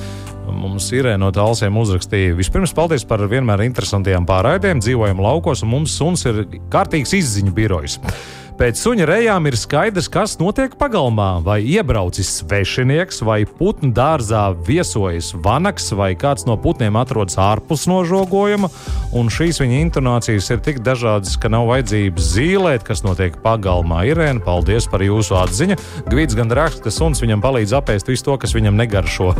Mums 0.46 0.88
ir 0.94 1.08
no 1.18 1.32
tālsiem 1.34 1.76
uzrakstīja. 1.80 2.36
Vispirms, 2.38 2.74
paldies 2.76 3.06
par 3.08 3.24
vienmēr 3.30 3.64
interesantiem 3.66 4.26
pārraidēm. 4.28 4.82
Dzīvojam 4.84 5.22
laukos, 5.24 5.64
un 5.66 5.72
mums 5.74 5.96
suns 5.98 6.26
ir 6.28 6.44
kārtīgs 6.72 7.14
izziņu 7.18 7.54
birojs. 7.56 7.98
Pēc 8.56 8.78
suņa 8.80 9.04
rejām 9.04 9.44
ir 9.50 9.52
skaidrs, 9.60 10.06
kas 10.08 10.38
notiek 10.40 10.72
pagalmā. 10.80 11.42
Vai 11.44 11.58
iebraucis 11.68 12.30
svešinieks, 12.38 13.18
vai 13.20 13.42
putnu 13.44 13.90
dārzā 13.92 14.46
viesojas 14.64 15.34
vanaks, 15.44 15.90
vai 15.92 16.14
kāds 16.16 16.46
no 16.48 16.56
putniem 16.56 16.96
atrodas 16.96 17.36
ārpus 17.36 17.84
nožogojuma. 17.90 18.70
Un 19.16 19.28
šīs 19.32 19.60
viņa 19.60 19.80
intonācijas 19.84 20.48
ir 20.54 20.62
tik 20.64 20.80
dažādas, 20.86 21.34
ka 21.36 21.50
nav 21.52 21.68
vajadzības 21.68 22.30
zīmēt, 22.32 22.86
kas 22.88 23.04
notiek 23.04 23.36
pagalmā. 23.44 24.06
Irēna, 24.08 24.40
paldies 24.46 24.88
par 24.88 25.04
jūsu 25.04 25.36
atziņu. 25.36 25.76
Gvids 26.08 26.38
gan 26.38 26.48
raksta, 26.48 26.86
ka 26.86 26.94
suns 26.94 27.20
viņam 27.20 27.44
palīdz 27.44 27.76
apēst 27.76 28.08
visu 28.08 28.24
to, 28.30 28.38
kas 28.40 28.56
viņam 28.56 28.80
negaršo. 28.80 29.34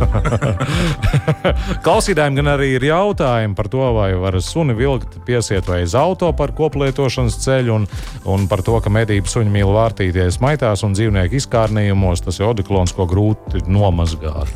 Klausītājiem 1.86 2.36
gan 2.42 2.52
arī 2.58 2.74
ir 2.76 2.88
jautājumi 2.90 3.56
par 3.56 3.72
to, 3.72 3.80
vai 3.96 4.10
var 4.20 4.36
suni 4.44 4.76
vilkt 4.76 5.16
piesiet 5.24 5.72
vai 5.72 5.86
uz 5.88 5.96
auto 5.96 6.34
par 6.36 6.52
koplietošanas 6.56 7.40
ceļu, 7.46 7.80
un, 7.80 7.90
un 8.28 8.46
par 8.52 8.60
to, 8.66 8.76
ka 8.84 8.92
medību 9.06 9.30
suņi 9.30 9.52
mīl 9.54 9.68
vārtīties 9.70 10.40
maitās 10.42 10.82
un 10.82 10.94
dzīvnieku 10.96 11.38
izkārnījumos. 11.38 12.24
Tas 12.26 12.40
ir 12.40 12.48
odiklons, 12.48 12.94
ko 12.96 13.06
grūti 13.06 13.62
nomazgāt. 13.70 14.50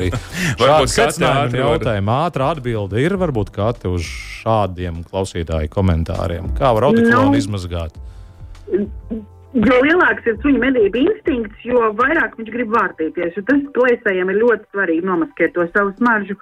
Šādi 0.58 0.90
secinājumi 0.90 1.60
jautājumu 1.60 2.14
ātrā 2.16 2.50
atbilde 2.56 2.98
ir 3.02 3.14
varbūt 3.20 3.52
kāti 3.54 3.90
uz 3.92 4.08
šādiem 4.40 5.04
klausītāju 5.06 5.70
komentāriem. 5.70 6.50
Kā 6.58 6.72
var 6.74 6.88
odiklonu 6.90 7.30
Nu. 7.34 7.38
izmazgāt? 7.38 7.94
Jo 9.54 9.76
lielāks 9.86 10.26
ir 10.26 10.40
suņa 10.42 10.62
medību 10.64 11.04
instinkts, 11.04 11.62
jo 11.62 11.92
vairāk 11.94 12.34
viņš 12.40 12.50
grib 12.50 12.74
vārtīties. 12.74 13.38
Tas 13.46 13.62
plēsējiem 13.76 14.32
ir 14.32 14.40
ļoti 14.40 14.66
svarīgi 14.74 15.06
nomaskēt 15.06 15.54
to 15.54 15.68
savu 15.70 15.94
smaržu. 16.00 16.34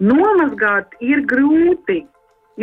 Nomazgāt 0.00 0.96
ir 1.04 1.20
grūti, 1.28 2.00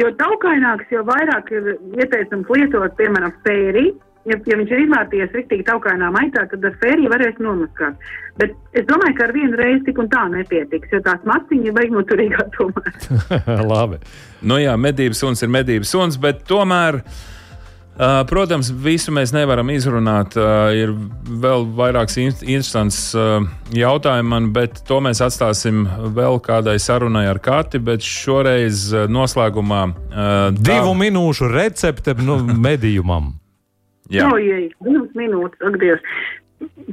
jo 0.01 0.09
taukaināks 0.17 0.89
jau 0.95 1.03
vairāk 1.05 1.53
ir 1.53 1.75
ieteicams 1.99 2.49
lietot, 2.55 2.97
piemēram, 2.97 3.35
fēriju. 3.45 3.93
Ja, 4.25 4.39
ja 4.49 4.57
viņš 4.57 4.71
ir 4.73 4.79
izvērties 4.87 5.35
rīktīgi 5.37 5.67
taukainā 5.67 6.07
maitā, 6.13 6.47
tad 6.49 6.63
ar 6.65 6.73
fēriju 6.81 7.11
varēs 7.11 7.37
nomaskāt. 7.45 8.07
Bet 8.41 8.55
es 8.73 8.87
domāju, 8.89 9.13
ka 9.19 9.27
ar 9.27 9.35
vienu 9.35 9.59
reizi 9.59 9.83
tik 9.85 10.01
un 10.01 10.09
tā 10.09 10.23
nepietiks, 10.33 10.89
jo 10.95 10.99
tās 11.05 11.21
maciņas 11.29 11.69
ir 11.69 11.77
baigi 11.77 11.93
noturīgā 11.93 12.47
tomēr. 12.57 12.97
Labi. 13.71 14.01
Nu 14.41 14.57
jā, 14.61 14.73
medības 14.81 15.21
suns 15.21 15.45
ir 15.45 15.53
medības 15.53 15.93
suns, 15.93 16.19
bet 16.21 16.41
tomēr. 16.49 17.03
Uh, 17.95 18.25
protams, 18.27 18.67
visu 18.83 19.13
mēs 19.15 19.31
nevaram 19.31 19.69
izrunāt. 19.71 20.33
Uh, 20.35 20.73
ir 20.75 20.89
vēl 21.45 21.63
vairākas 21.77 22.17
in 22.19 22.33
interesants 22.33 22.97
uh, 23.15 23.37
jautājumi 23.71 24.33
man, 24.33 24.49
bet 24.57 24.81
to 24.89 24.97
mēs 25.05 25.21
atstāsim 25.23 25.85
vēl 26.17 26.41
kādai 26.43 26.75
sarunai 26.83 27.23
ar 27.31 27.39
Kati. 27.39 27.79
Bet 27.79 28.03
šoreiz 28.03 28.89
noslēgumā 29.07 29.85
uh, 29.87 30.35
Divu 30.59 30.91
minūšu 31.05 31.47
recepte 31.53 32.17
nu, 32.19 32.41
medījumam. 32.67 33.31
Jā. 34.13 34.29
Ojej, 34.33 34.69
divas 34.85 35.13
minūtes, 35.17 35.61
ak, 35.65 35.77
Dievs. 35.81 36.17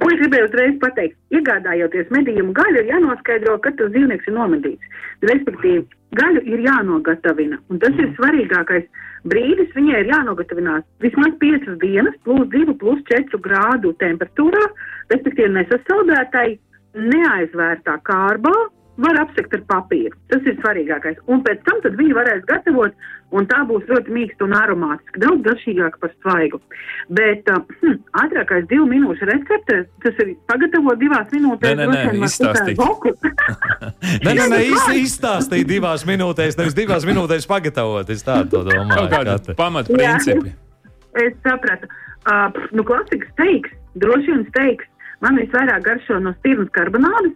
Ko 0.03 0.09
es 0.11 0.19
gribēju 0.19 0.49
uzreiz 0.49 0.79
pateikt? 0.83 1.17
Iegādājoties 1.33 2.11
medījumu 2.13 2.55
gaļu, 2.57 2.81
ir 2.83 2.91
jānoskaidro, 2.91 3.59
kad 3.63 3.77
tas 3.79 3.93
dzīvnieks 3.95 4.29
ir 4.29 4.35
nomedīts. 4.35 4.97
Respektīvi, 5.31 5.85
gaļu 6.19 6.43
ir 6.51 6.65
jānogatavina. 6.67 7.61
Un 7.71 7.81
tas 7.83 8.01
ir 8.01 8.11
svarīgākais 8.17 8.89
brīdis. 9.31 9.71
Viņai 9.77 10.03
ir 10.03 10.11
jānogatavinās 10.11 10.85
vismaz 11.05 11.37
5 11.43 11.71
dienas, 11.85 12.19
plus 12.27 12.49
2, 12.55 12.77
plus 12.81 13.01
4 13.13 13.41
grādu 13.47 13.95
temperatūrā, 14.03 14.65
respektīvi 15.15 15.55
nesasaldētai, 15.61 16.49
neaizvērtā 17.13 17.99
kārbā. 18.09 18.57
Var 19.03 19.19
apsekt 19.23 19.55
ar 19.57 19.63
papīru. 19.71 20.15
Tas 20.31 20.45
ir 20.47 20.55
svarīgākais. 20.61 21.19
Un 21.33 21.43
pēc 21.47 21.63
tam 21.67 21.81
viņi 21.99 22.15
varēs 22.15 22.45
gatavot, 22.47 22.95
un 23.35 23.47
tā 23.51 23.63
būs 23.67 23.89
ļoti 23.89 24.15
mīksta 24.15 24.47
un 24.47 24.55
aromātiska. 24.57 25.23
Daudz 25.25 25.43
garšīgāka 25.47 26.01
par 26.03 26.13
svaigu. 26.21 26.61
Bet 27.19 27.49
uh, 27.51 27.63
hm, 27.81 27.97
ātrākais 28.23 28.69
divu 28.71 28.87
minūšu 28.91 29.27
recepte, 29.31 29.81
tas 30.05 30.23
ir 30.23 30.35
pagatavot 30.51 31.01
divās 31.01 31.33
minūtēs. 31.35 31.75
Nē, 31.81 31.89
nē, 31.89 32.05
nē, 32.13 32.29
izstāstīt. 32.29 32.83
Nē, 34.23 34.33
nē, 34.37 34.47
nē 34.53 34.59
īsti 34.69 35.03
izstāstīt 35.03 35.67
divās 35.71 36.05
minūtēs, 36.07 36.59
nevis 36.59 36.77
divās 36.77 37.07
minūtēs 37.09 37.47
pagatavot. 37.51 38.11
Es 38.13 38.25
to 38.27 38.39
domāju. 38.53 38.95
Kaut 38.95 39.13
kādi 39.15 39.57
pamatprincipi. 39.59 40.55
Es 41.23 41.37
sapratu. 41.45 41.91
Uh, 42.23 42.55
nu, 42.71 42.85
klasikas 42.87 43.31
steiks, 43.35 43.73
droši 43.99 44.31
vien 44.31 44.45
steiks. 44.53 44.87
Man 45.23 45.39
visvairāk 45.39 45.85
garšo 45.87 46.19
no 46.23 46.35
stirnas 46.41 46.71
karbonādes. 46.75 47.35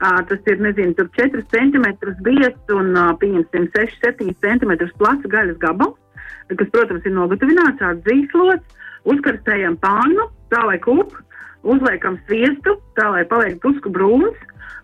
Tas 0.00 0.46
ir, 0.48 0.60
nezinu, 0.64 0.94
tur 0.96 1.10
4 1.12 1.42
cm 1.52 1.86
biezs 2.24 2.72
un, 2.72 2.94
pieņemsim, 3.20 3.66
6-7 3.74 4.32
cm 4.40 4.72
plats 4.96 5.26
gaļas 5.28 5.58
gabals, 5.60 5.98
kas, 6.48 6.70
protams, 6.72 7.04
ir 7.04 7.12
nogatavināts 7.12 7.84
ar 7.84 7.98
dzīslots, 8.06 8.78
uzkarstējam 9.12 9.76
pānu, 9.82 10.30
tā 10.52 10.62
lai 10.64 10.78
kūp, 10.80 11.12
uzliekam 11.68 12.16
sviestu, 12.24 12.78
tā 12.96 13.10
lai 13.12 13.26
paliek 13.28 13.60
drusku 13.60 13.92
brūns, 13.92 14.40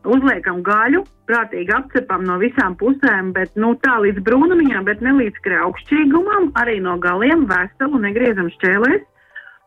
uzliekam 0.06 0.60
gaļu, 0.66 1.02
prātīgi 1.26 1.72
apcepam 1.74 2.28
no 2.28 2.36
visām 2.42 2.76
pusēm, 2.78 3.32
bet 3.36 3.56
nu, 3.56 3.72
tā 3.82 3.96
līdz 4.04 4.20
brūnumiņām, 4.26 4.84
bet 4.86 5.00
ne 5.00 5.16
līdz 5.16 5.40
kraukšķīgumam, 5.48 6.52
arī 6.60 6.76
no 6.84 6.98
galiem 7.02 7.48
veselu 7.50 8.04
negriezam 8.04 8.52
šķēlēs. 8.58 9.04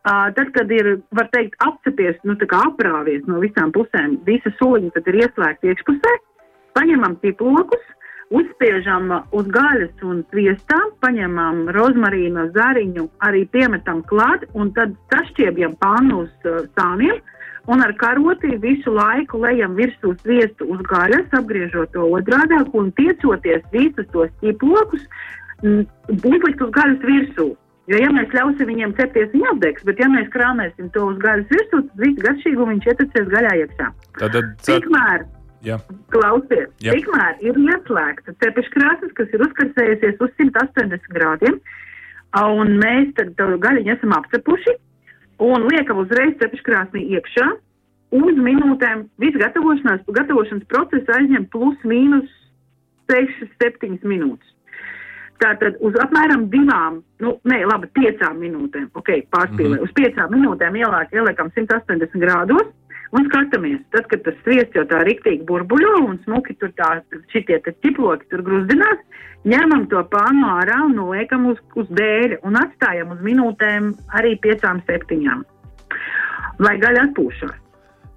Tad, 0.09 0.47
kad 0.55 0.71
ir, 0.73 0.87
var 1.13 1.27
teikt, 1.29 1.53
apcepies, 1.61 2.17
nu, 2.25 2.33
tā 2.41 2.47
kā 2.49 2.63
aprāvies 2.71 3.27
no 3.29 3.37
visām 3.43 3.69
pusēm, 3.75 4.15
visa 4.25 4.49
soliņa 4.57 4.95
tad 4.95 5.09
ir 5.11 5.19
ieslēgta 5.19 5.69
iekšpusē, 5.69 6.13
paņemam 6.73 7.13
tīplokus, 7.21 7.83
uzspiežam 8.33 9.11
uz 9.37 9.51
gaļas 9.53 10.01
un 10.09 10.23
sviestā, 10.31 10.79
paņemam 11.05 11.67
rozmarīnu, 11.77 12.47
zariņu, 12.57 13.05
arī 13.27 13.43
piemetam 13.53 14.01
klāt 14.09 14.47
un 14.57 14.73
tad 14.73 14.97
sašķiebjam 15.13 15.77
pannu 15.81 16.23
uz 16.25 16.49
uh, 16.49 16.65
sāniem 16.77 17.21
un 17.69 17.85
ar 17.85 17.93
karoti 18.01 18.57
visu 18.65 18.93
laiku 18.95 19.43
lejam 19.45 19.77
virsū 19.77 20.15
sviestu 20.23 20.71
uz 20.73 20.81
gaļas, 20.89 21.29
apgriežot 21.37 21.93
to 21.93 22.09
otrādāk 22.17 22.73
un 22.73 22.89
tiecoties 22.97 23.65
visus 23.73 24.09
tos 24.13 24.33
tīplokus, 24.41 25.05
mm, 25.61 25.83
uzlikt 26.17 26.65
uz 26.65 26.71
gaļas 26.77 27.03
virsū. 27.05 27.51
Jo, 27.89 27.97
ja 27.97 28.09
mēs 28.13 28.33
ļausim 28.37 28.69
viņiem 28.69 28.91
cepties, 28.99 29.31
viņi 29.33 29.47
apdegs, 29.49 29.83
bet 29.87 29.97
ja 29.97 30.07
mēs 30.13 30.27
krāmēsim 30.33 30.91
to 30.93 31.07
uz 31.09 31.15
gaļas 31.23 31.47
virsū, 31.49 31.79
tad 31.87 32.01
viss 32.03 32.21
garšīgums 32.21 32.69
viņš 32.75 32.89
ietekmēs 32.91 33.29
gaļā 33.33 33.53
iekšā. 33.63 33.87
Tad, 34.19 34.35
tad, 34.35 34.51
Tikmēr, 34.67 35.23
jā. 35.65 35.77
klausies, 36.13 36.67
Jā. 36.85 36.93
tikmēr 36.93 37.41
ir 37.41 37.57
ieslēgta 37.63 38.35
cepeškrāsas, 38.43 39.15
kas 39.17 39.33
ir 39.33 39.45
uzkarsējusies 39.47 40.21
uz 40.21 40.35
180 40.37 41.09
grādiem, 41.17 41.57
un 42.37 42.75
mēs 42.83 43.09
tad 43.17 43.33
gaļiņu 43.39 43.95
esam 43.95 44.13
apcepuši 44.19 44.77
un 45.49 45.65
liekam 45.71 46.03
uzreiz 46.03 46.37
cepeškrāsnī 46.43 47.07
iekšā. 47.17 47.47
Uz 48.19 48.37
minūtēm 48.41 49.03
viss 49.21 49.37
gatavošanās, 49.37 50.05
gatavošanas 50.13 50.69
process 50.69 51.09
aizņem 51.17 51.49
plus 51.53 51.81
mīnus 51.89 52.29
6-7 53.09 54.05
minūtes. 54.05 54.53
Tātad 55.39 55.77
uz 55.85 55.95
apmēram 56.03 56.49
divām, 56.51 56.99
nu, 57.23 57.37
nē, 57.47 57.61
labi, 57.69 57.87
piecām 57.95 58.41
minūtēm, 58.43 58.89
ok, 58.99 59.09
pārspīlē. 59.31 59.77
Mm 59.77 59.77
-hmm. 59.77 59.87
Uz 59.87 59.95
piecām 59.95 60.33
minūtēm 60.35 60.75
ielāk, 60.81 61.13
ieliekam 61.15 61.51
180 61.55 62.19
grādos, 62.19 62.67
Un 63.09 63.25
skatāmies, 63.25 63.79
tad, 63.89 64.05
kad 64.11 64.21
tas 64.21 64.35
sviests 64.43 64.75
jau 64.77 64.83
tā 64.89 64.99
riktīgi 65.07 65.41
burbuļo 65.49 65.93
un 66.05 66.19
smuki 66.27 66.53
tur 66.61 66.69
tā, 66.77 66.99
šitie 67.33 67.57
te 67.65 67.73
ķiploki 67.81 68.29
tur 68.29 68.43
gruzdinās, 68.45 68.99
ņemam 69.49 69.87
to 69.89 70.03
pānu 70.11 70.51
ārā 70.59 70.77
un 70.85 70.93
noliekam 70.99 71.47
uz, 71.49 71.57
uz 71.79 71.89
dēļa 71.97 72.37
un 72.45 72.59
atstājam 72.61 73.15
uz 73.15 73.23
minūtēm 73.25 73.89
arī 74.19 74.35
piecām, 74.43 74.83
septiņām, 74.85 75.41
lai 76.61 76.75
gaļa 76.83 77.07
atpūšās. 77.09 77.57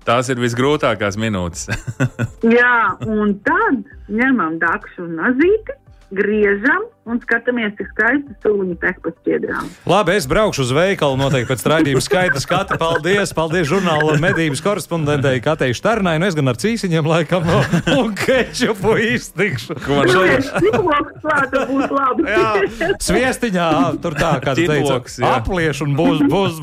Tās 0.03 0.29
ir 0.35 0.43
visgrūtākās 0.43 1.17
minūtes. 1.17 1.71
Jā, 2.59 2.93
un 3.07 3.37
tad 3.47 3.87
ņemam 4.13 4.59
dakšu 4.61 5.07
un 5.07 5.17
nazīti, 5.23 5.79
griežam 6.13 6.85
un 7.09 7.19
skatāmies, 7.23 7.73
cik 7.79 7.89
skaisti 7.93 8.35
sūņi 8.45 8.77
tek 8.83 9.01
pa 9.03 9.11
šķiedrām. 9.13 9.69
Labi, 9.91 10.15
es 10.21 10.27
braukšu 10.31 10.63
uz 10.67 10.73
veikalu 10.77 11.19
noteikti 11.19 11.51
pēc 11.51 11.65
raidījuma 11.73 12.03
skaita 12.05 12.43
skata. 12.43 12.79
Paldies, 12.81 13.33
paldies 13.37 13.67
žurnāla 13.71 14.15
medības 14.23 14.63
korespondentei 14.65 15.43
Katei 15.43 15.75
Šternai. 15.77 16.17
Nu, 16.23 16.29
es 16.31 16.37
gan 16.39 16.53
ar 16.53 16.59
cīsiņiem 16.63 17.09
laikam 17.11 17.47
no, 17.49 17.59
un 17.99 18.13
kečupu 18.19 18.95
iztikšu. 19.13 19.79
Ko 19.83 19.99
man 19.99 20.13
Nu, 20.13 21.89
labi. 21.93 22.27
Jā, 22.29 22.95
sviestiņā, 23.03 23.69
tur 24.03 24.17
tā 24.19 24.33
kā 24.45 24.55
tu 24.57 24.65
teici, 24.67 24.83
Ķitloks, 24.83 25.19
jā. 25.23 25.33
aplieš 25.41 25.83
un 25.87 25.97
būs, 25.99 26.23
būs 26.31 26.61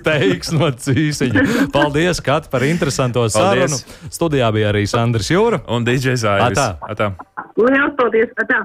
steiks 0.00 0.52
no 0.56 0.70
cīsiņa. 0.74 1.68
Paldies, 1.74 2.20
Kat, 2.24 2.50
par 2.52 2.66
interesanto 2.66 3.26
sarunu. 3.32 3.78
Paldies. 3.78 4.12
Studijā 4.16 4.50
bija 4.54 4.72
arī 4.72 4.86
Sandrs 4.90 5.30
Jūra. 5.32 5.62
Un 5.70 5.86
DJs 5.86 6.26
Aivis. 6.34 6.58
Atā. 6.58 6.68
Atā. 6.90 7.12
Lielas 7.56 7.94
paldies! 7.96 8.32
Atā. 8.42 8.64